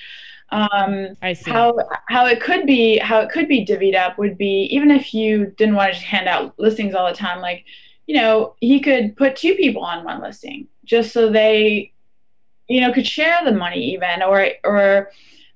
Um, 0.49 1.17
I 1.21 1.34
see. 1.34 1.49
How 1.49 1.75
how 2.10 2.27
it 2.27 2.39
could 2.39 2.67
be 2.67 2.99
how 2.99 3.21
it 3.21 3.29
could 3.32 3.47
be 3.47 3.65
divvied 3.65 3.95
up 3.95 4.19
would 4.19 4.38
be 4.38 4.67
even 4.71 4.91
if 4.91 5.13
you 5.13 5.47
didn't 5.58 5.75
want 5.75 5.89
to 5.89 5.93
just 5.93 6.06
hand 6.06 6.27
out 6.27 6.53
listings 6.60 6.93
all 6.93 7.08
the 7.08 7.15
time, 7.15 7.41
like 7.41 7.65
you 8.06 8.15
know, 8.15 8.56
he 8.60 8.79
could 8.79 9.15
put 9.15 9.36
two 9.36 9.56
people 9.56 9.84
on 9.84 10.03
one 10.03 10.21
listing 10.21 10.67
just 10.84 11.12
so 11.12 11.32
they, 11.32 11.91
you 12.67 12.82
know, 12.82 12.93
could 12.93 13.08
share 13.08 13.39
the 13.43 13.51
money 13.51 13.93
even 13.93 14.21
or 14.21 14.47
or 14.63 15.12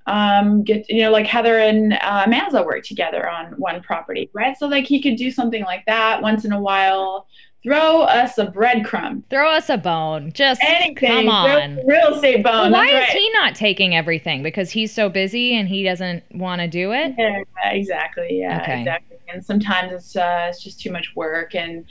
um, 0.08 0.64
get 0.64 0.90
you 0.90 1.04
know 1.04 1.12
like 1.12 1.28
Heather 1.28 1.60
and 1.60 1.94
uh, 2.02 2.26
work 2.66 2.84
together 2.84 3.30
on 3.30 3.54
one 3.58 3.82
property, 3.84 4.30
right? 4.34 4.58
So 4.58 4.68
like 4.68 4.86
he 4.86 5.02
could 5.02 5.18
do 5.18 5.30
something 5.30 5.64
like 5.64 5.86
that 5.86 6.22
once 6.22 6.46
in 6.46 6.52
a 6.54 6.60
while. 6.60 7.28
Throw 7.64 8.04
us 8.04 8.38
a 8.38 8.46
breadcrumb. 8.46 9.24
Throw 9.30 9.50
us 9.52 9.70
a 9.70 9.78
bone. 9.78 10.32
Just 10.32 10.62
Anything. 10.64 10.96
come 10.96 11.28
on. 11.28 11.86
real 11.86 12.14
estate 12.14 12.42
bone. 12.42 12.72
Well, 12.72 12.72
why 12.72 12.92
That's 12.92 13.10
is 13.10 13.20
he 13.20 13.30
not 13.32 13.56
taking 13.56 13.94
everything? 13.94 14.42
Because 14.42 14.72
he's 14.72 14.94
so 14.94 15.10
busy 15.10 15.54
and 15.56 15.68
he 15.68 15.84
doesn't 15.84 16.24
want 16.34 16.62
to 16.62 16.68
do 16.70 16.94
it? 16.94 17.14
Yeah, 17.18 17.42
exactly. 17.66 18.40
Yeah, 18.40 18.62
Okay. 18.62 18.80
exactly. 18.80 19.18
And 19.34 19.44
sometimes 19.44 19.92
it's 19.92 20.16
uh, 20.16 20.46
it's 20.50 20.64
just 20.64 20.80
too 20.80 20.92
much 20.92 21.12
work, 21.16 21.56
and 21.56 21.84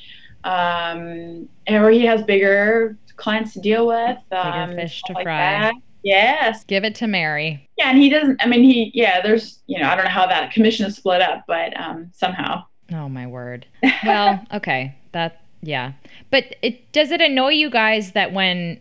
um, 0.44 1.48
or 1.68 1.90
he 1.90 2.06
has 2.06 2.22
bigger 2.22 2.96
clients 3.16 3.52
to 3.54 3.60
deal 3.60 3.86
with. 3.86 4.16
Um, 4.32 4.76
fish 4.76 5.02
to 5.06 5.12
like 5.12 5.24
fry. 5.24 5.36
that. 5.36 5.74
Yes. 6.06 6.62
Give 6.64 6.84
it 6.84 6.94
to 6.96 7.08
Mary. 7.08 7.68
Yeah, 7.76 7.90
and 7.90 7.98
he 7.98 8.08
doesn't. 8.08 8.40
I 8.40 8.46
mean, 8.46 8.62
he. 8.62 8.92
Yeah, 8.94 9.20
there's. 9.20 9.58
You 9.66 9.80
know, 9.80 9.88
I 9.88 9.96
don't 9.96 10.04
know 10.04 10.10
how 10.10 10.26
that 10.26 10.52
commission 10.52 10.86
is 10.86 10.96
split 10.96 11.20
up, 11.20 11.44
but 11.48 11.78
um, 11.78 12.10
somehow. 12.14 12.64
Oh 12.92 13.08
my 13.08 13.26
word. 13.26 13.66
Well, 14.04 14.44
okay. 14.54 14.94
That 15.10 15.42
yeah. 15.62 15.92
But 16.30 16.56
it 16.62 16.92
does 16.92 17.10
it 17.10 17.20
annoy 17.20 17.50
you 17.50 17.70
guys 17.70 18.12
that 18.12 18.32
when 18.32 18.80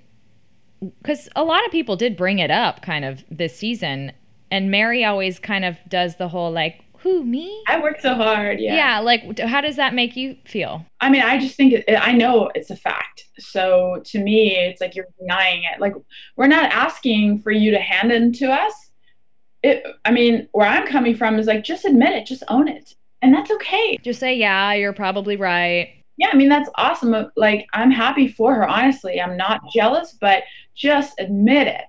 cuz 1.04 1.28
a 1.36 1.44
lot 1.44 1.66
of 1.66 1.72
people 1.72 1.96
did 1.96 2.16
bring 2.16 2.38
it 2.38 2.52
up 2.52 2.84
kind 2.84 3.04
of 3.04 3.24
this 3.32 3.58
season 3.58 4.12
and 4.52 4.70
Mary 4.70 5.04
always 5.04 5.40
kind 5.40 5.66
of 5.66 5.78
does 5.88 6.18
the 6.18 6.28
whole 6.28 6.52
like 6.52 6.85
who 7.06 7.24
me? 7.24 7.64
I 7.68 7.80
worked 7.80 8.02
so 8.02 8.16
hard. 8.16 8.60
Yeah. 8.60 8.76
Yeah, 8.76 9.00
like 9.00 9.38
how 9.38 9.62
does 9.62 9.76
that 9.76 9.94
make 9.94 10.16
you 10.16 10.38
feel? 10.44 10.84
I 11.00 11.12
mean, 11.12 11.22
I 11.22 11.38
just 11.38 11.56
think 11.56 11.72
it, 11.74 11.86
I 11.88 12.14
know 12.14 12.50
it's 12.56 12.72
a 12.72 12.76
fact. 12.76 13.26
So 13.38 14.02
to 14.06 14.20
me, 14.20 14.56
it's 14.56 14.82
like 14.82 14.96
you're 14.96 15.06
denying 15.20 15.66
it. 15.66 15.80
Like 15.80 15.94
we're 16.36 16.48
not 16.48 16.72
asking 16.72 17.44
for 17.44 17.52
you 17.52 17.70
to 17.70 17.80
hand 17.80 18.12
it 18.12 18.34
to 18.40 18.52
us. 18.52 18.74
It. 19.62 19.86
I 20.04 20.10
mean, 20.10 20.50
where 20.54 20.68
I'm 20.68 20.88
coming 20.88 21.16
from 21.16 21.38
is 21.38 21.46
like 21.46 21.64
just 21.64 21.86
admit 21.86 22.16
it, 22.16 22.26
just 22.26 22.42
own 22.48 22.68
it, 22.68 22.96
and 23.22 23.32
that's 23.32 23.52
okay. 23.52 23.98
Just 24.02 24.20
say 24.20 24.36
yeah, 24.36 24.74
you're 24.74 24.92
probably 24.92 25.38
right. 25.38 25.90
Yeah, 26.18 26.30
I 26.34 26.36
mean 26.36 26.50
that's 26.50 26.72
awesome. 26.74 27.16
Like 27.36 27.68
I'm 27.74 27.92
happy 27.92 28.28
for 28.30 28.56
her. 28.56 28.68
Honestly, 28.68 29.22
I'm 29.22 29.38
not 29.38 29.62
jealous, 29.72 30.18
but 30.20 30.42
just 30.76 31.14
admit 31.20 31.68
it. 31.68 31.84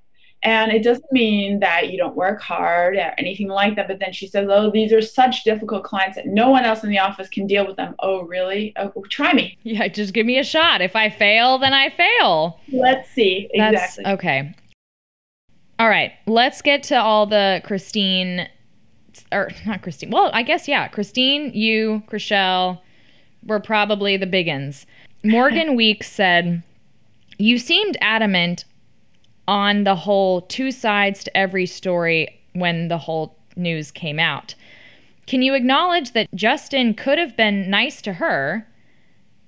And 0.47 0.71
it 0.71 0.85
doesn't 0.85 1.11
mean 1.11 1.59
that 1.59 1.91
you 1.91 1.99
don't 1.99 2.15
work 2.15 2.41
hard 2.41 2.95
or 2.95 3.13
anything 3.19 3.49
like 3.49 3.75
that. 3.75 3.89
But 3.89 3.99
then 3.99 4.13
she 4.13 4.29
says, 4.29 4.47
"Oh, 4.49 4.71
these 4.71 4.93
are 4.93 5.03
such 5.03 5.43
difficult 5.43 5.83
clients 5.83 6.15
that 6.15 6.27
no 6.27 6.51
one 6.51 6.65
else 6.65 6.85
in 6.85 6.89
the 6.91 7.01
office 7.01 7.29
can 7.29 7.49
deal 7.49 7.67
with 7.67 7.77
them." 7.77 7.97
Oh, 7.99 8.23
really? 8.23 8.73
Oh, 8.77 8.93
try 9.11 9.33
me. 9.33 9.59
Yeah, 9.65 9.89
just 9.89 10.15
give 10.15 10.25
me 10.25 10.39
a 10.39 10.45
shot. 10.45 10.81
If 10.81 10.95
I 10.95 11.11
fail, 11.11 11.59
then 11.59 11.73
I 11.73 11.91
fail. 11.91 12.61
Let's 12.73 13.11
see. 13.11 13.51
That's 13.57 13.99
Exactly. 13.99 14.07
okay. 14.13 14.55
All 15.81 15.89
right, 15.89 16.13
let's 16.27 16.63
get 16.63 16.85
to 16.85 16.95
all 16.95 17.27
the 17.27 17.61
Christine, 17.65 18.49
or 19.33 19.51
not 19.67 19.83
Christine. 19.83 20.11
Well, 20.11 20.31
I 20.33 20.45
guess 20.45 20.69
yeah, 20.69 20.87
Christine, 20.87 21.51
you, 21.55 22.05
Chrishell, 22.09 22.79
were 23.45 23.61
probably 23.61 24.17
the 24.17 24.27
big 24.27 24.49
uns. 24.49 24.87
Morgan 25.25 25.75
Weeks 25.75 26.09
said, 26.09 26.63
"You 27.37 27.59
seemed 27.59 27.97
adamant 28.01 28.65
on 29.49 29.85
the 29.85 29.97
whole 29.97 30.43
two 30.43 30.71
sides 30.71 31.25
to 31.25 31.37
every 31.37 31.67
story 31.67 32.41
when 32.53 32.89
the 32.89 32.99
whole 32.99 33.39
news 33.57 33.91
came 33.91 34.19
out. 34.19 34.55
Can 35.27 35.43
you 35.43 35.55
acknowledge 35.55 36.13
that 36.13 36.29
Justin 36.35 36.95
could 36.95 37.19
have 37.19 37.37
been 37.37 37.69
nice 37.71 38.01
to 38.03 38.15
her?" 38.15 38.67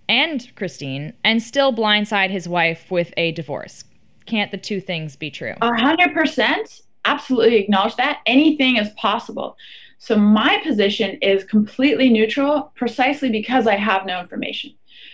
And 0.08 0.50
Christine, 0.56 1.12
and 1.22 1.42
still 1.42 1.72
blindside 1.72 2.30
his 2.30 2.48
wife 2.48 2.90
with 2.90 3.12
a 3.16 3.32
divorce. 3.32 3.84
Can't 4.24 4.50
the 4.50 4.56
two 4.56 4.80
things 4.80 5.16
be 5.16 5.30
true? 5.30 5.54
Hundred 5.60 6.14
percent, 6.14 6.80
absolutely 7.04 7.56
acknowledge 7.56 7.96
that. 7.96 8.20
Anything 8.26 8.76
is 8.76 8.88
possible. 8.90 9.56
So 9.98 10.16
my 10.16 10.60
position 10.62 11.18
is 11.20 11.44
completely 11.44 12.08
neutral, 12.08 12.72
precisely 12.74 13.30
because 13.30 13.66
I 13.66 13.76
have 13.76 14.06
no 14.06 14.20
information, 14.20 14.72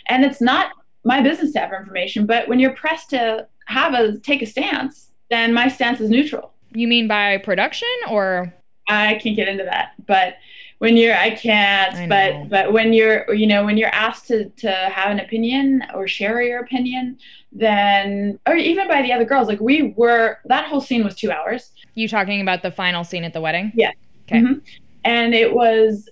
and 0.08 0.24
it's 0.24 0.40
not 0.40 0.72
my 1.04 1.20
business 1.20 1.52
to 1.52 1.60
have 1.60 1.72
information. 1.72 2.24
But 2.26 2.48
when 2.48 2.58
you're 2.58 2.74
pressed 2.74 3.10
to 3.10 3.46
have 3.66 3.94
a 3.94 4.18
take 4.18 4.42
a 4.42 4.46
stance, 4.46 5.10
then 5.30 5.52
my 5.52 5.68
stance 5.68 6.00
is 6.00 6.10
neutral. 6.10 6.52
You 6.72 6.88
mean 6.88 7.08
by 7.08 7.38
production 7.38 7.88
or 8.08 8.52
I 8.88 9.14
can't 9.14 9.36
get 9.36 9.48
into 9.48 9.64
that, 9.64 9.92
but 10.06 10.34
when 10.78 10.96
you're, 10.96 11.16
I 11.16 11.30
can't. 11.30 11.94
I 11.94 12.06
but 12.08 12.50
but 12.50 12.72
when 12.72 12.92
you're, 12.92 13.32
you 13.32 13.46
know, 13.46 13.64
when 13.64 13.76
you're 13.78 13.94
asked 13.94 14.26
to 14.26 14.48
to 14.50 14.70
have 14.70 15.10
an 15.10 15.20
opinion 15.20 15.84
or 15.94 16.06
share 16.06 16.42
your 16.42 16.60
opinion, 16.60 17.16
then 17.52 18.38
or 18.46 18.56
even 18.56 18.88
by 18.88 19.00
the 19.00 19.12
other 19.12 19.24
girls, 19.24 19.48
like 19.48 19.60
we 19.60 19.94
were, 19.96 20.38
that 20.46 20.66
whole 20.66 20.80
scene 20.80 21.04
was 21.04 21.14
two 21.14 21.30
hours. 21.30 21.70
you 21.94 22.08
talking 22.08 22.40
about 22.40 22.62
the 22.62 22.70
final 22.70 23.04
scene 23.04 23.24
at 23.24 23.32
the 23.32 23.40
wedding? 23.40 23.72
Yeah. 23.74 23.92
Okay. 24.26 24.40
Mhm. 24.40 24.60
And 25.04 25.32
it 25.34 25.54
was 25.54 26.08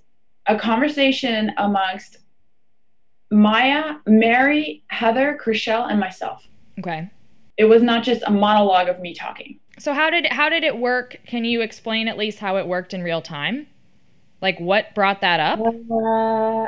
a 0.46 0.56
conversation 0.56 1.52
amongst 1.58 2.18
Maya, 3.30 3.96
Mary, 4.06 4.82
Heather, 4.88 5.38
Chrishell, 5.42 5.90
and 5.90 5.98
myself. 5.98 6.46
Okay. 6.78 7.10
It 7.62 7.68
was 7.68 7.80
not 7.80 8.02
just 8.02 8.24
a 8.26 8.30
monologue 8.32 8.88
of 8.88 8.98
me 8.98 9.14
talking. 9.14 9.60
So 9.78 9.94
how 9.94 10.10
did 10.10 10.26
how 10.26 10.48
did 10.48 10.64
it 10.64 10.78
work? 10.78 11.16
Can 11.28 11.44
you 11.44 11.60
explain 11.60 12.08
at 12.08 12.18
least 12.18 12.40
how 12.40 12.56
it 12.56 12.66
worked 12.66 12.92
in 12.92 13.04
real 13.04 13.22
time? 13.22 13.68
Like 14.40 14.58
what 14.58 14.96
brought 14.96 15.20
that 15.20 15.38
up? 15.38 15.60
Uh, 15.60 16.66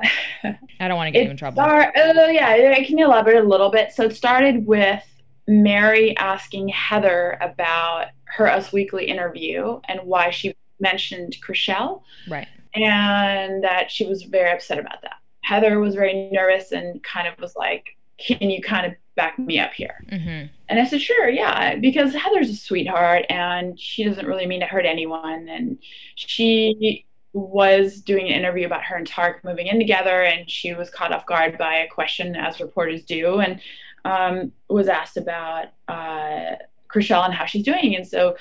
I 0.79 0.87
don't 0.87 0.97
want 0.97 1.09
to 1.09 1.11
get 1.11 1.25
you 1.25 1.31
in 1.33 1.37
trouble. 1.37 1.65
start- 1.65 1.95
oh, 1.97 2.29
yeah, 2.29 2.75
I 2.79 2.85
can 2.85 2.97
elaborate 3.01 3.43
a 3.45 3.49
little 3.49 3.73
bit. 3.73 3.91
So 3.91 4.05
it 4.05 4.15
started 4.15 4.69
with 4.69 5.03
Mary 5.49 6.17
asking 6.17 6.69
Heather 6.69 7.39
about 7.41 8.11
her 8.27 8.49
Us 8.49 8.73
Weekly 8.73 9.07
interview 9.07 9.81
and 9.89 9.99
why 10.05 10.31
she 10.31 10.55
mentioned 10.79 11.39
Chrishell. 11.45 12.03
Right. 12.29 12.47
and 12.73 13.65
that 13.65 13.91
she 13.91 14.07
was 14.07 14.23
very 14.23 14.53
upset 14.53 14.79
about 14.79 15.03
that. 15.03 15.17
Heather 15.43 15.81
was 15.81 15.97
very 15.97 16.31
nervous 16.31 16.71
and 16.71 17.03
kind 17.03 17.27
of 17.27 17.37
was 17.41 17.57
like, 17.57 17.85
Can 18.19 18.49
you 18.49 18.63
kind 18.63 18.87
of 18.87 18.93
back 19.17 19.39
me 19.39 19.59
up 19.59 19.73
here? 19.73 20.05
Mm-hmm. 20.11 20.47
And 20.69 20.81
I 20.81 20.85
said, 20.85 21.01
Sure, 21.01 21.29
yeah, 21.29 21.77
because 21.77 22.15
Heather's 22.15 22.51
a 22.51 22.57
sweetheart 22.57 23.27
and 23.29 23.79
she 23.79 24.05
doesn't 24.05 24.27
really 24.27 24.47
mean 24.47 24.61
to 24.61 24.67
hurt 24.67 24.87
anyone. 24.87 25.49
And 25.49 25.79
she 26.15 27.07
was 27.35 28.01
doing 28.01 28.27
an 28.27 28.33
interview 28.33 28.65
about 28.65 28.85
her 28.85 28.97
and 28.97 29.09
Tarek 29.09 29.43
moving 29.43 29.67
in 29.67 29.79
together, 29.79 30.23
and 30.23 30.49
she 30.49 30.73
was 30.73 30.89
caught 30.89 31.13
off 31.13 31.27
guard 31.27 31.59
by 31.59 31.77
a 31.77 31.89
question, 31.89 32.37
as 32.37 32.61
reporters 32.61 33.05
do, 33.05 33.41
and 33.41 33.61
um, 34.05 34.53
was 34.69 34.89
asked 34.89 35.17
about 35.17 35.67
uh, 35.89 36.55
Chrishell 36.89 37.25
and 37.25 37.35
how 37.35 37.45
she's 37.45 37.65
doing. 37.65 37.97
And 37.97 38.07
so 38.07 38.37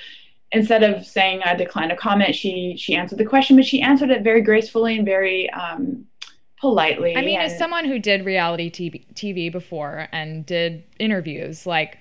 instead 0.52 0.84
of 0.84 1.06
saying 1.06 1.42
I 1.44 1.56
decline 1.56 1.90
a 1.90 1.96
comment, 1.96 2.36
she 2.36 2.76
she 2.78 2.96
answered 2.96 3.18
the 3.18 3.26
question, 3.26 3.56
but 3.56 3.66
she 3.66 3.82
answered 3.82 4.12
it 4.12 4.24
very 4.24 4.42
gracefully 4.42 4.96
and 4.96 5.06
very 5.06 5.50
um, 5.50 6.06
politely. 6.64 7.14
I 7.18 7.22
mean, 7.22 7.42
as 7.42 7.58
someone 7.58 7.84
who 7.84 8.00
did 8.00 8.26
reality 8.26 8.72
TV, 8.72 9.04
TV 9.16 9.52
before 9.52 10.08
and 10.14 10.46
did 10.46 10.82
interviews, 10.98 11.68
like 11.68 11.98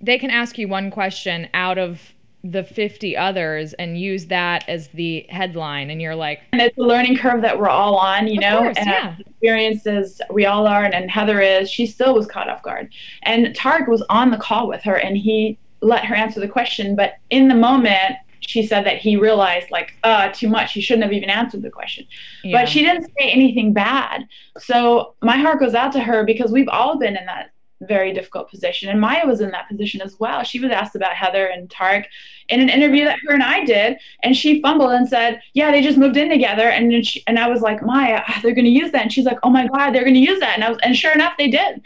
they 0.00 0.16
can 0.16 0.30
ask 0.30 0.58
you 0.58 0.68
one 0.68 0.92
question 0.92 1.48
out 1.54 1.76
of 1.76 2.00
the 2.44 2.62
50 2.62 3.16
others 3.16 3.72
and 3.72 4.00
use 4.00 4.26
that 4.26 4.66
as 4.68 4.88
the 4.88 5.26
headline 5.28 5.90
and 5.90 6.00
you're 6.00 6.14
like 6.14 6.40
and 6.52 6.62
it's 6.62 6.78
a 6.78 6.80
learning 6.80 7.16
curve 7.16 7.42
that 7.42 7.58
we're 7.58 7.68
all 7.68 7.96
on, 7.96 8.28
you 8.28 8.38
know, 8.38 8.60
course, 8.60 8.78
and 8.78 8.86
yeah. 8.86 9.16
experienced 9.18 9.88
as 9.88 10.22
we 10.30 10.46
all 10.46 10.68
are, 10.68 10.84
and, 10.84 10.94
and 10.94 11.10
Heather 11.10 11.40
is, 11.40 11.68
she 11.68 11.84
still 11.84 12.14
was 12.14 12.28
caught 12.28 12.48
off 12.48 12.62
guard. 12.62 12.92
And 13.24 13.46
Tarek 13.56 13.88
was 13.88 14.04
on 14.08 14.30
the 14.30 14.38
call 14.38 14.68
with 14.68 14.82
her, 14.84 14.94
and 14.94 15.18
he 15.18 15.58
let 15.80 16.04
her 16.04 16.14
answer 16.14 16.38
the 16.38 16.48
question, 16.48 16.94
but 16.94 17.14
in 17.30 17.48
the 17.48 17.56
moment, 17.56 18.14
she 18.40 18.66
said 18.66 18.84
that 18.86 18.98
he 18.98 19.16
realized, 19.16 19.70
like, 19.70 19.96
uh, 20.02 20.28
too 20.28 20.48
much. 20.48 20.72
He 20.72 20.80
shouldn't 20.80 21.04
have 21.04 21.12
even 21.12 21.30
answered 21.30 21.62
the 21.62 21.70
question. 21.70 22.06
yeah. 22.42 22.60
But 22.60 22.68
she 22.68 22.82
didn't 22.82 23.04
say 23.18 23.30
anything 23.30 23.72
bad. 23.72 24.26
So 24.58 25.14
my 25.22 25.36
heart 25.36 25.60
goes 25.60 25.74
out 25.74 25.92
to 25.92 26.00
her 26.00 26.24
because 26.24 26.50
we've 26.50 26.68
all 26.68 26.98
been 26.98 27.16
in 27.16 27.26
that 27.26 27.50
very 27.82 28.12
difficult 28.12 28.50
position. 28.50 28.88
And 28.88 29.00
Maya 29.00 29.26
was 29.26 29.40
in 29.40 29.50
that 29.52 29.68
position 29.68 30.02
as 30.02 30.18
well. 30.20 30.42
She 30.42 30.60
was 30.60 30.70
asked 30.70 30.94
about 30.96 31.12
Heather 31.12 31.46
and 31.46 31.68
Tarek 31.68 32.04
in 32.48 32.60
an 32.60 32.68
interview 32.68 33.04
that 33.04 33.18
her 33.26 33.32
and 33.32 33.42
I 33.42 33.64
did, 33.64 33.96
and 34.22 34.36
she 34.36 34.60
fumbled 34.60 34.90
and 34.90 35.08
said, 35.08 35.40
"Yeah, 35.54 35.70
they 35.70 35.80
just 35.80 35.96
moved 35.96 36.16
in 36.16 36.28
together." 36.28 36.68
And 36.68 37.06
she, 37.06 37.22
and 37.26 37.38
I 37.38 37.48
was 37.48 37.62
like, 37.62 37.82
"Maya, 37.82 38.22
they're 38.42 38.54
going 38.54 38.64
to 38.64 38.70
use 38.70 38.90
that." 38.92 39.02
And 39.02 39.12
she's 39.12 39.24
like, 39.24 39.38
"Oh 39.42 39.50
my 39.50 39.66
God, 39.66 39.92
they're 39.92 40.04
going 40.04 40.14
to 40.14 40.20
use 40.20 40.40
that." 40.40 40.54
And 40.54 40.64
I 40.64 40.68
was, 40.70 40.78
and 40.82 40.96
sure 40.96 41.12
enough, 41.12 41.34
they 41.38 41.48
did. 41.48 41.80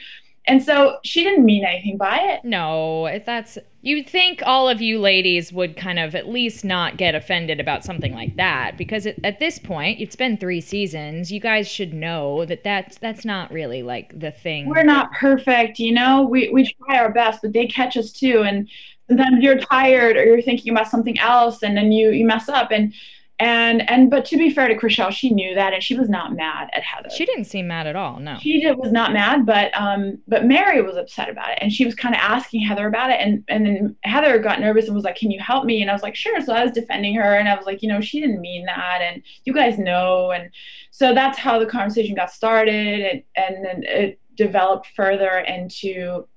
And 0.47 0.63
so 0.63 0.99
she 1.05 1.25
didn't 1.25 1.45
mean 1.45 1.65
anything 1.65 1.97
by 1.97 2.19
it. 2.19 2.45
No, 2.45 3.07
if 3.07 3.25
that's 3.25 3.57
you'd 3.81 4.09
think 4.09 4.43
all 4.45 4.69
of 4.69 4.81
you 4.81 4.99
ladies 4.99 5.53
would 5.53 5.77
kind 5.77 5.99
of 5.99 6.15
at 6.15 6.29
least 6.29 6.65
not 6.65 6.97
get 6.97 7.15
offended 7.15 7.61
about 7.61 7.85
something 7.85 8.13
like 8.13 8.37
that 8.37 8.77
because 8.77 9.07
it, 9.07 9.19
at 9.25 9.39
this 9.39 9.59
point 9.59 10.01
it's 10.01 10.17
been 10.17 10.37
three 10.37 10.61
seasons. 10.61 11.33
You 11.33 11.41
guys 11.41 11.67
should 11.67 11.95
know 11.95 12.45
that 12.45 12.63
that's 12.63 12.99
that's 12.99 13.25
not 13.25 13.51
really 13.53 13.83
like 13.83 14.19
the 14.19 14.31
thing. 14.31 14.69
We're 14.69 14.83
not 14.83 15.13
perfect, 15.13 15.79
you 15.79 15.93
know. 15.93 16.23
We 16.23 16.51
we 16.51 16.75
try 16.87 16.99
our 16.99 17.11
best, 17.11 17.41
but 17.41 17.55
they 17.55 17.67
catch 17.67 17.97
us 17.97 18.13
too. 18.13 18.43
And 18.43 18.69
sometimes 19.09 19.43
you're 19.43 19.59
tired 19.59 20.17
or 20.17 20.25
you're 20.25 20.43
thinking 20.43 20.73
about 20.73 20.89
something 20.89 21.19
else, 21.21 21.63
and 21.63 21.75
then 21.75 21.91
you 21.91 22.11
you 22.11 22.27
mess 22.27 22.51
up. 22.51 22.71
And 22.71 22.93
and 23.41 23.89
and 23.91 24.11
but 24.11 24.25
to 24.27 24.37
be 24.37 24.51
fair 24.51 24.69
to 24.69 24.77
Chrishell, 24.77 25.11
she 25.11 25.31
knew 25.31 25.57
that 25.57 25.73
and 25.73 25.83
she 25.83 25.97
was 25.97 26.09
not 26.09 26.35
mad 26.37 26.71
at 26.73 26.83
Heather. 26.85 27.11
She 27.11 27.25
didn't 27.25 27.47
seem 27.47 27.67
mad 27.67 27.89
at 27.89 27.97
all. 27.97 28.21
No. 28.21 28.39
She 28.39 28.61
did, 28.61 28.79
was 28.79 28.93
not 28.93 29.13
mad, 29.13 29.45
but 29.45 29.75
um 29.75 30.19
but 30.29 30.45
Mary 30.45 30.81
was 30.83 30.97
upset 30.97 31.29
about 31.29 31.51
it 31.51 31.59
and 31.61 31.73
she 31.73 31.85
was 31.85 31.97
kind 31.97 32.15
of 32.15 32.21
asking 32.21 32.65
Heather 32.65 32.87
about 32.87 33.11
it 33.11 33.19
and 33.21 33.43
and 33.49 33.67
then 33.67 33.97
Heather 34.05 34.39
got 34.39 34.61
nervous 34.61 34.87
and 34.87 34.95
was 34.95 35.05
like, 35.05 35.17
"Can 35.17 35.33
you 35.33 35.41
help 35.41 35.65
me?" 35.65 35.83
And 35.83 35.91
I 35.91 35.95
was 35.95 36.03
like, 36.03 36.15
"Sure." 36.15 36.41
So 36.41 36.53
I 36.53 36.63
was 36.63 36.73
defending 36.73 37.17
her 37.17 37.35
and 37.37 37.49
I 37.49 37.57
was 37.57 37.67
like, 37.67 37.83
"You 37.83 37.89
know, 37.89 38.01
she 38.01 38.21
didn't 38.21 38.41
mean 38.41 38.67
that 38.67 39.01
and 39.03 39.21
you 39.45 39.53
guys 39.53 39.79
know." 39.79 40.31
And 40.31 40.51
so 40.93 41.13
that's 41.13 41.39
how 41.39 41.59
the 41.59 41.67
conversation 41.67 42.15
got 42.15 42.31
started 42.31 43.01
and 43.03 43.23
and 43.37 43.65
then 43.65 43.83
it 43.85 44.21
developed 44.37 44.89
further 44.95 45.39
into 45.41 46.29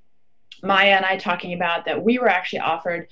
Maya 0.64 0.96
and 0.96 1.06
I 1.06 1.18
talking 1.18 1.54
about 1.54 1.86
that 1.86 2.04
we 2.04 2.18
were 2.18 2.28
actually 2.28 2.60
offered 2.60 3.08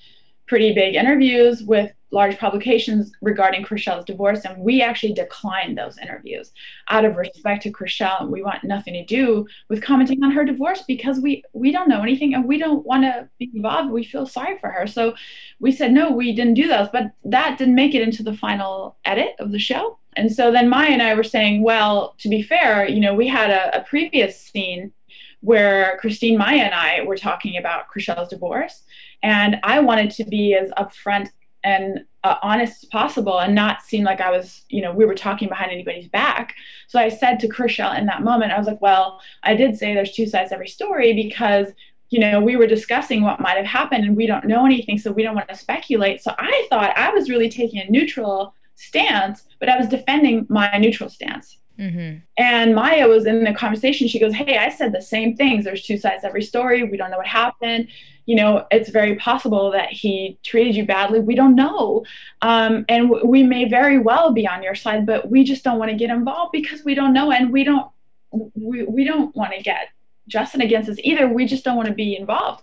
pretty 0.46 0.72
big 0.72 0.94
interviews 0.94 1.62
with 1.62 1.92
large 2.16 2.38
publications 2.38 3.12
regarding 3.20 3.62
Chrishell's 3.62 4.06
divorce, 4.06 4.44
and 4.44 4.56
we 4.58 4.82
actually 4.82 5.12
declined 5.12 5.76
those 5.76 5.98
interviews 5.98 6.50
out 6.88 7.04
of 7.04 7.16
respect 7.16 7.62
to 7.62 7.70
Chrishell, 7.70 8.22
and 8.22 8.32
we 8.32 8.42
want 8.42 8.64
nothing 8.64 8.94
to 8.94 9.04
do 9.04 9.46
with 9.68 9.82
commenting 9.82 10.24
on 10.24 10.30
her 10.32 10.44
divorce 10.44 10.82
because 10.88 11.20
we 11.20 11.44
we 11.52 11.70
don't 11.70 11.88
know 11.88 12.02
anything 12.02 12.34
and 12.34 12.46
we 12.46 12.58
don't 12.58 12.84
want 12.84 13.04
to 13.04 13.28
be 13.38 13.50
involved. 13.54 13.90
We 13.90 14.02
feel 14.02 14.26
sorry 14.26 14.58
for 14.58 14.70
her, 14.70 14.86
so 14.86 15.14
we 15.60 15.70
said 15.70 15.92
no, 15.92 16.10
we 16.10 16.34
didn't 16.34 16.54
do 16.54 16.66
those, 16.66 16.88
but 16.90 17.12
that 17.24 17.58
didn't 17.58 17.74
make 17.82 17.94
it 17.94 18.02
into 18.02 18.22
the 18.22 18.36
final 18.36 18.96
edit 19.04 19.32
of 19.38 19.52
the 19.52 19.58
show. 19.58 19.98
And 20.16 20.32
so 20.32 20.50
then 20.50 20.70
Maya 20.70 20.92
and 20.92 21.02
I 21.02 21.14
were 21.14 21.22
saying, 21.22 21.62
well, 21.62 22.14
to 22.18 22.30
be 22.30 22.42
fair, 22.42 22.88
you 22.88 23.00
know, 23.00 23.14
we 23.14 23.28
had 23.28 23.50
a, 23.50 23.80
a 23.80 23.84
previous 23.84 24.40
scene 24.40 24.92
where 25.40 25.98
Christine, 26.00 26.38
Maya, 26.38 26.62
and 26.62 26.74
I 26.74 27.02
were 27.02 27.16
talking 27.16 27.56
about 27.58 27.88
Chrishell's 27.88 28.30
divorce. 28.30 28.82
And 29.22 29.56
I 29.62 29.80
wanted 29.80 30.10
to 30.12 30.24
be 30.24 30.54
as 30.54 30.70
upfront 30.70 31.30
and 31.66 32.04
uh, 32.24 32.36
honest 32.42 32.84
as 32.84 32.88
possible 32.88 33.40
and 33.40 33.54
not 33.54 33.82
seem 33.82 34.04
like 34.04 34.20
I 34.20 34.30
was, 34.30 34.62
you 34.68 34.80
know, 34.80 34.92
we 34.92 35.04
were 35.04 35.14
talking 35.14 35.48
behind 35.48 35.72
anybody's 35.72 36.08
back. 36.08 36.54
So 36.86 36.98
I 36.98 37.08
said 37.08 37.40
to 37.40 37.48
Chrishell 37.48 37.98
in 37.98 38.06
that 38.06 38.22
moment, 38.22 38.52
I 38.52 38.58
was 38.58 38.66
like, 38.66 38.80
well, 38.80 39.20
I 39.42 39.54
did 39.54 39.76
say 39.76 39.92
there's 39.92 40.12
two 40.12 40.26
sides 40.26 40.50
to 40.50 40.54
every 40.54 40.68
story 40.68 41.12
because 41.12 41.68
you 42.10 42.20
know, 42.20 42.40
we 42.40 42.54
were 42.54 42.68
discussing 42.68 43.22
what 43.22 43.40
might 43.40 43.56
have 43.56 43.66
happened 43.66 44.04
and 44.04 44.16
we 44.16 44.26
don't 44.26 44.44
know 44.44 44.64
anything, 44.64 44.96
so 44.96 45.10
we 45.10 45.24
don't 45.24 45.34
want 45.34 45.48
to 45.48 45.56
speculate. 45.56 46.22
So 46.22 46.32
I 46.38 46.66
thought 46.70 46.96
I 46.96 47.10
was 47.10 47.28
really 47.28 47.48
taking 47.48 47.80
a 47.80 47.90
neutral 47.90 48.54
stance, 48.76 49.42
but 49.58 49.68
I 49.68 49.76
was 49.76 49.88
defending 49.88 50.46
my 50.48 50.70
neutral 50.78 51.10
stance. 51.10 51.58
Mm-hmm. 51.78 52.18
And 52.38 52.74
Maya 52.74 53.08
was 53.08 53.26
in 53.26 53.44
the 53.44 53.52
conversation. 53.52 54.08
She 54.08 54.18
goes, 54.18 54.34
Hey, 54.34 54.56
I 54.56 54.70
said 54.70 54.92
the 54.92 55.02
same 55.02 55.36
things. 55.36 55.64
There's 55.64 55.82
two 55.82 55.98
sides 55.98 56.24
every 56.24 56.42
story. 56.42 56.82
We 56.84 56.96
don't 56.96 57.10
know 57.10 57.18
what 57.18 57.26
happened. 57.26 57.88
You 58.24 58.36
know, 58.36 58.66
it's 58.70 58.90
very 58.90 59.16
possible 59.16 59.70
that 59.72 59.90
he 59.90 60.38
treated 60.42 60.74
you 60.74 60.84
badly. 60.84 61.20
We 61.20 61.36
don't 61.36 61.54
know. 61.54 62.04
Um, 62.42 62.84
and 62.88 63.08
w- 63.08 63.26
we 63.26 63.42
may 63.42 63.68
very 63.68 63.98
well 63.98 64.32
be 64.32 64.48
on 64.48 64.62
your 64.62 64.74
side, 64.74 65.06
but 65.06 65.30
we 65.30 65.44
just 65.44 65.62
don't 65.62 65.78
want 65.78 65.90
to 65.90 65.96
get 65.96 66.10
involved 66.10 66.52
because 66.52 66.84
we 66.84 66.94
don't 66.94 67.12
know. 67.12 67.30
And 67.30 67.52
we 67.52 67.62
don't, 67.62 67.88
we, 68.32 68.82
we 68.82 69.04
don't 69.04 69.34
want 69.36 69.52
to 69.52 69.62
get 69.62 69.90
Justin 70.26 70.60
against 70.60 70.88
us 70.88 70.96
either. 71.04 71.28
We 71.28 71.46
just 71.46 71.64
don't 71.64 71.76
want 71.76 71.88
to 71.88 71.94
be 71.94 72.16
involved. 72.16 72.62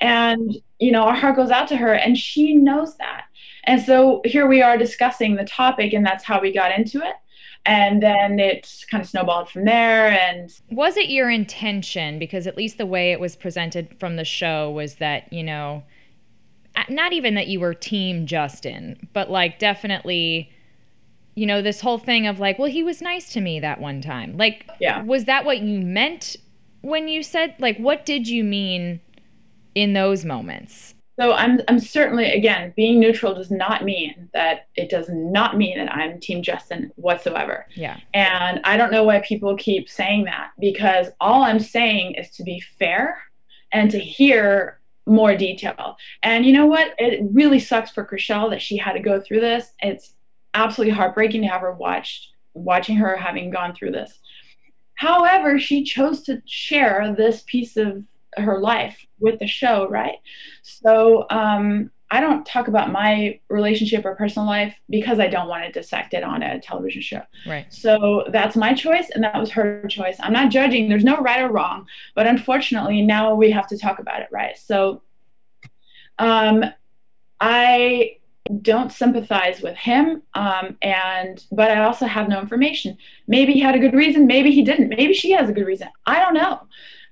And, 0.00 0.56
you 0.78 0.92
know, 0.92 1.02
our 1.02 1.14
heart 1.14 1.36
goes 1.36 1.50
out 1.50 1.68
to 1.68 1.76
her 1.76 1.92
and 1.92 2.16
she 2.16 2.54
knows 2.54 2.96
that. 2.96 3.24
And 3.64 3.80
so 3.82 4.22
here 4.24 4.48
we 4.48 4.62
are 4.62 4.76
discussing 4.76 5.36
the 5.36 5.44
topic, 5.44 5.92
and 5.92 6.04
that's 6.04 6.24
how 6.24 6.40
we 6.40 6.52
got 6.52 6.76
into 6.76 6.98
it 6.98 7.14
and 7.64 8.02
then 8.02 8.40
it 8.40 8.84
kind 8.90 9.02
of 9.02 9.08
snowballed 9.08 9.48
from 9.48 9.64
there 9.64 10.08
and 10.08 10.60
was 10.70 10.96
it 10.96 11.08
your 11.08 11.30
intention? 11.30 12.18
Because 12.18 12.46
at 12.46 12.56
least 12.56 12.78
the 12.78 12.86
way 12.86 13.12
it 13.12 13.20
was 13.20 13.36
presented 13.36 13.94
from 14.00 14.16
the 14.16 14.24
show 14.24 14.70
was 14.70 14.96
that 14.96 15.32
you 15.32 15.42
know 15.42 15.84
not 16.88 17.12
even 17.12 17.34
that 17.34 17.48
you 17.48 17.60
were 17.60 17.74
team 17.74 18.26
justin 18.26 19.08
but 19.12 19.30
like 19.30 19.58
definitely 19.58 20.50
you 21.34 21.46
know 21.46 21.62
this 21.62 21.80
whole 21.80 21.98
thing 21.98 22.26
of 22.26 22.38
like 22.38 22.58
well 22.58 22.70
he 22.70 22.82
was 22.82 23.00
nice 23.00 23.32
to 23.32 23.40
me 23.40 23.60
that 23.60 23.80
one 23.80 24.00
time. 24.00 24.36
Like 24.36 24.68
yeah. 24.80 25.02
was 25.02 25.24
that 25.24 25.44
what 25.44 25.60
you 25.60 25.80
meant 25.80 26.36
when 26.82 27.08
you 27.08 27.22
said 27.22 27.54
like 27.58 27.78
what 27.78 28.04
did 28.04 28.28
you 28.28 28.44
mean 28.44 29.00
in 29.74 29.92
those 29.94 30.24
moments 30.24 30.94
so 31.18 31.32
I'm 31.32 31.60
I'm 31.68 31.78
certainly 31.78 32.32
again 32.32 32.72
being 32.76 32.98
neutral 32.98 33.34
does 33.34 33.50
not 33.50 33.84
mean 33.84 34.30
that 34.32 34.68
it 34.76 34.88
does 34.88 35.08
not 35.10 35.56
mean 35.56 35.78
that 35.78 35.92
I'm 35.92 36.20
team 36.20 36.42
Justin 36.42 36.90
whatsoever. 36.96 37.66
Yeah. 37.74 37.98
And 38.14 38.60
I 38.64 38.76
don't 38.76 38.92
know 38.92 39.04
why 39.04 39.20
people 39.20 39.56
keep 39.56 39.88
saying 39.88 40.24
that 40.24 40.50
because 40.58 41.08
all 41.20 41.42
I'm 41.42 41.60
saying 41.60 42.14
is 42.14 42.30
to 42.36 42.44
be 42.44 42.60
fair 42.78 43.18
and 43.72 43.90
to 43.90 43.98
hear 43.98 44.80
more 45.06 45.36
detail. 45.36 45.96
And 46.22 46.46
you 46.46 46.52
know 46.52 46.66
what? 46.66 46.94
It 46.98 47.20
really 47.32 47.58
sucks 47.58 47.90
for 47.90 48.06
Chrishell 48.06 48.50
that 48.50 48.62
she 48.62 48.76
had 48.76 48.92
to 48.92 49.00
go 49.00 49.20
through 49.20 49.40
this. 49.40 49.72
It's 49.80 50.14
absolutely 50.54 50.94
heartbreaking 50.94 51.42
to 51.42 51.48
have 51.48 51.62
her 51.62 51.72
watched 51.72 52.28
watching 52.54 52.96
her 52.96 53.16
having 53.16 53.50
gone 53.50 53.74
through 53.74 53.92
this. 53.92 54.18
However, 54.94 55.58
she 55.58 55.84
chose 55.84 56.22
to 56.22 56.42
share 56.46 57.14
this 57.16 57.42
piece 57.46 57.76
of 57.76 58.04
her 58.36 58.60
life 58.60 59.04
with 59.20 59.38
the 59.38 59.46
show, 59.46 59.88
right? 59.88 60.16
So 60.62 61.26
um, 61.30 61.90
I 62.10 62.20
don't 62.20 62.44
talk 62.44 62.68
about 62.68 62.92
my 62.92 63.40
relationship 63.48 64.04
or 64.04 64.14
personal 64.14 64.46
life 64.46 64.74
because 64.90 65.18
I 65.18 65.28
don't 65.28 65.48
want 65.48 65.64
to 65.64 65.72
dissect 65.72 66.14
it 66.14 66.22
on 66.22 66.42
a 66.42 66.60
television 66.60 67.02
show. 67.02 67.22
Right. 67.46 67.66
So 67.72 68.26
that's 68.30 68.56
my 68.56 68.74
choice, 68.74 69.10
and 69.14 69.24
that 69.24 69.38
was 69.38 69.50
her 69.52 69.86
choice. 69.88 70.16
I'm 70.20 70.32
not 70.32 70.50
judging. 70.50 70.88
There's 70.88 71.04
no 71.04 71.16
right 71.18 71.40
or 71.40 71.50
wrong, 71.50 71.86
but 72.14 72.26
unfortunately, 72.26 73.02
now 73.02 73.34
we 73.34 73.50
have 73.50 73.66
to 73.68 73.78
talk 73.78 73.98
about 73.98 74.20
it, 74.20 74.28
right? 74.30 74.58
So, 74.58 75.02
um, 76.18 76.64
I 77.40 78.18
don't 78.60 78.92
sympathize 78.92 79.62
with 79.62 79.76
him 79.76 80.22
um, 80.34 80.76
and 80.82 81.44
but 81.52 81.70
i 81.70 81.84
also 81.84 82.06
have 82.06 82.28
no 82.28 82.40
information 82.40 82.98
maybe 83.28 83.52
he 83.52 83.60
had 83.60 83.74
a 83.74 83.78
good 83.78 83.94
reason 83.94 84.26
maybe 84.26 84.50
he 84.50 84.62
didn't 84.62 84.88
maybe 84.88 85.14
she 85.14 85.30
has 85.30 85.48
a 85.48 85.52
good 85.52 85.66
reason 85.66 85.88
i 86.06 86.18
don't 86.18 86.34
know 86.34 86.60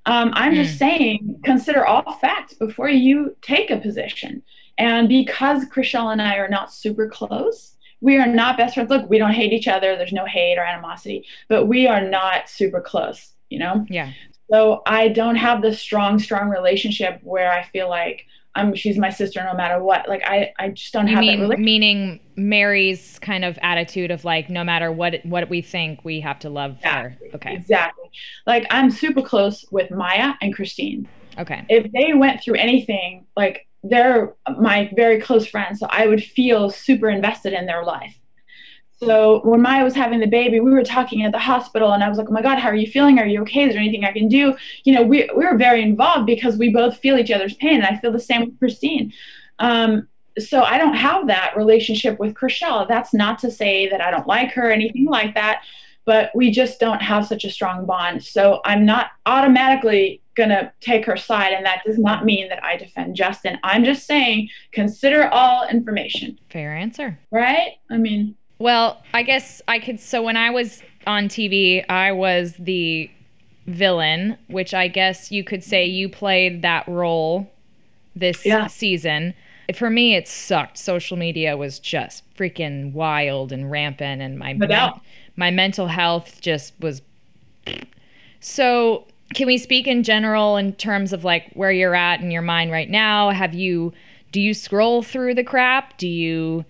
um, 0.06 0.30
I'm 0.34 0.54
just 0.54 0.74
mm. 0.74 0.78
saying, 0.78 1.40
consider 1.44 1.86
all 1.86 2.14
facts 2.14 2.54
before 2.54 2.88
you 2.88 3.36
take 3.42 3.70
a 3.70 3.78
position. 3.78 4.42
And 4.78 5.08
because 5.08 5.66
Chrishell 5.66 6.12
and 6.12 6.22
I 6.22 6.36
are 6.36 6.48
not 6.48 6.72
super 6.72 7.08
close, 7.08 7.76
we 8.00 8.16
are 8.16 8.26
not 8.26 8.56
best 8.56 8.74
friends. 8.74 8.88
Look, 8.88 9.10
we 9.10 9.18
don't 9.18 9.32
hate 9.32 9.52
each 9.52 9.68
other. 9.68 9.96
There's 9.96 10.12
no 10.12 10.24
hate 10.24 10.56
or 10.56 10.64
animosity, 10.64 11.26
but 11.48 11.66
we 11.66 11.86
are 11.86 12.00
not 12.00 12.48
super 12.48 12.80
close, 12.80 13.32
you 13.50 13.58
know? 13.58 13.84
Yeah. 13.90 14.12
So 14.50 14.82
I 14.86 15.08
don't 15.08 15.36
have 15.36 15.62
this 15.62 15.78
strong, 15.78 16.18
strong 16.18 16.48
relationship 16.48 17.20
where 17.22 17.52
I 17.52 17.62
feel 17.64 17.88
like 17.88 18.26
I'm 18.54 18.74
she's 18.74 18.98
my 18.98 19.10
sister 19.10 19.42
no 19.44 19.54
matter 19.54 19.82
what. 19.82 20.08
Like 20.08 20.22
I, 20.24 20.52
I 20.58 20.70
just 20.70 20.92
don't 20.92 21.06
you 21.06 21.14
have 21.14 21.20
mean, 21.24 21.48
that 21.48 21.58
Meaning 21.60 22.20
Mary's 22.36 23.18
kind 23.20 23.44
of 23.44 23.58
attitude 23.62 24.10
of 24.10 24.24
like 24.24 24.50
no 24.50 24.64
matter 24.64 24.90
what 24.90 25.24
what 25.24 25.48
we 25.48 25.62
think, 25.62 26.04
we 26.04 26.20
have 26.20 26.38
to 26.40 26.50
love 26.50 26.76
exactly. 26.76 27.28
her. 27.28 27.36
Okay. 27.36 27.54
Exactly. 27.54 28.10
Like 28.46 28.66
I'm 28.70 28.90
super 28.90 29.22
close 29.22 29.64
with 29.70 29.90
Maya 29.90 30.34
and 30.40 30.54
Christine. 30.54 31.08
Okay. 31.38 31.64
If 31.68 31.90
they 31.92 32.14
went 32.14 32.42
through 32.42 32.56
anything, 32.56 33.26
like 33.36 33.66
they're 33.82 34.34
my 34.58 34.90
very 34.94 35.20
close 35.20 35.46
friends, 35.46 35.80
so 35.80 35.86
I 35.88 36.06
would 36.06 36.22
feel 36.22 36.70
super 36.70 37.08
invested 37.08 37.52
in 37.52 37.66
their 37.66 37.84
life. 37.84 38.19
So 39.02 39.40
when 39.44 39.62
Maya 39.62 39.82
was 39.82 39.94
having 39.94 40.20
the 40.20 40.26
baby, 40.26 40.60
we 40.60 40.70
were 40.70 40.84
talking 40.84 41.22
at 41.24 41.32
the 41.32 41.38
hospital, 41.38 41.92
and 41.92 42.04
I 42.04 42.08
was 42.08 42.18
like, 42.18 42.28
"Oh 42.28 42.32
my 42.32 42.42
God, 42.42 42.58
how 42.58 42.68
are 42.68 42.74
you 42.74 42.86
feeling? 42.86 43.18
Are 43.18 43.26
you 43.26 43.40
okay? 43.42 43.64
Is 43.64 43.72
there 43.72 43.80
anything 43.80 44.04
I 44.04 44.12
can 44.12 44.28
do?" 44.28 44.54
You 44.84 44.94
know, 44.94 45.02
we 45.02 45.28
we 45.34 45.46
were 45.46 45.56
very 45.56 45.82
involved 45.82 46.26
because 46.26 46.58
we 46.58 46.68
both 46.68 46.98
feel 46.98 47.16
each 47.16 47.30
other's 47.30 47.54
pain, 47.54 47.76
and 47.76 47.84
I 47.84 47.96
feel 47.98 48.12
the 48.12 48.20
same 48.20 48.42
with 48.44 48.58
Christine. 48.58 49.12
Um, 49.58 50.06
so 50.38 50.62
I 50.62 50.76
don't 50.76 50.94
have 50.94 51.26
that 51.28 51.56
relationship 51.56 52.18
with 52.18 52.34
Chrishell. 52.34 52.86
That's 52.88 53.14
not 53.14 53.38
to 53.40 53.50
say 53.50 53.88
that 53.88 54.02
I 54.02 54.10
don't 54.10 54.26
like 54.26 54.52
her 54.52 54.68
or 54.68 54.72
anything 54.72 55.06
like 55.06 55.34
that, 55.34 55.62
but 56.04 56.30
we 56.34 56.50
just 56.50 56.78
don't 56.78 57.00
have 57.00 57.26
such 57.26 57.44
a 57.44 57.50
strong 57.50 57.86
bond. 57.86 58.22
So 58.22 58.60
I'm 58.66 58.84
not 58.84 59.12
automatically 59.24 60.20
gonna 60.34 60.72
take 60.80 61.06
her 61.06 61.16
side, 61.16 61.52
and 61.52 61.64
that 61.64 61.82
does 61.86 61.98
not 61.98 62.26
mean 62.26 62.50
that 62.50 62.62
I 62.62 62.76
defend 62.76 63.16
Justin. 63.16 63.58
I'm 63.62 63.84
just 63.84 64.06
saying 64.06 64.50
consider 64.72 65.26
all 65.28 65.66
information. 65.68 66.38
Fair 66.50 66.76
answer. 66.76 67.18
Right? 67.30 67.78
I 67.90 67.96
mean. 67.96 68.36
Well, 68.60 69.02
I 69.14 69.22
guess 69.22 69.62
I 69.66 69.78
could. 69.78 69.98
So 69.98 70.22
when 70.22 70.36
I 70.36 70.50
was 70.50 70.82
on 71.06 71.28
TV, 71.28 71.84
I 71.88 72.12
was 72.12 72.54
the 72.58 73.10
villain, 73.66 74.36
which 74.48 74.74
I 74.74 74.86
guess 74.86 75.32
you 75.32 75.42
could 75.42 75.64
say 75.64 75.86
you 75.86 76.10
played 76.10 76.60
that 76.62 76.86
role 76.86 77.50
this 78.14 78.44
yeah. 78.44 78.66
season. 78.66 79.34
For 79.74 79.88
me, 79.88 80.14
it 80.14 80.28
sucked. 80.28 80.76
Social 80.76 81.16
media 81.16 81.56
was 81.56 81.78
just 81.78 82.22
freaking 82.36 82.92
wild 82.92 83.50
and 83.50 83.70
rampant, 83.70 84.20
and 84.20 84.38
my 84.38 84.52
men- 84.52 85.00
my 85.36 85.50
mental 85.50 85.88
health 85.88 86.40
just 86.40 86.74
was. 86.78 87.02
So 88.42 89.06
can 89.34 89.46
we 89.46 89.58
speak 89.58 89.86
in 89.86 90.02
general 90.02 90.56
in 90.56 90.72
terms 90.72 91.12
of 91.12 91.24
like 91.24 91.52
where 91.52 91.70
you're 91.70 91.94
at 91.94 92.22
in 92.22 92.30
your 92.30 92.40
mind 92.40 92.72
right 92.72 92.88
now? 92.88 93.28
Have 93.28 93.52
you 93.52 93.92
do 94.32 94.40
you 94.40 94.54
scroll 94.54 95.02
through 95.02 95.34
the 95.34 95.44
crap? 95.44 95.98
Do 95.98 96.08
you 96.08 96.64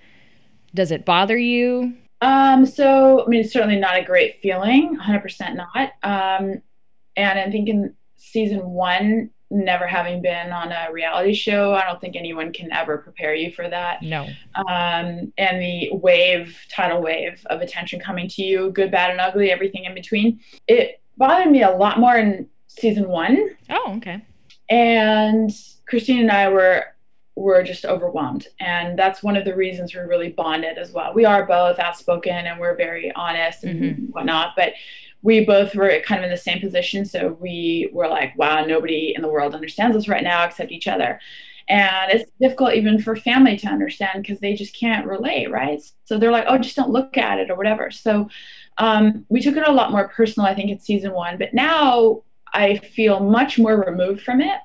does 0.74 0.90
it 0.90 1.04
bother 1.04 1.36
you? 1.36 1.94
Um, 2.20 2.66
so 2.66 3.24
I 3.24 3.28
mean, 3.28 3.40
it's 3.40 3.52
certainly 3.52 3.78
not 3.78 3.98
a 3.98 4.04
great 4.04 4.40
feeling, 4.42 4.98
100% 4.98 5.56
not. 5.56 5.92
Um, 6.02 6.62
and 7.16 7.38
I 7.38 7.50
think 7.50 7.68
in 7.68 7.94
season 8.16 8.60
one, 8.70 9.30
never 9.50 9.86
having 9.86 10.22
been 10.22 10.52
on 10.52 10.70
a 10.70 10.92
reality 10.92 11.34
show, 11.34 11.74
I 11.74 11.84
don't 11.84 12.00
think 12.00 12.14
anyone 12.14 12.52
can 12.52 12.72
ever 12.72 12.98
prepare 12.98 13.34
you 13.34 13.50
for 13.50 13.68
that. 13.68 14.02
No. 14.02 14.28
Um, 14.54 15.32
and 15.38 15.60
the 15.60 15.90
wave, 15.92 16.56
tidal 16.70 17.02
wave 17.02 17.44
of 17.46 17.60
attention 17.60 18.00
coming 18.00 18.28
to 18.28 18.42
you, 18.42 18.70
good, 18.70 18.90
bad, 18.90 19.10
and 19.10 19.20
ugly, 19.20 19.50
everything 19.50 19.84
in 19.84 19.94
between. 19.94 20.40
It 20.68 21.00
bothered 21.16 21.50
me 21.50 21.62
a 21.62 21.70
lot 21.70 21.98
more 21.98 22.16
in 22.16 22.48
season 22.68 23.08
one. 23.08 23.50
Oh, 23.68 23.94
okay. 23.96 24.24
And 24.68 25.50
Christine 25.86 26.20
and 26.20 26.30
I 26.30 26.48
were 26.48 26.84
were 27.40 27.62
just 27.62 27.84
overwhelmed. 27.84 28.48
And 28.60 28.98
that's 28.98 29.22
one 29.22 29.36
of 29.36 29.44
the 29.44 29.56
reasons 29.56 29.94
we're 29.94 30.08
really 30.08 30.30
bonded 30.30 30.78
as 30.78 30.92
well. 30.92 31.14
We 31.14 31.24
are 31.24 31.46
both 31.46 31.78
outspoken 31.78 32.32
and 32.32 32.60
we're 32.60 32.76
very 32.76 33.12
honest 33.14 33.64
and 33.64 33.80
mm-hmm. 33.80 34.04
whatnot, 34.06 34.52
but 34.56 34.74
we 35.22 35.44
both 35.44 35.74
were 35.74 36.00
kind 36.04 36.20
of 36.20 36.24
in 36.24 36.30
the 36.30 36.36
same 36.36 36.60
position. 36.60 37.04
So 37.04 37.36
we 37.40 37.90
were 37.92 38.08
like, 38.08 38.36
wow, 38.36 38.64
nobody 38.64 39.14
in 39.16 39.22
the 39.22 39.28
world 39.28 39.54
understands 39.54 39.96
us 39.96 40.08
right 40.08 40.22
now 40.22 40.44
except 40.44 40.70
each 40.70 40.86
other. 40.88 41.20
And 41.68 42.12
it's 42.12 42.30
difficult 42.40 42.74
even 42.74 43.00
for 43.00 43.14
family 43.16 43.56
to 43.58 43.68
understand 43.68 44.22
because 44.22 44.40
they 44.40 44.54
just 44.54 44.74
can't 44.74 45.06
relate, 45.06 45.50
right? 45.50 45.80
So 46.04 46.18
they're 46.18 46.32
like, 46.32 46.46
oh, 46.48 46.58
just 46.58 46.76
don't 46.76 46.90
look 46.90 47.16
at 47.16 47.38
it 47.38 47.50
or 47.50 47.56
whatever. 47.56 47.90
So 47.90 48.28
um, 48.78 49.24
we 49.28 49.40
took 49.40 49.56
it 49.56 49.68
a 49.68 49.72
lot 49.72 49.92
more 49.92 50.08
personal, 50.08 50.48
I 50.48 50.54
think, 50.54 50.70
in 50.70 50.80
season 50.80 51.12
one. 51.12 51.38
But 51.38 51.54
now 51.54 52.22
I 52.52 52.78
feel 52.78 53.20
much 53.20 53.58
more 53.58 53.80
removed 53.80 54.22
from 54.22 54.40
it. 54.40 54.58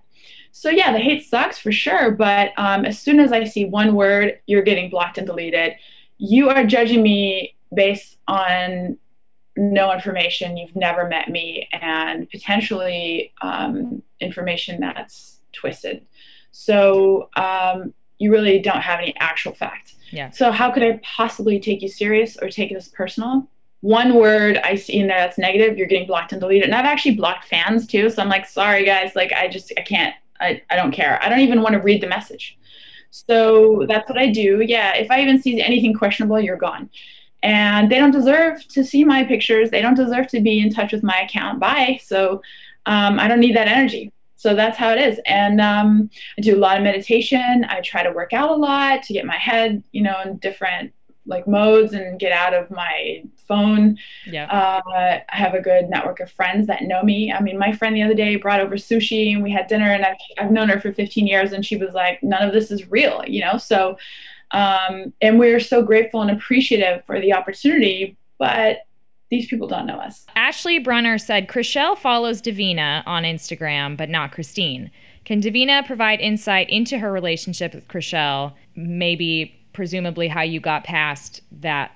So 0.57 0.69
yeah, 0.69 0.93
the 0.93 0.99
hate 0.99 1.25
sucks 1.25 1.57
for 1.57 1.73
sure. 1.73 2.11
But 2.11 2.53
um, 2.55 2.85
as 2.85 2.97
soon 2.97 3.19
as 3.19 3.33
I 3.33 3.43
see 3.43 3.65
one 3.65 3.93
word, 3.93 4.39
you're 4.45 4.61
getting 4.61 4.89
blocked 4.89 5.17
and 5.17 5.27
deleted. 5.27 5.73
You 6.17 6.49
are 6.49 6.65
judging 6.65 7.03
me 7.03 7.57
based 7.73 8.19
on 8.29 8.97
no 9.57 9.91
information, 9.91 10.55
you've 10.55 10.73
never 10.73 11.09
met 11.09 11.27
me, 11.27 11.67
and 11.73 12.29
potentially 12.29 13.33
um, 13.41 14.01
information 14.21 14.79
that's 14.79 15.41
twisted. 15.51 16.05
So 16.51 17.29
um, 17.35 17.93
you 18.17 18.31
really 18.31 18.59
don't 18.59 18.81
have 18.81 18.99
any 18.99 19.13
actual 19.19 19.53
fact. 19.53 19.95
Yeah. 20.11 20.29
So 20.29 20.51
how 20.51 20.71
could 20.71 20.83
I 20.83 21.01
possibly 21.03 21.59
take 21.59 21.81
you 21.81 21.89
serious 21.89 22.37
or 22.41 22.49
take 22.49 22.71
this 22.73 22.87
personal? 22.87 23.45
One 23.81 24.15
word 24.15 24.57
I 24.63 24.75
see 24.75 24.99
in 24.99 25.07
there 25.07 25.19
that's 25.19 25.37
negative, 25.37 25.77
you're 25.77 25.87
getting 25.87 26.07
blocked 26.07 26.31
and 26.31 26.39
deleted. 26.39 26.63
And 26.63 26.75
I've 26.75 26.85
actually 26.85 27.15
blocked 27.15 27.43
fans 27.49 27.85
too. 27.85 28.09
So 28.09 28.21
I'm 28.21 28.29
like, 28.29 28.45
sorry 28.45 28.85
guys, 28.85 29.17
like 29.17 29.33
I 29.33 29.49
just 29.49 29.73
I 29.77 29.81
can't. 29.81 30.15
I, 30.39 30.61
I 30.69 30.75
don't 30.75 30.91
care. 30.91 31.21
I 31.23 31.29
don't 31.29 31.39
even 31.39 31.61
want 31.61 31.73
to 31.73 31.81
read 31.81 32.01
the 32.01 32.07
message. 32.07 32.57
So 33.11 33.85
that's 33.87 34.09
what 34.09 34.17
I 34.17 34.29
do. 34.29 34.61
Yeah. 34.65 34.93
If 34.95 35.09
I 35.09 35.21
even 35.21 35.41
see 35.41 35.61
anything 35.61 35.93
questionable, 35.93 36.39
you're 36.39 36.57
gone 36.57 36.89
and 37.45 37.91
they 37.91 37.99
don't 37.99 38.11
deserve 38.11 38.67
to 38.69 38.83
see 38.83 39.03
my 39.03 39.23
pictures. 39.23 39.69
They 39.69 39.81
don't 39.81 39.93
deserve 39.93 40.27
to 40.29 40.41
be 40.41 40.59
in 40.59 40.73
touch 40.73 40.91
with 40.91 41.03
my 41.03 41.19
account. 41.19 41.59
Bye. 41.59 41.99
So 42.03 42.41
um, 42.87 43.19
I 43.19 43.27
don't 43.27 43.39
need 43.39 43.55
that 43.55 43.67
energy. 43.67 44.11
So 44.35 44.55
that's 44.55 44.77
how 44.77 44.89
it 44.89 44.99
is. 44.99 45.19
And 45.27 45.61
um, 45.61 46.09
I 46.39 46.41
do 46.41 46.55
a 46.55 46.59
lot 46.59 46.77
of 46.77 46.83
meditation. 46.83 47.63
I 47.69 47.81
try 47.81 48.01
to 48.01 48.11
work 48.11 48.33
out 48.33 48.49
a 48.49 48.55
lot 48.55 49.03
to 49.03 49.13
get 49.13 49.25
my 49.25 49.37
head, 49.37 49.83
you 49.91 50.01
know, 50.01 50.19
in 50.25 50.37
different 50.37 50.91
like 51.27 51.47
modes 51.47 51.93
and 51.93 52.19
get 52.19 52.31
out 52.31 52.55
of 52.55 52.71
my 52.71 53.23
phone. 53.47 53.97
Yeah. 54.25 54.45
Uh, 54.45 54.81
I 55.29 55.35
have 55.35 55.53
a 55.53 55.61
good 55.61 55.89
network 55.89 56.19
of 56.19 56.31
friends 56.31 56.67
that 56.67 56.83
know 56.83 57.03
me. 57.03 57.31
I 57.31 57.41
mean, 57.41 57.57
my 57.57 57.71
friend 57.71 57.95
the 57.95 58.03
other 58.03 58.13
day 58.13 58.35
brought 58.35 58.59
over 58.59 58.75
sushi 58.75 59.33
and 59.33 59.43
we 59.43 59.51
had 59.51 59.67
dinner, 59.67 59.91
and 59.91 60.05
I've, 60.05 60.17
I've 60.37 60.51
known 60.51 60.69
her 60.69 60.79
for 60.79 60.91
15 60.91 61.27
years, 61.27 61.51
and 61.51 61.65
she 61.65 61.77
was 61.77 61.93
like, 61.93 62.21
none 62.23 62.43
of 62.43 62.53
this 62.53 62.71
is 62.71 62.89
real, 62.89 63.23
you 63.25 63.41
know? 63.41 63.57
So 63.57 63.97
um, 64.51 65.13
and 65.21 65.39
we're 65.39 65.59
so 65.59 65.83
grateful 65.83 66.21
and 66.21 66.31
appreciative 66.31 67.03
for 67.05 67.19
the 67.19 67.33
opportunity, 67.33 68.17
but 68.37 68.85
these 69.29 69.47
people 69.47 69.67
don't 69.67 69.85
know 69.85 69.97
us. 69.97 70.25
Ashley 70.35 70.79
Brunner 70.79 71.17
said 71.17 71.47
Chrishell 71.47 71.97
follows 71.97 72.41
Davina 72.41 73.03
on 73.05 73.23
Instagram, 73.23 73.97
but 73.97 74.09
not 74.09 74.31
Christine. 74.31 74.91
Can 75.25 75.41
Davina 75.41 75.85
provide 75.85 76.21
insight 76.21 76.69
into 76.69 76.99
her 76.99 77.11
relationship 77.11 77.73
with 77.73 77.87
Chrishell? 77.87 78.53
Maybe, 78.75 79.59
presumably, 79.73 80.27
how 80.27 80.41
you 80.41 80.59
got 80.59 80.83
past 80.83 81.41
that 81.51 81.91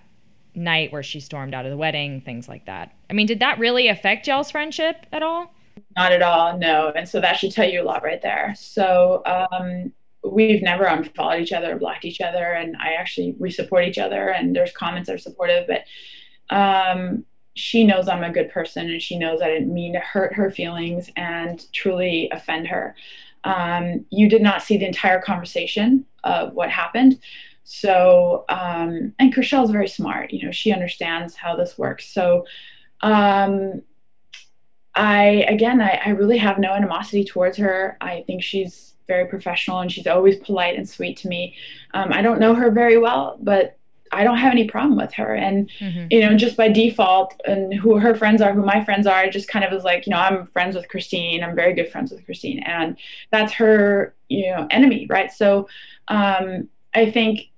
night 0.59 0.91
where 0.91 1.03
she 1.03 1.19
stormed 1.19 1.53
out 1.53 1.65
of 1.65 1.71
the 1.71 1.77
wedding, 1.77 2.21
things 2.21 2.47
like 2.47 2.65
that. 2.65 2.93
I 3.09 3.13
mean, 3.13 3.25
did 3.25 3.39
that 3.39 3.57
really 3.57 3.87
affect 3.87 4.27
y'all's 4.27 4.51
friendship 4.51 5.05
at 5.11 5.23
all? 5.23 5.53
Not 5.95 6.11
at 6.11 6.21
all, 6.21 6.57
no. 6.57 6.91
And 6.95 7.07
so 7.07 7.19
that 7.21 7.37
should 7.37 7.51
tell 7.51 7.67
you 7.67 7.81
a 7.81 7.83
lot 7.83 8.03
right 8.03 8.21
there. 8.21 8.53
So, 8.57 9.23
um, 9.25 9.91
we've 10.23 10.61
never 10.61 10.83
unfollowed 10.85 11.41
each 11.41 11.53
other 11.53 11.77
blocked 11.77 12.05
each 12.05 12.21
other 12.21 12.51
and 12.51 12.75
i 12.77 12.93
actually 12.93 13.35
we 13.39 13.49
support 13.49 13.85
each 13.85 13.97
other 13.97 14.29
and 14.29 14.55
there's 14.55 14.71
comments 14.71 15.07
that 15.07 15.15
are 15.15 15.19
supportive 15.19 15.67
but 15.67 15.85
um, 16.55 17.23
she 17.55 17.85
knows 17.85 18.07
i'm 18.07 18.23
a 18.23 18.31
good 18.31 18.49
person 18.49 18.89
and 18.89 19.01
she 19.01 19.17
knows 19.17 19.41
i 19.41 19.47
didn't 19.47 19.73
mean 19.73 19.93
to 19.93 19.99
hurt 19.99 20.33
her 20.33 20.51
feelings 20.51 21.09
and 21.15 21.71
truly 21.73 22.29
offend 22.31 22.67
her 22.67 22.95
um, 23.45 24.05
you 24.09 24.29
did 24.29 24.41
not 24.41 24.61
see 24.61 24.77
the 24.77 24.85
entire 24.85 25.21
conversation 25.21 26.05
of 26.25 26.53
what 26.53 26.69
happened 26.69 27.19
so 27.71 28.45
um, 28.49 29.13
and 29.19 29.35
is 29.35 29.71
very 29.71 29.87
smart 29.87 30.31
you 30.31 30.45
know 30.45 30.51
she 30.51 30.71
understands 30.71 31.35
how 31.35 31.55
this 31.55 31.77
works 31.77 32.07
so 32.07 32.45
um, 33.01 33.81
i 34.95 35.45
again 35.47 35.81
I, 35.81 36.01
I 36.05 36.09
really 36.09 36.37
have 36.37 36.59
no 36.59 36.73
animosity 36.73 37.23
towards 37.23 37.57
her 37.57 37.97
i 38.01 38.23
think 38.27 38.43
she's 38.43 38.89
very 39.09 39.25
professional 39.25 39.81
and 39.81 39.91
she's 39.91 40.07
always 40.07 40.37
polite 40.37 40.77
and 40.77 40.87
sweet 40.87 41.17
to 41.17 41.27
me. 41.27 41.55
Um, 41.93 42.13
I 42.13 42.21
don't 42.21 42.39
know 42.39 42.53
her 42.53 42.71
very 42.71 42.97
well, 42.97 43.37
but 43.41 43.77
I 44.11 44.23
don't 44.23 44.37
have 44.37 44.53
any 44.53 44.67
problem 44.67 44.97
with 44.97 45.13
her. 45.15 45.35
And, 45.35 45.69
mm-hmm. 45.79 46.07
you 46.09 46.21
know, 46.21 46.37
just 46.37 46.55
by 46.55 46.69
default 46.69 47.39
and 47.45 47.73
who 47.73 47.97
her 47.97 48.15
friends 48.15 48.41
are, 48.41 48.53
who 48.53 48.63
my 48.63 48.83
friends 48.85 49.05
are, 49.05 49.15
I 49.15 49.29
just 49.29 49.49
kind 49.49 49.65
of 49.65 49.71
was 49.71 49.83
like, 49.83 50.07
you 50.07 50.11
know, 50.11 50.19
I'm 50.19 50.47
friends 50.47 50.75
with 50.75 50.87
Christine. 50.87 51.43
I'm 51.43 51.55
very 51.55 51.73
good 51.73 51.91
friends 51.91 52.11
with 52.11 52.25
Christine. 52.25 52.59
And 52.59 52.97
that's 53.31 53.51
her, 53.53 54.15
you 54.29 54.49
know, 54.51 54.67
enemy, 54.71 55.05
right? 55.09 55.31
So 55.31 55.67
um, 56.07 56.69
I 56.93 57.11
think 57.11 57.49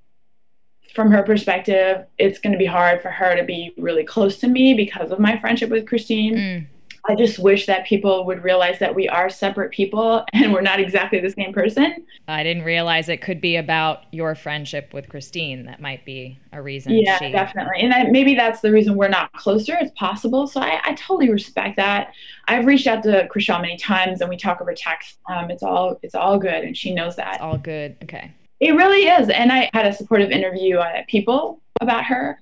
from 0.93 1.11
her 1.11 1.23
perspective, 1.23 2.05
it's 2.17 2.39
going 2.39 2.53
to 2.53 2.59
be 2.59 2.65
hard 2.65 3.01
for 3.01 3.09
her 3.09 3.35
to 3.35 3.43
be 3.43 3.73
really 3.77 4.03
close 4.03 4.37
to 4.39 4.47
me 4.47 4.73
because 4.73 5.11
of 5.11 5.19
my 5.19 5.39
friendship 5.39 5.69
with 5.69 5.87
Christine. 5.87 6.35
Mm. 6.35 6.67
I 7.09 7.15
just 7.15 7.39
wish 7.39 7.65
that 7.65 7.85
people 7.85 8.25
would 8.25 8.43
realize 8.43 8.77
that 8.79 8.93
we 8.93 9.09
are 9.09 9.29
separate 9.29 9.71
people 9.71 10.23
and 10.33 10.53
we're 10.53 10.61
not 10.61 10.79
exactly 10.79 11.19
the 11.19 11.31
same 11.31 11.51
person. 11.51 12.05
I 12.27 12.43
didn't 12.43 12.63
realize 12.63 13.09
it 13.09 13.21
could 13.21 13.41
be 13.41 13.55
about 13.55 14.03
your 14.11 14.35
friendship 14.35 14.93
with 14.93 15.09
Christine. 15.09 15.65
That 15.65 15.81
might 15.81 16.05
be 16.05 16.39
a 16.53 16.61
reason. 16.61 16.93
Yeah, 16.93 17.17
she... 17.17 17.31
definitely. 17.31 17.81
And 17.81 17.93
I, 17.93 18.03
maybe 18.03 18.35
that's 18.35 18.61
the 18.61 18.71
reason 18.71 18.95
we're 18.95 19.07
not 19.07 19.33
closer. 19.33 19.77
It's 19.81 19.91
possible. 19.97 20.45
So 20.45 20.61
I, 20.61 20.79
I 20.83 20.93
totally 20.93 21.31
respect 21.31 21.77
that. 21.77 22.13
I've 22.47 22.65
reached 22.65 22.87
out 22.87 23.01
to 23.03 23.27
Chrishell 23.33 23.61
many 23.61 23.77
times 23.77 24.21
and 24.21 24.29
we 24.29 24.37
talk 24.37 24.61
over 24.61 24.73
text. 24.73 25.17
Um, 25.27 25.49
it's 25.49 25.63
all 25.63 25.99
it's 26.03 26.15
all 26.15 26.37
good, 26.37 26.63
and 26.63 26.77
she 26.77 26.93
knows 26.93 27.15
that. 27.15 27.35
It's 27.35 27.41
all 27.41 27.57
good. 27.57 27.97
Okay. 28.03 28.31
It 28.61 28.71
really 28.71 29.07
is. 29.07 29.29
And 29.29 29.51
I 29.51 29.69
had 29.73 29.85
a 29.85 29.93
supportive 29.93 30.31
interview 30.31 30.77
on 30.77 31.03
People 31.07 31.61
about 31.81 32.05
her 32.05 32.39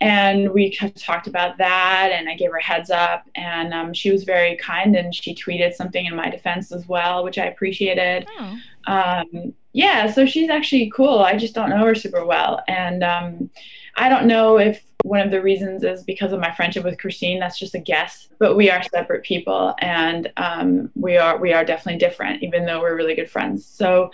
and 0.00 0.50
we 0.52 0.70
talked 0.70 1.26
about 1.26 1.58
that 1.58 2.10
and 2.12 2.28
i 2.28 2.34
gave 2.34 2.50
her 2.50 2.56
a 2.56 2.62
heads 2.62 2.90
up 2.90 3.28
and 3.34 3.74
um, 3.74 3.92
she 3.92 4.10
was 4.10 4.24
very 4.24 4.56
kind 4.56 4.96
and 4.96 5.14
she 5.14 5.34
tweeted 5.34 5.74
something 5.74 6.06
in 6.06 6.16
my 6.16 6.30
defense 6.30 6.72
as 6.72 6.88
well 6.88 7.22
which 7.22 7.38
i 7.38 7.46
appreciated. 7.46 8.26
Oh. 8.38 8.56
um, 8.86 9.54
yeah 9.72 10.10
so 10.10 10.26
she's 10.26 10.50
actually 10.50 10.90
cool. 10.94 11.20
I 11.20 11.36
just 11.36 11.54
don't 11.54 11.70
know 11.70 11.84
her 11.84 11.94
super 11.94 12.24
well. 12.24 12.62
And 12.66 13.04
um, 13.04 13.50
i 13.96 14.08
don't 14.08 14.26
know 14.26 14.58
if 14.58 14.82
one 15.04 15.20
of 15.20 15.30
the 15.30 15.40
reasons 15.40 15.82
is 15.82 16.02
because 16.02 16.32
of 16.32 16.40
my 16.40 16.52
friendship 16.54 16.84
with 16.84 16.98
christine. 16.98 17.38
That's 17.38 17.58
just 17.58 17.74
a 17.74 17.78
guess. 17.78 18.28
But 18.38 18.56
we 18.56 18.70
are 18.70 18.82
separate 18.82 19.22
people 19.22 19.74
and 19.80 20.32
um, 20.36 20.90
we 20.94 21.18
are 21.18 21.38
we 21.38 21.52
are 21.52 21.64
definitely 21.64 21.98
different 21.98 22.42
even 22.42 22.64
though 22.64 22.80
we're 22.80 22.96
really 22.96 23.14
good 23.14 23.30
friends. 23.30 23.66
So 23.66 24.10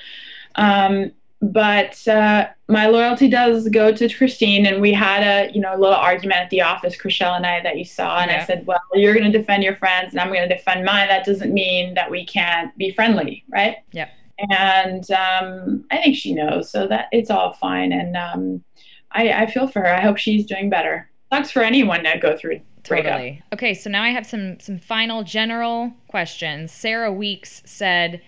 um, 0.57 1.13
but 1.43 2.07
uh, 2.09 2.49
my 2.69 2.87
loyalty 2.87 3.29
does 3.29 3.69
go 3.69 3.93
to 3.93 4.09
Christine, 4.09 4.67
and 4.67 4.81
we 4.81 4.93
had 4.93 5.23
a 5.23 5.53
you 5.53 5.61
know 5.61 5.75
a 5.75 5.79
little 5.79 5.95
argument 5.95 6.41
at 6.41 6.51
the 6.51 6.63
office, 6.63 6.97
Chrishell 6.97 7.37
and 7.37 7.47
I, 7.47 7.61
that 7.63 7.77
you 7.77 7.85
saw, 7.85 8.19
and 8.19 8.31
yeah. 8.31 8.43
I 8.43 8.45
said, 8.45 8.67
well, 8.67 8.81
you're 8.95 9.15
going 9.15 9.31
to 9.31 9.39
defend 9.39 9.63
your 9.63 9.77
friends, 9.77 10.13
and 10.13 10.21
I'm 10.21 10.29
going 10.29 10.49
to 10.49 10.55
defend 10.55 10.85
mine. 10.85 11.09
That 11.09 11.25
doesn't 11.25 11.53
mean 11.53 11.95
that 11.95 12.11
we 12.11 12.25
can't 12.25 12.77
be 12.77 12.93
friendly, 12.93 13.45
right? 13.49 13.77
Yeah. 13.93 14.09
And 14.51 15.11
um, 15.11 15.85
I 15.91 15.99
think 15.99 16.17
she 16.17 16.35
knows, 16.35 16.71
so 16.71 16.87
that 16.89 17.09
it's 17.13 17.31
all 17.31 17.53
fine, 17.55 17.93
and 17.93 18.17
um, 18.17 18.65
I, 19.13 19.31
I 19.31 19.51
feel 19.51 19.69
for 19.69 19.81
her. 19.81 19.95
I 19.95 20.01
hope 20.01 20.17
she's 20.17 20.47
doing 20.47 20.71
better. 20.71 21.11
Sucks 21.33 21.51
for 21.51 21.63
anyone 21.63 22.05
to 22.05 22.19
go 22.19 22.37
through. 22.37 22.61
Totally. 22.83 23.43
Okay, 23.53 23.75
so 23.75 23.91
now 23.91 24.03
I 24.03 24.11
have 24.11 24.25
some 24.25 24.61
some 24.61 24.79
final 24.79 25.25
general 25.25 25.93
questions. 26.09 26.71
Sarah 26.71 27.13
Weeks 27.13 27.63
said 27.67 28.23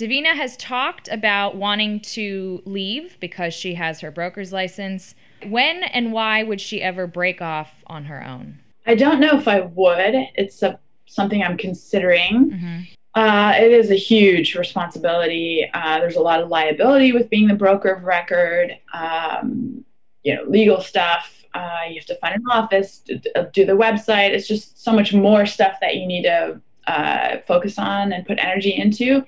Davina 0.00 0.34
has 0.34 0.56
talked 0.56 1.08
about 1.08 1.56
wanting 1.56 2.00
to 2.00 2.62
leave 2.64 3.18
because 3.20 3.52
she 3.52 3.74
has 3.74 4.00
her 4.00 4.10
broker's 4.10 4.50
license. 4.50 5.14
When 5.46 5.82
and 5.82 6.10
why 6.10 6.42
would 6.42 6.58
she 6.58 6.80
ever 6.80 7.06
break 7.06 7.42
off 7.42 7.84
on 7.86 8.06
her 8.06 8.26
own? 8.26 8.58
I 8.86 8.94
don't 8.94 9.20
know 9.20 9.38
if 9.38 9.46
I 9.46 9.60
would. 9.60 10.14
It's 10.36 10.62
a 10.62 10.80
something 11.04 11.42
I'm 11.42 11.58
considering. 11.58 12.50
Mm-hmm. 12.50 12.80
Uh, 13.14 13.52
it 13.58 13.72
is 13.72 13.90
a 13.90 13.96
huge 13.96 14.54
responsibility. 14.54 15.68
Uh, 15.74 15.98
there's 15.98 16.16
a 16.16 16.22
lot 16.22 16.40
of 16.40 16.48
liability 16.48 17.12
with 17.12 17.28
being 17.28 17.46
the 17.46 17.54
broker 17.54 17.90
of 17.90 18.04
record. 18.04 18.78
Um, 18.94 19.84
you 20.22 20.34
know, 20.34 20.44
legal 20.44 20.80
stuff. 20.80 21.44
Uh, 21.52 21.80
you 21.88 21.96
have 21.96 22.06
to 22.06 22.14
find 22.16 22.36
an 22.36 22.44
office, 22.50 23.00
do, 23.00 23.18
do, 23.52 23.66
the 23.66 23.72
website. 23.72 24.30
It's 24.30 24.48
just 24.48 24.82
so 24.82 24.92
much 24.92 25.12
more 25.12 25.44
stuff 25.44 25.78
that 25.80 25.96
you 25.96 26.06
need 26.06 26.22
to 26.22 26.60
uh, 26.86 27.38
focus 27.46 27.78
on 27.78 28.12
and 28.12 28.24
put 28.24 28.38
energy 28.38 28.74
into. 28.74 29.26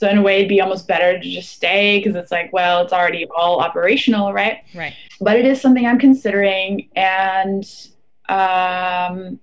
So 0.00 0.08
in 0.08 0.16
a 0.16 0.22
way, 0.22 0.36
it'd 0.36 0.48
be 0.48 0.62
almost 0.62 0.88
better 0.88 1.20
to 1.20 1.30
just 1.30 1.52
stay 1.52 1.98
because 1.98 2.16
it's 2.16 2.32
like, 2.32 2.50
well, 2.54 2.80
it's 2.82 2.90
already 2.90 3.26
all 3.36 3.60
operational, 3.60 4.32
right? 4.32 4.64
Right. 4.74 4.94
But 5.20 5.36
it 5.36 5.44
is 5.44 5.60
something 5.60 5.86
I'm 5.86 5.98
considering, 5.98 6.88
and 6.96 7.70
um, 8.30 9.38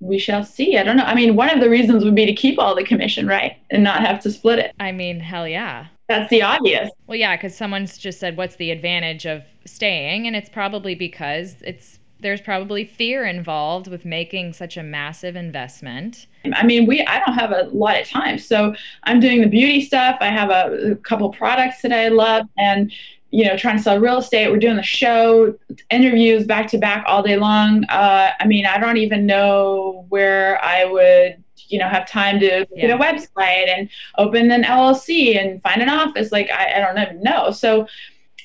we 0.00 0.18
shall 0.18 0.44
see. 0.44 0.76
I 0.76 0.82
don't 0.82 0.98
know. 0.98 1.04
I 1.04 1.14
mean, 1.14 1.36
one 1.36 1.48
of 1.48 1.60
the 1.60 1.70
reasons 1.70 2.04
would 2.04 2.14
be 2.14 2.26
to 2.26 2.34
keep 2.34 2.58
all 2.58 2.74
the 2.74 2.84
commission, 2.84 3.26
right, 3.26 3.56
and 3.70 3.82
not 3.82 4.02
have 4.02 4.20
to 4.24 4.30
split 4.30 4.58
it. 4.58 4.74
I 4.78 4.92
mean, 4.92 5.20
hell 5.20 5.48
yeah. 5.48 5.86
That's 6.06 6.28
the 6.28 6.42
obvious. 6.42 6.90
Well, 7.06 7.16
yeah, 7.16 7.34
because 7.36 7.56
someone's 7.56 7.96
just 7.96 8.20
said, 8.20 8.36
"What's 8.36 8.56
the 8.56 8.70
advantage 8.70 9.24
of 9.24 9.44
staying?" 9.64 10.26
And 10.26 10.36
it's 10.36 10.50
probably 10.50 10.96
because 10.96 11.56
it's 11.62 11.97
there's 12.20 12.40
probably 12.40 12.84
fear 12.84 13.24
involved 13.24 13.86
with 13.86 14.04
making 14.04 14.52
such 14.52 14.76
a 14.76 14.82
massive 14.82 15.36
investment. 15.36 16.26
I 16.52 16.64
mean, 16.64 16.86
we 16.86 17.04
I 17.04 17.20
don't 17.24 17.34
have 17.34 17.52
a 17.52 17.68
lot 17.72 18.00
of 18.00 18.08
time, 18.08 18.38
so 18.38 18.74
I'm 19.04 19.20
doing 19.20 19.40
the 19.40 19.46
beauty 19.46 19.80
stuff. 19.80 20.16
I 20.20 20.28
have 20.28 20.50
a, 20.50 20.92
a 20.92 20.96
couple 20.96 21.30
products 21.30 21.82
that 21.82 21.92
I 21.92 22.08
love, 22.08 22.46
and 22.56 22.92
you 23.30 23.44
know, 23.44 23.56
trying 23.56 23.76
to 23.76 23.82
sell 23.82 23.98
real 23.98 24.18
estate. 24.18 24.50
We're 24.50 24.58
doing 24.58 24.76
the 24.76 24.82
show, 24.82 25.54
interviews 25.90 26.46
back 26.46 26.66
to 26.68 26.78
back 26.78 27.04
all 27.06 27.22
day 27.22 27.36
long. 27.36 27.84
Uh, 27.84 28.30
I 28.40 28.46
mean, 28.46 28.64
I 28.64 28.78
don't 28.78 28.96
even 28.96 29.26
know 29.26 30.06
where 30.08 30.62
I 30.64 30.84
would, 30.84 31.42
you 31.68 31.78
know, 31.78 31.88
have 31.88 32.08
time 32.08 32.40
to 32.40 32.66
yeah. 32.70 32.86
get 32.86 32.90
a 32.90 32.98
website 32.98 33.68
and 33.68 33.90
open 34.16 34.50
an 34.50 34.62
LLC 34.62 35.38
and 35.38 35.62
find 35.62 35.82
an 35.82 35.90
office. 35.90 36.32
Like, 36.32 36.50
I, 36.50 36.76
I 36.76 36.78
don't 36.80 36.98
even 36.98 37.22
know. 37.22 37.50
So 37.50 37.86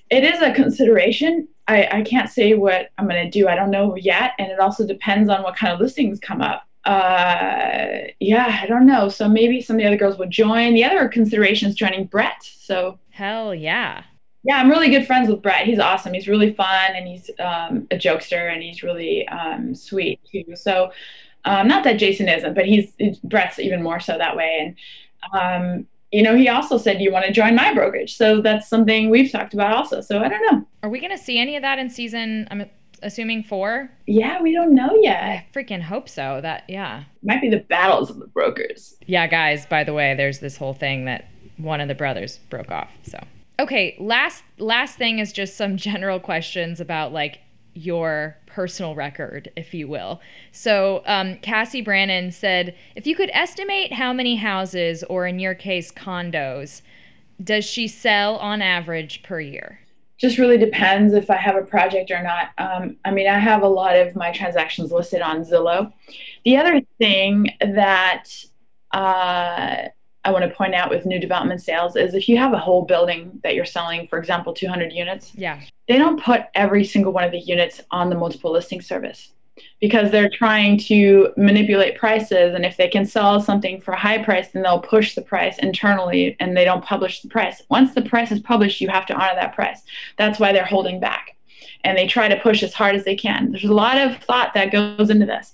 it 0.09 0.25
is 0.25 0.41
a 0.41 0.51
consideration. 0.51 1.47
I, 1.67 1.87
I 1.91 2.01
can't 2.01 2.29
say 2.29 2.53
what 2.55 2.89
I'm 2.97 3.07
going 3.07 3.23
to 3.23 3.29
do. 3.29 3.47
I 3.47 3.55
don't 3.55 3.71
know 3.71 3.95
yet. 3.95 4.33
And 4.37 4.51
it 4.51 4.59
also 4.59 4.85
depends 4.85 5.29
on 5.29 5.43
what 5.43 5.55
kind 5.55 5.73
of 5.73 5.79
listings 5.79 6.19
come 6.19 6.41
up. 6.41 6.67
Uh, 6.85 8.09
yeah, 8.19 8.59
I 8.61 8.65
don't 8.67 8.85
know. 8.85 9.07
So 9.07 9.29
maybe 9.29 9.61
some 9.61 9.77
of 9.77 9.81
the 9.81 9.87
other 9.87 9.97
girls 9.97 10.17
would 10.17 10.31
join. 10.31 10.73
The 10.73 10.83
other 10.83 11.07
consideration 11.07 11.69
is 11.69 11.75
joining 11.75 12.05
Brett. 12.05 12.43
So 12.43 12.99
hell 13.11 13.55
yeah. 13.55 14.03
Yeah, 14.45 14.57
I'm 14.57 14.69
really 14.69 14.89
good 14.89 15.07
friends 15.07 15.29
with 15.29 15.41
Brett. 15.41 15.65
He's 15.65 15.79
awesome. 15.79 16.13
He's 16.13 16.27
really 16.27 16.53
fun 16.53 16.91
and 16.95 17.07
he's 17.07 17.29
um, 17.39 17.87
a 17.91 17.97
jokester 17.97 18.51
and 18.51 18.61
he's 18.61 18.83
really 18.83 19.25
um, 19.29 19.73
sweet 19.73 20.19
too. 20.29 20.55
So, 20.55 20.91
um, 21.45 21.67
not 21.67 21.85
that 21.85 21.93
Jason 21.93 22.27
isn't, 22.27 22.53
but 22.53 22.65
he's, 22.65 22.93
he's, 22.97 23.19
Brett's 23.19 23.59
even 23.59 23.81
more 23.81 24.01
so 24.01 24.17
that 24.17 24.35
way. 24.35 24.75
And 25.33 25.77
um, 25.77 25.87
you 26.13 26.21
know, 26.21 26.35
he 26.35 26.47
also 26.47 26.77
said, 26.77 27.01
"You 27.01 27.11
want 27.11 27.25
to 27.25 27.31
join 27.31 27.55
my 27.55 27.73
brokerage?" 27.73 28.15
So 28.15 28.39
that's 28.41 28.67
something 28.67 29.09
we've 29.09 29.31
talked 29.31 29.53
about 29.53 29.75
also. 29.75 29.99
So 29.99 30.19
I 30.19 30.29
don't 30.29 30.41
know. 30.51 30.65
Are 30.83 30.89
we 30.89 30.99
going 30.99 31.11
to 31.11 31.17
see 31.17 31.39
any 31.39 31.55
of 31.55 31.63
that 31.63 31.79
in 31.79 31.89
season? 31.89 32.47
I'm 32.51 32.69
assuming 33.01 33.43
four. 33.43 33.89
Yeah, 34.05 34.41
we 34.41 34.53
don't 34.53 34.75
know 34.75 34.95
yet. 35.01 35.23
I 35.23 35.47
freaking 35.53 35.81
hope 35.81 36.07
so. 36.07 36.39
That 36.41 36.65
yeah, 36.67 37.05
might 37.23 37.41
be 37.41 37.49
the 37.49 37.59
battles 37.61 38.11
of 38.11 38.19
the 38.19 38.27
brokers. 38.27 38.95
Yeah, 39.07 39.25
guys. 39.25 39.65
By 39.65 39.83
the 39.83 39.93
way, 39.93 40.13
there's 40.13 40.39
this 40.39 40.55
whole 40.55 40.75
thing 40.75 41.05
that 41.05 41.25
one 41.57 41.81
of 41.81 41.87
the 41.87 41.95
brothers 41.95 42.39
broke 42.49 42.71
off. 42.71 42.91
So 43.03 43.19
okay, 43.59 43.95
last 43.99 44.43
last 44.59 44.97
thing 44.97 45.17
is 45.17 45.33
just 45.33 45.57
some 45.57 45.77
general 45.89 46.19
questions 46.19 46.79
about 46.79 47.11
like 47.11 47.39
your 47.73 48.37
personal 48.45 48.95
record, 48.95 49.51
if 49.55 49.73
you 49.73 49.87
will. 49.87 50.21
So, 50.51 51.01
um, 51.05 51.37
Cassie 51.37 51.81
Brannon 51.81 52.31
said, 52.31 52.75
if 52.95 53.07
you 53.07 53.15
could 53.15 53.31
estimate 53.33 53.93
how 53.93 54.13
many 54.13 54.35
houses, 54.35 55.03
or 55.03 55.25
in 55.25 55.39
your 55.39 55.55
case, 55.55 55.91
condos, 55.91 56.81
does 57.43 57.65
she 57.65 57.87
sell 57.87 58.37
on 58.37 58.61
average 58.61 59.23
per 59.23 59.39
year? 59.39 59.79
Just 60.17 60.37
really 60.37 60.57
depends 60.57 61.13
if 61.13 61.29
I 61.29 61.35
have 61.35 61.55
a 61.55 61.63
project 61.63 62.11
or 62.11 62.21
not. 62.21 62.51
Um, 62.57 62.97
I 63.03 63.11
mean, 63.11 63.27
I 63.27 63.39
have 63.39 63.63
a 63.63 63.67
lot 63.67 63.95
of 63.95 64.15
my 64.15 64.31
transactions 64.31 64.91
listed 64.91 65.21
on 65.21 65.43
Zillow. 65.43 65.91
The 66.45 66.57
other 66.57 66.81
thing 66.99 67.49
that 67.59 68.25
uh, 68.91 69.89
I 70.25 70.31
want 70.31 70.43
to 70.43 70.55
point 70.55 70.73
out 70.73 70.89
with 70.89 71.05
new 71.05 71.19
development 71.19 71.61
sales 71.61 71.95
is 71.95 72.13
if 72.13 72.29
you 72.29 72.37
have 72.37 72.53
a 72.53 72.57
whole 72.57 72.83
building 72.83 73.39
that 73.43 73.55
you're 73.55 73.65
selling, 73.65 74.07
for 74.07 74.17
example, 74.17 74.53
200 74.53 74.91
units, 74.91 75.33
yeah, 75.35 75.59
they 75.87 75.97
don't 75.97 76.21
put 76.21 76.43
every 76.55 76.85
single 76.85 77.11
one 77.11 77.23
of 77.23 77.31
the 77.31 77.39
units 77.39 77.81
on 77.91 78.09
the 78.09 78.15
multiple 78.15 78.51
listing 78.51 78.81
service 78.81 79.31
because 79.79 80.11
they're 80.11 80.29
trying 80.29 80.77
to 80.77 81.33
manipulate 81.37 81.97
prices. 81.97 82.55
And 82.55 82.65
if 82.65 82.77
they 82.77 82.87
can 82.87 83.05
sell 83.05 83.41
something 83.41 83.81
for 83.81 83.91
a 83.93 83.99
high 83.99 84.23
price, 84.23 84.49
then 84.49 84.63
they'll 84.63 84.79
push 84.79 85.13
the 85.13 85.21
price 85.21 85.57
internally 85.59 86.35
and 86.39 86.55
they 86.55 86.65
don't 86.65 86.83
publish 86.83 87.21
the 87.21 87.29
price. 87.29 87.61
Once 87.69 87.93
the 87.93 88.01
price 88.01 88.31
is 88.31 88.39
published, 88.39 88.81
you 88.81 88.87
have 88.87 89.05
to 89.07 89.13
honor 89.13 89.35
that 89.35 89.53
price. 89.53 89.81
That's 90.17 90.39
why 90.39 90.53
they're 90.53 90.65
holding 90.65 90.99
back. 90.99 91.35
And 91.83 91.97
they 91.97 92.07
try 92.07 92.29
to 92.29 92.39
push 92.39 92.63
as 92.63 92.73
hard 92.73 92.95
as 92.95 93.03
they 93.03 93.15
can. 93.15 93.51
There's 93.51 93.65
a 93.65 93.73
lot 93.73 93.97
of 93.97 94.17
thought 94.23 94.53
that 94.53 94.71
goes 94.71 95.09
into 95.09 95.25
this. 95.25 95.53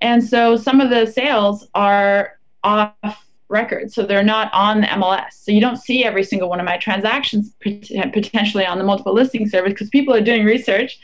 And 0.00 0.22
so 0.22 0.56
some 0.56 0.80
of 0.80 0.90
the 0.90 1.06
sales 1.06 1.66
are 1.74 2.38
off 2.62 3.23
records. 3.54 3.94
So 3.94 4.04
they're 4.04 4.22
not 4.22 4.52
on 4.52 4.82
the 4.82 4.86
MLS. 4.88 5.32
So 5.32 5.52
you 5.52 5.60
don't 5.60 5.78
see 5.78 6.04
every 6.04 6.24
single 6.24 6.50
one 6.50 6.60
of 6.60 6.66
my 6.66 6.76
transactions 6.76 7.54
potentially 7.60 8.66
on 8.66 8.76
the 8.76 8.84
multiple 8.84 9.14
listing 9.14 9.48
service 9.48 9.72
because 9.72 9.88
people 9.88 10.14
are 10.14 10.20
doing 10.20 10.44
research 10.44 10.98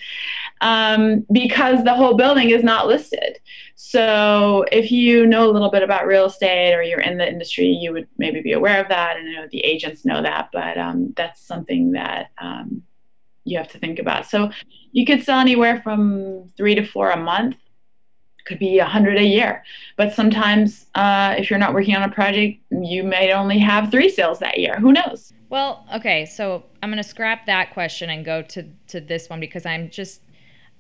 um, 0.61 1.25
because 1.33 1.83
the 1.85 1.95
whole 1.95 2.17
building 2.17 2.51
is 2.51 2.63
not 2.63 2.87
listed. 2.87 3.39
So 3.77 4.67
if 4.71 4.91
you 4.91 5.27
know 5.27 5.49
a 5.49 5.53
little 5.53 5.71
bit 5.71 5.83
about 5.83 6.07
real 6.07 6.27
estate 6.27 6.75
or 6.75 6.83
you're 6.83 7.01
in 7.01 7.17
the 7.17 7.27
industry, 7.27 7.67
you 7.69 7.93
would 7.93 8.09
maybe 8.19 8.43
be 8.43 8.53
aware 8.53 8.83
of 8.83 8.89
that. 8.89 9.17
And 9.17 9.29
I 9.29 9.33
know 9.33 9.49
the 9.51 9.61
agents 9.61 10.05
know 10.05 10.21
that, 10.21 10.51
but 10.53 10.77
um, 10.77 11.15
that's 11.17 11.41
something 11.41 11.93
that 11.93 12.31
um, 12.39 12.83
you 13.45 13.57
have 13.57 13.69
to 13.69 13.79
think 13.79 13.99
about. 13.99 14.27
So 14.27 14.51
you 14.93 15.07
could 15.07 15.23
sell 15.23 15.39
anywhere 15.39 15.81
from 15.83 16.51
three 16.57 16.75
to 16.75 16.85
four 16.85 17.11
a 17.11 17.17
month 17.17 17.57
could 18.45 18.59
be 18.59 18.79
a 18.79 18.85
hundred 18.85 19.19
a 19.19 19.25
year. 19.25 19.63
But 19.97 20.13
sometimes, 20.13 20.87
uh, 20.95 21.35
if 21.39 21.51
you're 21.51 21.59
not 21.59 21.75
working 21.75 21.95
on 21.97 22.03
a 22.03 22.13
project, 22.13 22.61
you 22.71 23.03
may 23.03 23.33
only 23.33 23.59
have 23.59 23.91
three 23.91 24.09
sales 24.09 24.39
that 24.41 24.59
year. 24.59 24.77
Who 24.79 24.93
knows? 24.93 25.33
Well, 25.49 25.85
okay, 25.95 26.27
so 26.27 26.65
I'm 26.83 26.91
going 26.91 27.03
to 27.03 27.09
scrap 27.09 27.47
that 27.47 27.73
question 27.73 28.09
and 28.09 28.25
go 28.25 28.43
to 28.43 28.67
to 28.89 29.01
this 29.01 29.29
one 29.29 29.41
because 29.41 29.67
I'm 29.67 29.91
just, 29.91 30.23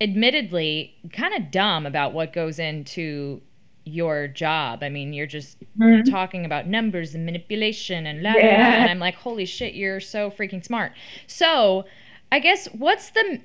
admittedly, 0.00 0.96
kind 1.12 1.34
of 1.34 1.50
dumb 1.50 1.86
about 1.86 2.12
what 2.12 2.32
goes 2.32 2.58
into 2.58 3.42
your 3.84 4.28
job. 4.28 4.82
I 4.82 4.88
mean, 4.88 5.12
you're 5.12 5.26
just 5.26 5.58
mm-hmm. 5.78 6.08
talking 6.10 6.44
about 6.44 6.66
numbers 6.66 7.14
and 7.14 7.26
manipulation 7.26 8.06
and 8.06 8.22
la, 8.22 8.32
yeah. 8.34 8.82
and 8.82 8.90
I'm 8.90 8.98
like, 8.98 9.16
holy 9.16 9.44
shit, 9.46 9.74
you're 9.74 10.00
so 10.00 10.30
freaking 10.30 10.64
smart. 10.64 10.92
So, 11.26 11.84
I 12.30 12.38
guess 12.38 12.66
what's 12.66 13.10
the 13.10 13.40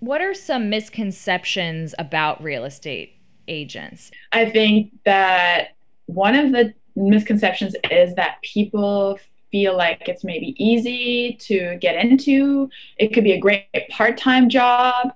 what 0.00 0.20
are 0.20 0.34
some 0.34 0.70
misconceptions 0.70 1.94
about 1.98 2.42
real 2.42 2.64
estate 2.64 3.17
agents? 3.48 4.10
I 4.32 4.50
think 4.50 4.92
that 5.04 5.76
one 6.06 6.34
of 6.34 6.52
the 6.52 6.74
misconceptions 6.96 7.74
is 7.90 8.14
that 8.14 8.40
people 8.42 9.18
feel 9.50 9.76
like 9.76 10.08
it's 10.08 10.24
maybe 10.24 10.54
easy 10.62 11.36
to 11.40 11.76
get 11.80 11.96
into. 11.96 12.68
It 12.96 13.08
could 13.08 13.24
be 13.24 13.32
a 13.32 13.40
great 13.40 13.66
part 13.90 14.18
time 14.18 14.48
job. 14.48 15.12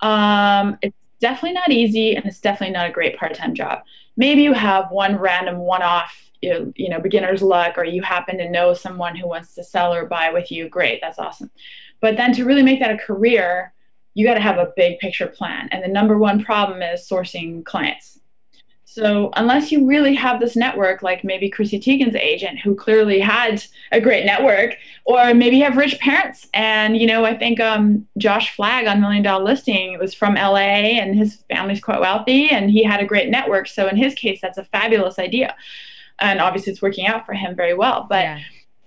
Um, 0.00 0.78
it's 0.82 0.96
definitely 1.20 1.52
not 1.52 1.70
easy, 1.70 2.16
and 2.16 2.24
it's 2.26 2.40
definitely 2.40 2.74
not 2.74 2.90
a 2.90 2.92
great 2.92 3.16
part 3.18 3.34
time 3.34 3.54
job. 3.54 3.82
Maybe 4.16 4.42
you 4.42 4.52
have 4.52 4.90
one 4.90 5.16
random 5.16 5.58
one 5.58 5.82
off. 5.82 6.22
You, 6.42 6.72
you 6.76 6.90
know, 6.90 7.00
beginner's 7.00 7.42
luck, 7.42 7.78
or 7.78 7.84
you 7.84 8.02
happen 8.02 8.36
to 8.38 8.50
know 8.50 8.74
someone 8.74 9.16
who 9.16 9.26
wants 9.26 9.54
to 9.54 9.64
sell 9.64 9.94
or 9.94 10.06
buy 10.06 10.30
with 10.30 10.52
you. 10.52 10.68
Great, 10.68 11.00
that's 11.00 11.18
awesome. 11.18 11.50
But 12.00 12.16
then 12.16 12.32
to 12.34 12.44
really 12.44 12.62
make 12.62 12.78
that 12.80 12.90
a 12.90 12.98
career, 12.98 13.72
you 14.16 14.26
got 14.26 14.34
to 14.34 14.40
have 14.40 14.56
a 14.56 14.72
big 14.76 14.98
picture 14.98 15.26
plan. 15.26 15.68
And 15.70 15.84
the 15.84 15.88
number 15.88 16.16
one 16.16 16.42
problem 16.42 16.80
is 16.80 17.06
sourcing 17.06 17.62
clients. 17.66 18.18
So 18.86 19.28
unless 19.36 19.70
you 19.70 19.86
really 19.86 20.14
have 20.14 20.40
this 20.40 20.56
network, 20.56 21.02
like 21.02 21.22
maybe 21.22 21.50
Chrissy 21.50 21.78
Teigen's 21.78 22.16
agent, 22.16 22.58
who 22.58 22.74
clearly 22.74 23.20
had 23.20 23.62
a 23.92 24.00
great 24.00 24.24
network, 24.24 24.78
or 25.04 25.34
maybe 25.34 25.58
you 25.58 25.64
have 25.64 25.76
rich 25.76 25.98
parents. 25.98 26.48
And 26.54 26.96
you 26.96 27.06
know, 27.06 27.26
I 27.26 27.36
think 27.36 27.60
um, 27.60 28.08
Josh 28.16 28.56
Flagg 28.56 28.86
on 28.86 29.02
Million 29.02 29.22
Dollar 29.22 29.44
Listing 29.44 29.98
was 29.98 30.14
from 30.14 30.34
LA, 30.34 30.96
and 30.96 31.14
his 31.14 31.44
family's 31.50 31.82
quite 31.82 32.00
wealthy, 32.00 32.48
and 32.48 32.70
he 32.70 32.82
had 32.82 33.00
a 33.00 33.06
great 33.06 33.28
network. 33.28 33.68
So 33.68 33.86
in 33.86 33.98
his 33.98 34.14
case, 34.14 34.38
that's 34.40 34.56
a 34.56 34.64
fabulous 34.64 35.18
idea, 35.18 35.54
and 36.20 36.40
obviously 36.40 36.72
it's 36.72 36.80
working 36.80 37.06
out 37.06 37.26
for 37.26 37.34
him 37.34 37.54
very 37.54 37.74
well. 37.74 38.06
But 38.08 38.24
yeah 38.24 38.40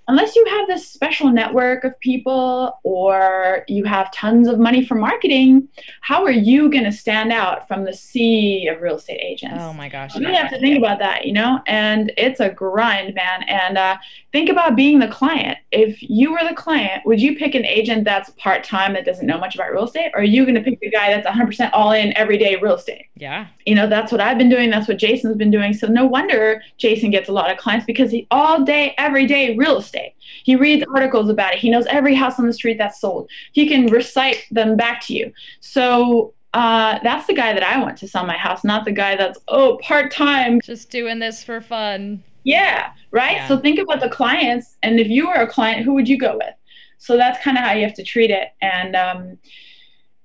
unless 0.09 0.35
you 0.35 0.43
have 0.45 0.67
this 0.67 0.89
special 0.89 1.29
network 1.29 1.83
of 1.83 1.97
people 1.99 2.79
or 2.81 3.63
you 3.67 3.83
have 3.83 4.11
tons 4.11 4.47
of 4.47 4.57
money 4.57 4.83
for 4.83 4.95
marketing, 4.95 5.67
how 6.01 6.23
are 6.23 6.31
you 6.31 6.69
going 6.69 6.83
to 6.83 6.91
stand 6.91 7.31
out 7.31 7.67
from 7.67 7.85
the 7.85 7.93
sea 7.93 8.67
of 8.67 8.81
real 8.81 8.95
estate 8.95 9.19
agents? 9.21 9.57
Oh 9.59 9.71
my 9.71 9.87
gosh. 9.87 10.15
You 10.15 10.21
really 10.21 10.35
have 10.35 10.49
to 10.49 10.59
think 10.59 10.79
about 10.79 10.97
that, 10.97 11.25
you 11.25 11.31
know? 11.31 11.61
And 11.67 12.11
it's 12.17 12.39
a 12.39 12.49
grind, 12.49 13.13
man. 13.13 13.43
And 13.43 13.77
uh, 13.77 13.97
think 14.31 14.49
about 14.49 14.75
being 14.75 14.97
the 14.97 15.07
client. 15.07 15.59
If 15.71 16.01
you 16.01 16.31
were 16.31 16.43
the 16.47 16.55
client, 16.55 17.05
would 17.05 17.21
you 17.21 17.37
pick 17.37 17.53
an 17.53 17.65
agent 17.65 18.03
that's 18.03 18.31
part 18.31 18.63
time 18.63 18.93
that 18.93 19.05
doesn't 19.05 19.27
know 19.27 19.37
much 19.37 19.53
about 19.53 19.71
real 19.71 19.85
estate? 19.85 20.09
Or 20.15 20.21
are 20.21 20.23
you 20.23 20.43
going 20.43 20.55
to 20.55 20.61
pick 20.61 20.79
the 20.79 20.89
guy 20.89 21.13
that's 21.13 21.27
100% 21.27 21.69
all 21.71 21.91
in 21.91 22.17
everyday 22.17 22.55
real 22.55 22.75
estate? 22.75 23.05
Yeah. 23.15 23.45
You 23.67 23.75
know, 23.75 23.87
that's 23.87 24.11
what 24.11 24.21
I've 24.21 24.39
been 24.39 24.49
doing. 24.49 24.71
That's 24.71 24.87
what 24.87 24.97
Jason's 24.97 25.37
been 25.37 25.51
doing. 25.51 25.75
So 25.75 25.85
no 25.85 26.07
wonder 26.07 26.63
Jason 26.79 27.11
gets 27.11 27.29
a 27.29 27.31
lot 27.31 27.51
of 27.51 27.57
clients 27.57 27.85
because 27.85 28.09
he 28.09 28.25
all 28.31 28.63
day, 28.63 28.95
every 28.97 29.27
day, 29.27 29.55
real 29.55 29.77
estate. 29.77 29.98
He 30.43 30.55
reads 30.55 30.83
articles 30.93 31.29
about 31.29 31.53
it. 31.53 31.59
He 31.59 31.69
knows 31.69 31.85
every 31.87 32.15
house 32.15 32.39
on 32.39 32.47
the 32.47 32.53
street 32.53 32.77
that's 32.77 32.99
sold. 32.99 33.29
He 33.51 33.67
can 33.67 33.87
recite 33.87 34.45
them 34.51 34.75
back 34.75 35.05
to 35.07 35.13
you. 35.13 35.33
So 35.59 36.33
uh, 36.53 36.99
that's 37.03 37.27
the 37.27 37.33
guy 37.33 37.53
that 37.53 37.63
I 37.63 37.79
want 37.79 37.97
to 37.97 38.07
sell 38.07 38.25
my 38.25 38.37
house, 38.37 38.63
not 38.63 38.85
the 38.85 38.91
guy 38.91 39.15
that's, 39.15 39.39
oh, 39.47 39.79
part 39.81 40.11
time. 40.11 40.61
Just 40.61 40.89
doing 40.89 41.19
this 41.19 41.43
for 41.43 41.61
fun. 41.61 42.23
Yeah, 42.43 42.91
right? 43.11 43.37
Yeah. 43.37 43.47
So 43.47 43.57
think 43.57 43.79
about 43.79 43.99
the 43.99 44.09
clients. 44.09 44.77
And 44.81 44.99
if 44.99 45.07
you 45.07 45.27
were 45.27 45.35
a 45.35 45.47
client, 45.47 45.85
who 45.85 45.93
would 45.93 46.07
you 46.07 46.17
go 46.17 46.37
with? 46.37 46.53
So 46.97 47.17
that's 47.17 47.43
kind 47.43 47.57
of 47.57 47.63
how 47.63 47.73
you 47.73 47.83
have 47.83 47.95
to 47.95 48.03
treat 48.03 48.31
it. 48.31 48.49
And, 48.61 48.95
um, 48.95 49.37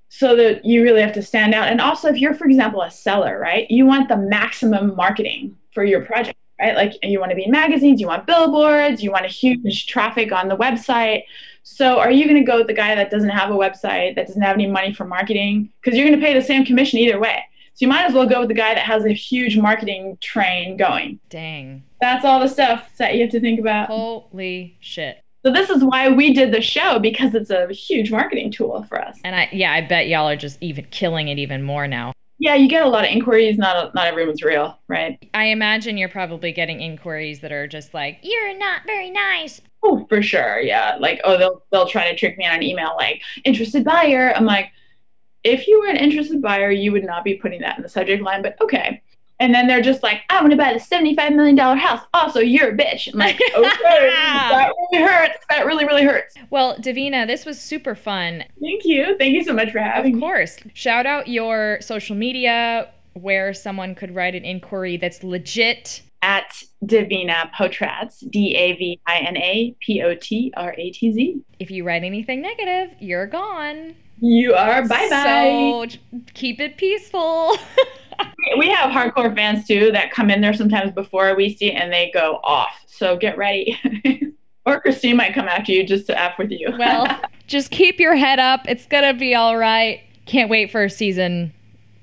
so 0.09 0.37
that 0.37 0.65
you 0.65 0.85
really 0.85 1.03
have 1.03 1.13
to 1.13 1.23
stand 1.23 1.55
out. 1.55 1.67
And 1.67 1.81
also, 1.81 2.07
if 2.09 2.17
you're, 2.19 2.35
for 2.35 2.47
example, 2.47 2.83
a 2.83 2.91
seller, 2.91 3.37
right, 3.37 3.69
you 3.69 3.85
want 3.85 4.09
the 4.09 4.17
maximum 4.17 4.95
marketing 4.95 5.57
for 5.73 5.85
your 5.85 6.05
project, 6.05 6.39
right? 6.61 6.75
Like 6.75 6.95
you 7.03 7.21
want 7.21 7.31
to 7.31 7.37
be 7.37 7.45
in 7.45 7.51
magazines, 7.51 8.01
you 8.01 8.07
want 8.07 8.27
billboards, 8.27 9.03
you 9.03 9.11
want 9.11 9.25
a 9.25 9.29
huge 9.29 9.87
traffic 9.87 10.33
on 10.33 10.49
the 10.49 10.57
website. 10.57 11.23
So, 11.67 11.99
are 11.99 12.11
you 12.11 12.25
going 12.29 12.37
to 12.37 12.45
go 12.45 12.59
with 12.59 12.67
the 12.67 12.75
guy 12.75 12.95
that 12.95 13.11
doesn't 13.11 13.31
have 13.31 13.51
a 13.51 13.55
website, 13.55 14.17
that 14.17 14.27
doesn't 14.27 14.43
have 14.43 14.55
any 14.55 14.67
money 14.67 14.93
for 14.93 15.07
marketing? 15.07 15.73
Because 15.81 15.97
you're 15.97 16.07
going 16.07 16.21
to 16.21 16.25
pay 16.25 16.35
the 16.35 16.45
same 16.45 16.63
commission 16.65 16.99
either 16.99 17.19
way. 17.19 17.43
So, 17.73 17.87
you 17.87 17.89
might 17.89 18.05
as 18.05 18.13
well 18.13 18.29
go 18.29 18.41
with 18.41 18.49
the 18.49 18.55
guy 18.55 18.75
that 18.75 18.85
has 18.85 19.07
a 19.07 19.15
huge 19.15 19.57
marketing 19.57 20.19
train 20.21 20.77
going. 20.77 21.21
Dang. 21.31 21.83
That's 22.03 22.23
all 22.23 22.39
the 22.39 22.49
stuff 22.49 22.91
that 22.99 23.15
you 23.15 23.23
have 23.23 23.31
to 23.31 23.41
think 23.41 23.59
about. 23.59 23.87
Holy 23.87 24.77
shit. 24.81 25.23
So, 25.43 25.51
this 25.51 25.71
is 25.71 25.83
why 25.83 26.11
we 26.11 26.35
did 26.35 26.53
the 26.53 26.61
show 26.61 26.99
because 26.99 27.35
it's 27.35 27.49
a 27.49 27.67
huge 27.73 28.11
marketing 28.11 28.53
tool 28.53 28.85
for 28.87 29.01
us. 29.01 29.19
And 29.25 29.35
I 29.35 29.49
yeah, 29.51 29.73
I 29.73 29.81
bet 29.81 30.07
y'all 30.07 30.29
are 30.29 30.37
just 30.37 30.59
even 30.61 30.85
killing 30.91 31.29
it 31.29 31.39
even 31.39 31.63
more 31.63 31.89
now. 31.89 32.13
Yeah, 32.39 32.55
you 32.55 32.69
get 32.69 32.85
a 32.85 32.89
lot 32.89 33.05
of 33.05 33.11
inquiries. 33.11 33.59
Not 33.59 33.95
not 33.95 34.07
everyone's 34.07 34.43
real, 34.43 34.79
right? 34.89 35.19
I 35.35 35.47
imagine 35.47 35.97
you're 35.97 36.09
probably 36.09 36.53
getting 36.53 36.81
inquiries 36.81 37.41
that 37.41 37.53
are 37.53 37.67
just 37.67 37.95
like, 37.95 38.19
"You're 38.23 38.57
not 38.59 38.83
very 38.87 39.11
nice." 39.11 39.61
Oh, 39.83 40.07
for 40.09 40.23
sure. 40.23 40.61
Yeah. 40.61 40.97
Like, 40.99 41.21
oh, 41.25 41.37
they'll 41.39 41.63
they'll 41.71 41.87
try 41.87 42.11
to 42.11 42.17
trick 42.17 42.39
me 42.39 42.47
on 42.47 42.55
an 42.57 42.63
email 42.63 42.95
like 42.97 43.23
interested 43.45 43.85
buyer. 43.85 44.33
I'm 44.35 44.47
like, 44.47 44.73
if 45.45 45.69
you 45.69 45.81
were 45.81 45.89
an 45.89 45.97
interested 45.99 46.43
buyer, 46.43 46.71
you 46.73 46.93
would 46.93 47.05
not 47.05 47.25
be 47.25 47.35
putting 47.37 47.61
that 47.63 47.77
in 47.79 47.83
the 47.85 47.91
subject 47.91 48.23
line, 48.23 48.43
but 48.43 48.61
okay. 48.63 49.03
And 49.41 49.55
then 49.55 49.67
they're 49.67 49.83
just 49.83 50.03
like, 50.03 50.23
I 50.31 50.41
want 50.41 50.53
to 50.53 50.57
buy 50.57 50.73
the 50.73 50.79
$75 50.79 51.35
million 51.35 51.57
house. 51.57 52.01
Also, 52.15 52.41
you're 52.41 52.71
a 52.71 52.77
bitch. 52.77 53.13
I'm 53.13 53.19
like, 53.19 53.35
okay, 53.57 53.61
that 53.61 54.73
really 54.93 55.05
hurts. 55.05 55.35
That 55.51 55.67
really, 55.67 55.85
really 55.85 56.05
hurts. 56.05 56.35
Well, 56.51 56.77
Davina, 56.77 57.27
this 57.27 57.45
was 57.45 57.61
super 57.61 57.95
fun. 57.95 58.45
Thank 58.61 58.85
you. 58.85 59.17
Thank 59.19 59.35
you 59.35 59.45
so 59.45 59.53
much 59.53 59.73
for 59.73 59.81
having 59.81 60.13
me. 60.13 60.19
Of 60.19 60.21
me. 60.21 60.21
course. 60.21 60.59
Shout 60.73 61.07
out 61.07 61.29
your 61.29 61.79
social 61.81 62.15
media 62.15 62.89
where 63.15 63.55
someone 63.55 63.95
could 63.95 64.15
write 64.15 64.35
an 64.35 64.45
inquiry 64.45 64.97
that's 64.97 65.23
legit. 65.23 66.03
At 66.23 66.63
Davina 66.83 67.51
Potratz, 67.53 68.25
D 68.31 68.57
A 68.57 68.73
V 68.77 68.99
I 69.07 69.19
N 69.19 69.37
A 69.37 69.77
P 69.81 70.01
O 70.03 70.15
T 70.15 70.55
R 70.57 70.75
A 70.79 70.91
T 70.91 71.13
Z. 71.13 71.43
If 71.59 71.71
you 71.71 71.85
write 71.85 72.03
anything 72.03 72.41
negative, 72.41 72.97
you're 72.99 73.27
gone. 73.27 73.95
You 74.21 74.55
are. 74.55 74.89
Bye 74.89 75.11
bye. 75.11 75.87
So 75.91 75.99
keep 76.33 76.61
it 76.61 76.79
peaceful. 76.79 77.59
we 78.59 78.69
have 78.71 78.91
hardcore 78.91 79.35
fans 79.35 79.67
too 79.67 79.91
that 79.93 80.11
come 80.11 80.31
in 80.31 80.41
there 80.41 80.55
sometimes 80.55 80.93
before 80.93 81.35
we 81.35 81.55
see 81.55 81.67
it 81.73 81.75
and 81.75 81.93
they 81.93 82.11
go 82.13 82.41
off. 82.45 82.83
So 82.87 83.17
get 83.17 83.37
ready. 83.37 83.79
or 84.67 84.81
Christine 84.81 85.17
might 85.17 85.35
come 85.35 85.49
after 85.49 85.73
you 85.73 85.87
just 85.87 86.07
to 86.07 86.21
F 86.21 86.39
with 86.39 86.51
you. 86.51 86.73
well, 86.79 87.07
just 87.47 87.71
keep 87.71 87.99
your 88.01 88.15
head 88.17 88.39
up. 88.39 88.63
It's 88.69 88.87
going 88.87 89.05
to 89.05 89.19
be 89.19 89.35
all 89.35 89.57
right. 89.57 90.01
Can't 90.27 90.49
wait 90.49 90.71
for 90.71 90.89
season. 90.89 91.53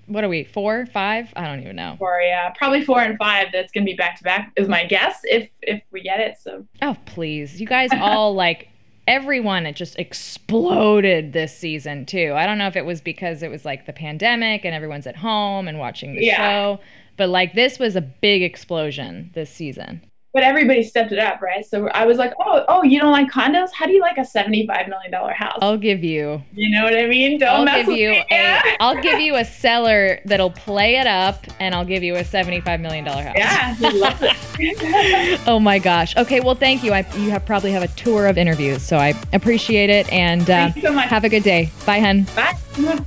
What 0.08 0.24
are 0.26 0.30
we? 0.30 0.44
Four, 0.44 0.86
five? 0.88 1.32
I 1.38 1.48
don't 1.48 1.62
even 1.62 1.76
know. 1.78 1.96
or 2.00 2.20
yeah, 2.22 2.50
probably 2.58 2.84
four 2.84 3.00
and 3.00 3.18
five. 3.18 3.48
That's 3.54 3.72
gonna 3.72 3.86
be 3.86 3.94
back 3.94 4.18
to 4.18 4.24
back 4.26 4.52
is 4.58 4.68
my 4.68 4.84
guess 4.84 5.22
if 5.24 5.50
if 5.62 5.82
we 5.92 6.02
get 6.02 6.20
it. 6.20 6.38
So 6.38 6.66
Oh, 6.82 6.98
please. 7.06 7.62
You 7.62 7.66
guys 7.66 7.92
all 7.94 8.34
like 8.36 8.68
everyone 9.08 9.66
it 9.66 9.76
just 9.76 9.98
exploded 10.00 11.34
this 11.34 11.58
season 11.58 12.06
too. 12.06 12.34
I 12.36 12.46
don't 12.46 12.58
know 12.58 12.68
if 12.68 12.76
it 12.76 12.86
was 12.86 13.02
because 13.02 13.44
it 13.44 13.50
was 13.50 13.66
like 13.66 13.86
the 13.86 13.94
pandemic 13.94 14.66
and 14.66 14.74
everyone's 14.76 15.08
at 15.08 15.16
home 15.16 15.68
and 15.68 15.80
watching 15.80 16.16
the 16.16 16.26
Yeah. 16.26 16.38
show, 16.38 16.80
but 17.18 17.30
like 17.30 17.54
this 17.54 17.80
was 17.80 17.96
a 17.96 18.02
big 18.02 18.42
explosion 18.44 19.32
this 19.34 19.50
season. 19.50 20.02
But 20.34 20.44
everybody 20.44 20.84
stepped 20.84 21.12
it 21.12 21.20
up, 21.20 21.42
right? 21.42 21.66
So 21.66 21.88
I 21.90 22.06
was 22.06 22.18
like, 22.18 22.34
oh 22.40 22.64
oh, 22.68 22.84
you 22.84 23.00
don't 23.00 23.12
like 23.12 23.30
condos? 23.30 23.70
How 23.74 23.86
do 23.86 23.92
you 23.94 24.00
like 24.02 24.18
a 24.18 24.26
seventy 24.26 24.66
five 24.66 24.88
million 24.88 25.12
dollar 25.12 25.34
house? 25.34 25.58
I'll 25.62 25.78
give 25.78 26.04
you 26.04 26.42
you 26.54 26.70
know 26.70 26.84
what 26.84 26.96
I 26.98 27.08
mean? 27.08 27.40
Don't 27.40 27.50
I'll 27.50 27.66
mess 27.66 27.78
give 27.78 27.88
with 27.88 27.98
you 27.98 28.10
me. 28.12 28.26
a 28.32 28.76
I'll 28.80 29.02
give 29.02 29.20
you 29.20 29.36
a 29.36 29.46
seller 29.46 30.20
that'll 30.26 30.52
play 30.52 30.98
it 30.98 31.08
up 31.08 31.46
and 31.60 31.76
I'll 31.76 31.86
give 31.86 32.04
you 32.04 32.16
a 32.16 32.24
75 32.24 32.80
million 32.82 33.04
dollar 33.06 33.24
house. 33.24 33.36
yeah, 33.38 33.74
he 33.76 33.90
loves 34.00 34.20
it. 34.22 35.40
Oh 35.48 35.60
my 35.60 35.80
gosh. 35.80 36.16
Okay, 36.18 36.40
well 36.40 36.56
thank 36.56 36.84
you. 36.84 36.94
I 36.94 37.00
you 37.18 37.30
have 37.32 37.46
probably 37.46 37.72
have 37.72 37.84
a 37.84 37.88
tour 37.90 38.28
of 38.28 38.38
interviews, 38.38 38.82
so 38.84 38.98
I 38.98 39.14
appreciate 39.34 39.90
it 39.90 40.12
and 40.12 40.42
uh, 40.44 40.46
Thank 40.46 40.76
you 40.78 40.82
so 40.84 40.92
much. 40.94 41.10
have 41.10 41.24
a 41.24 41.30
good 41.30 41.44
day. 41.44 41.70
Bye, 41.86 42.00
hun. 42.00 42.24
Bye. 42.36 43.04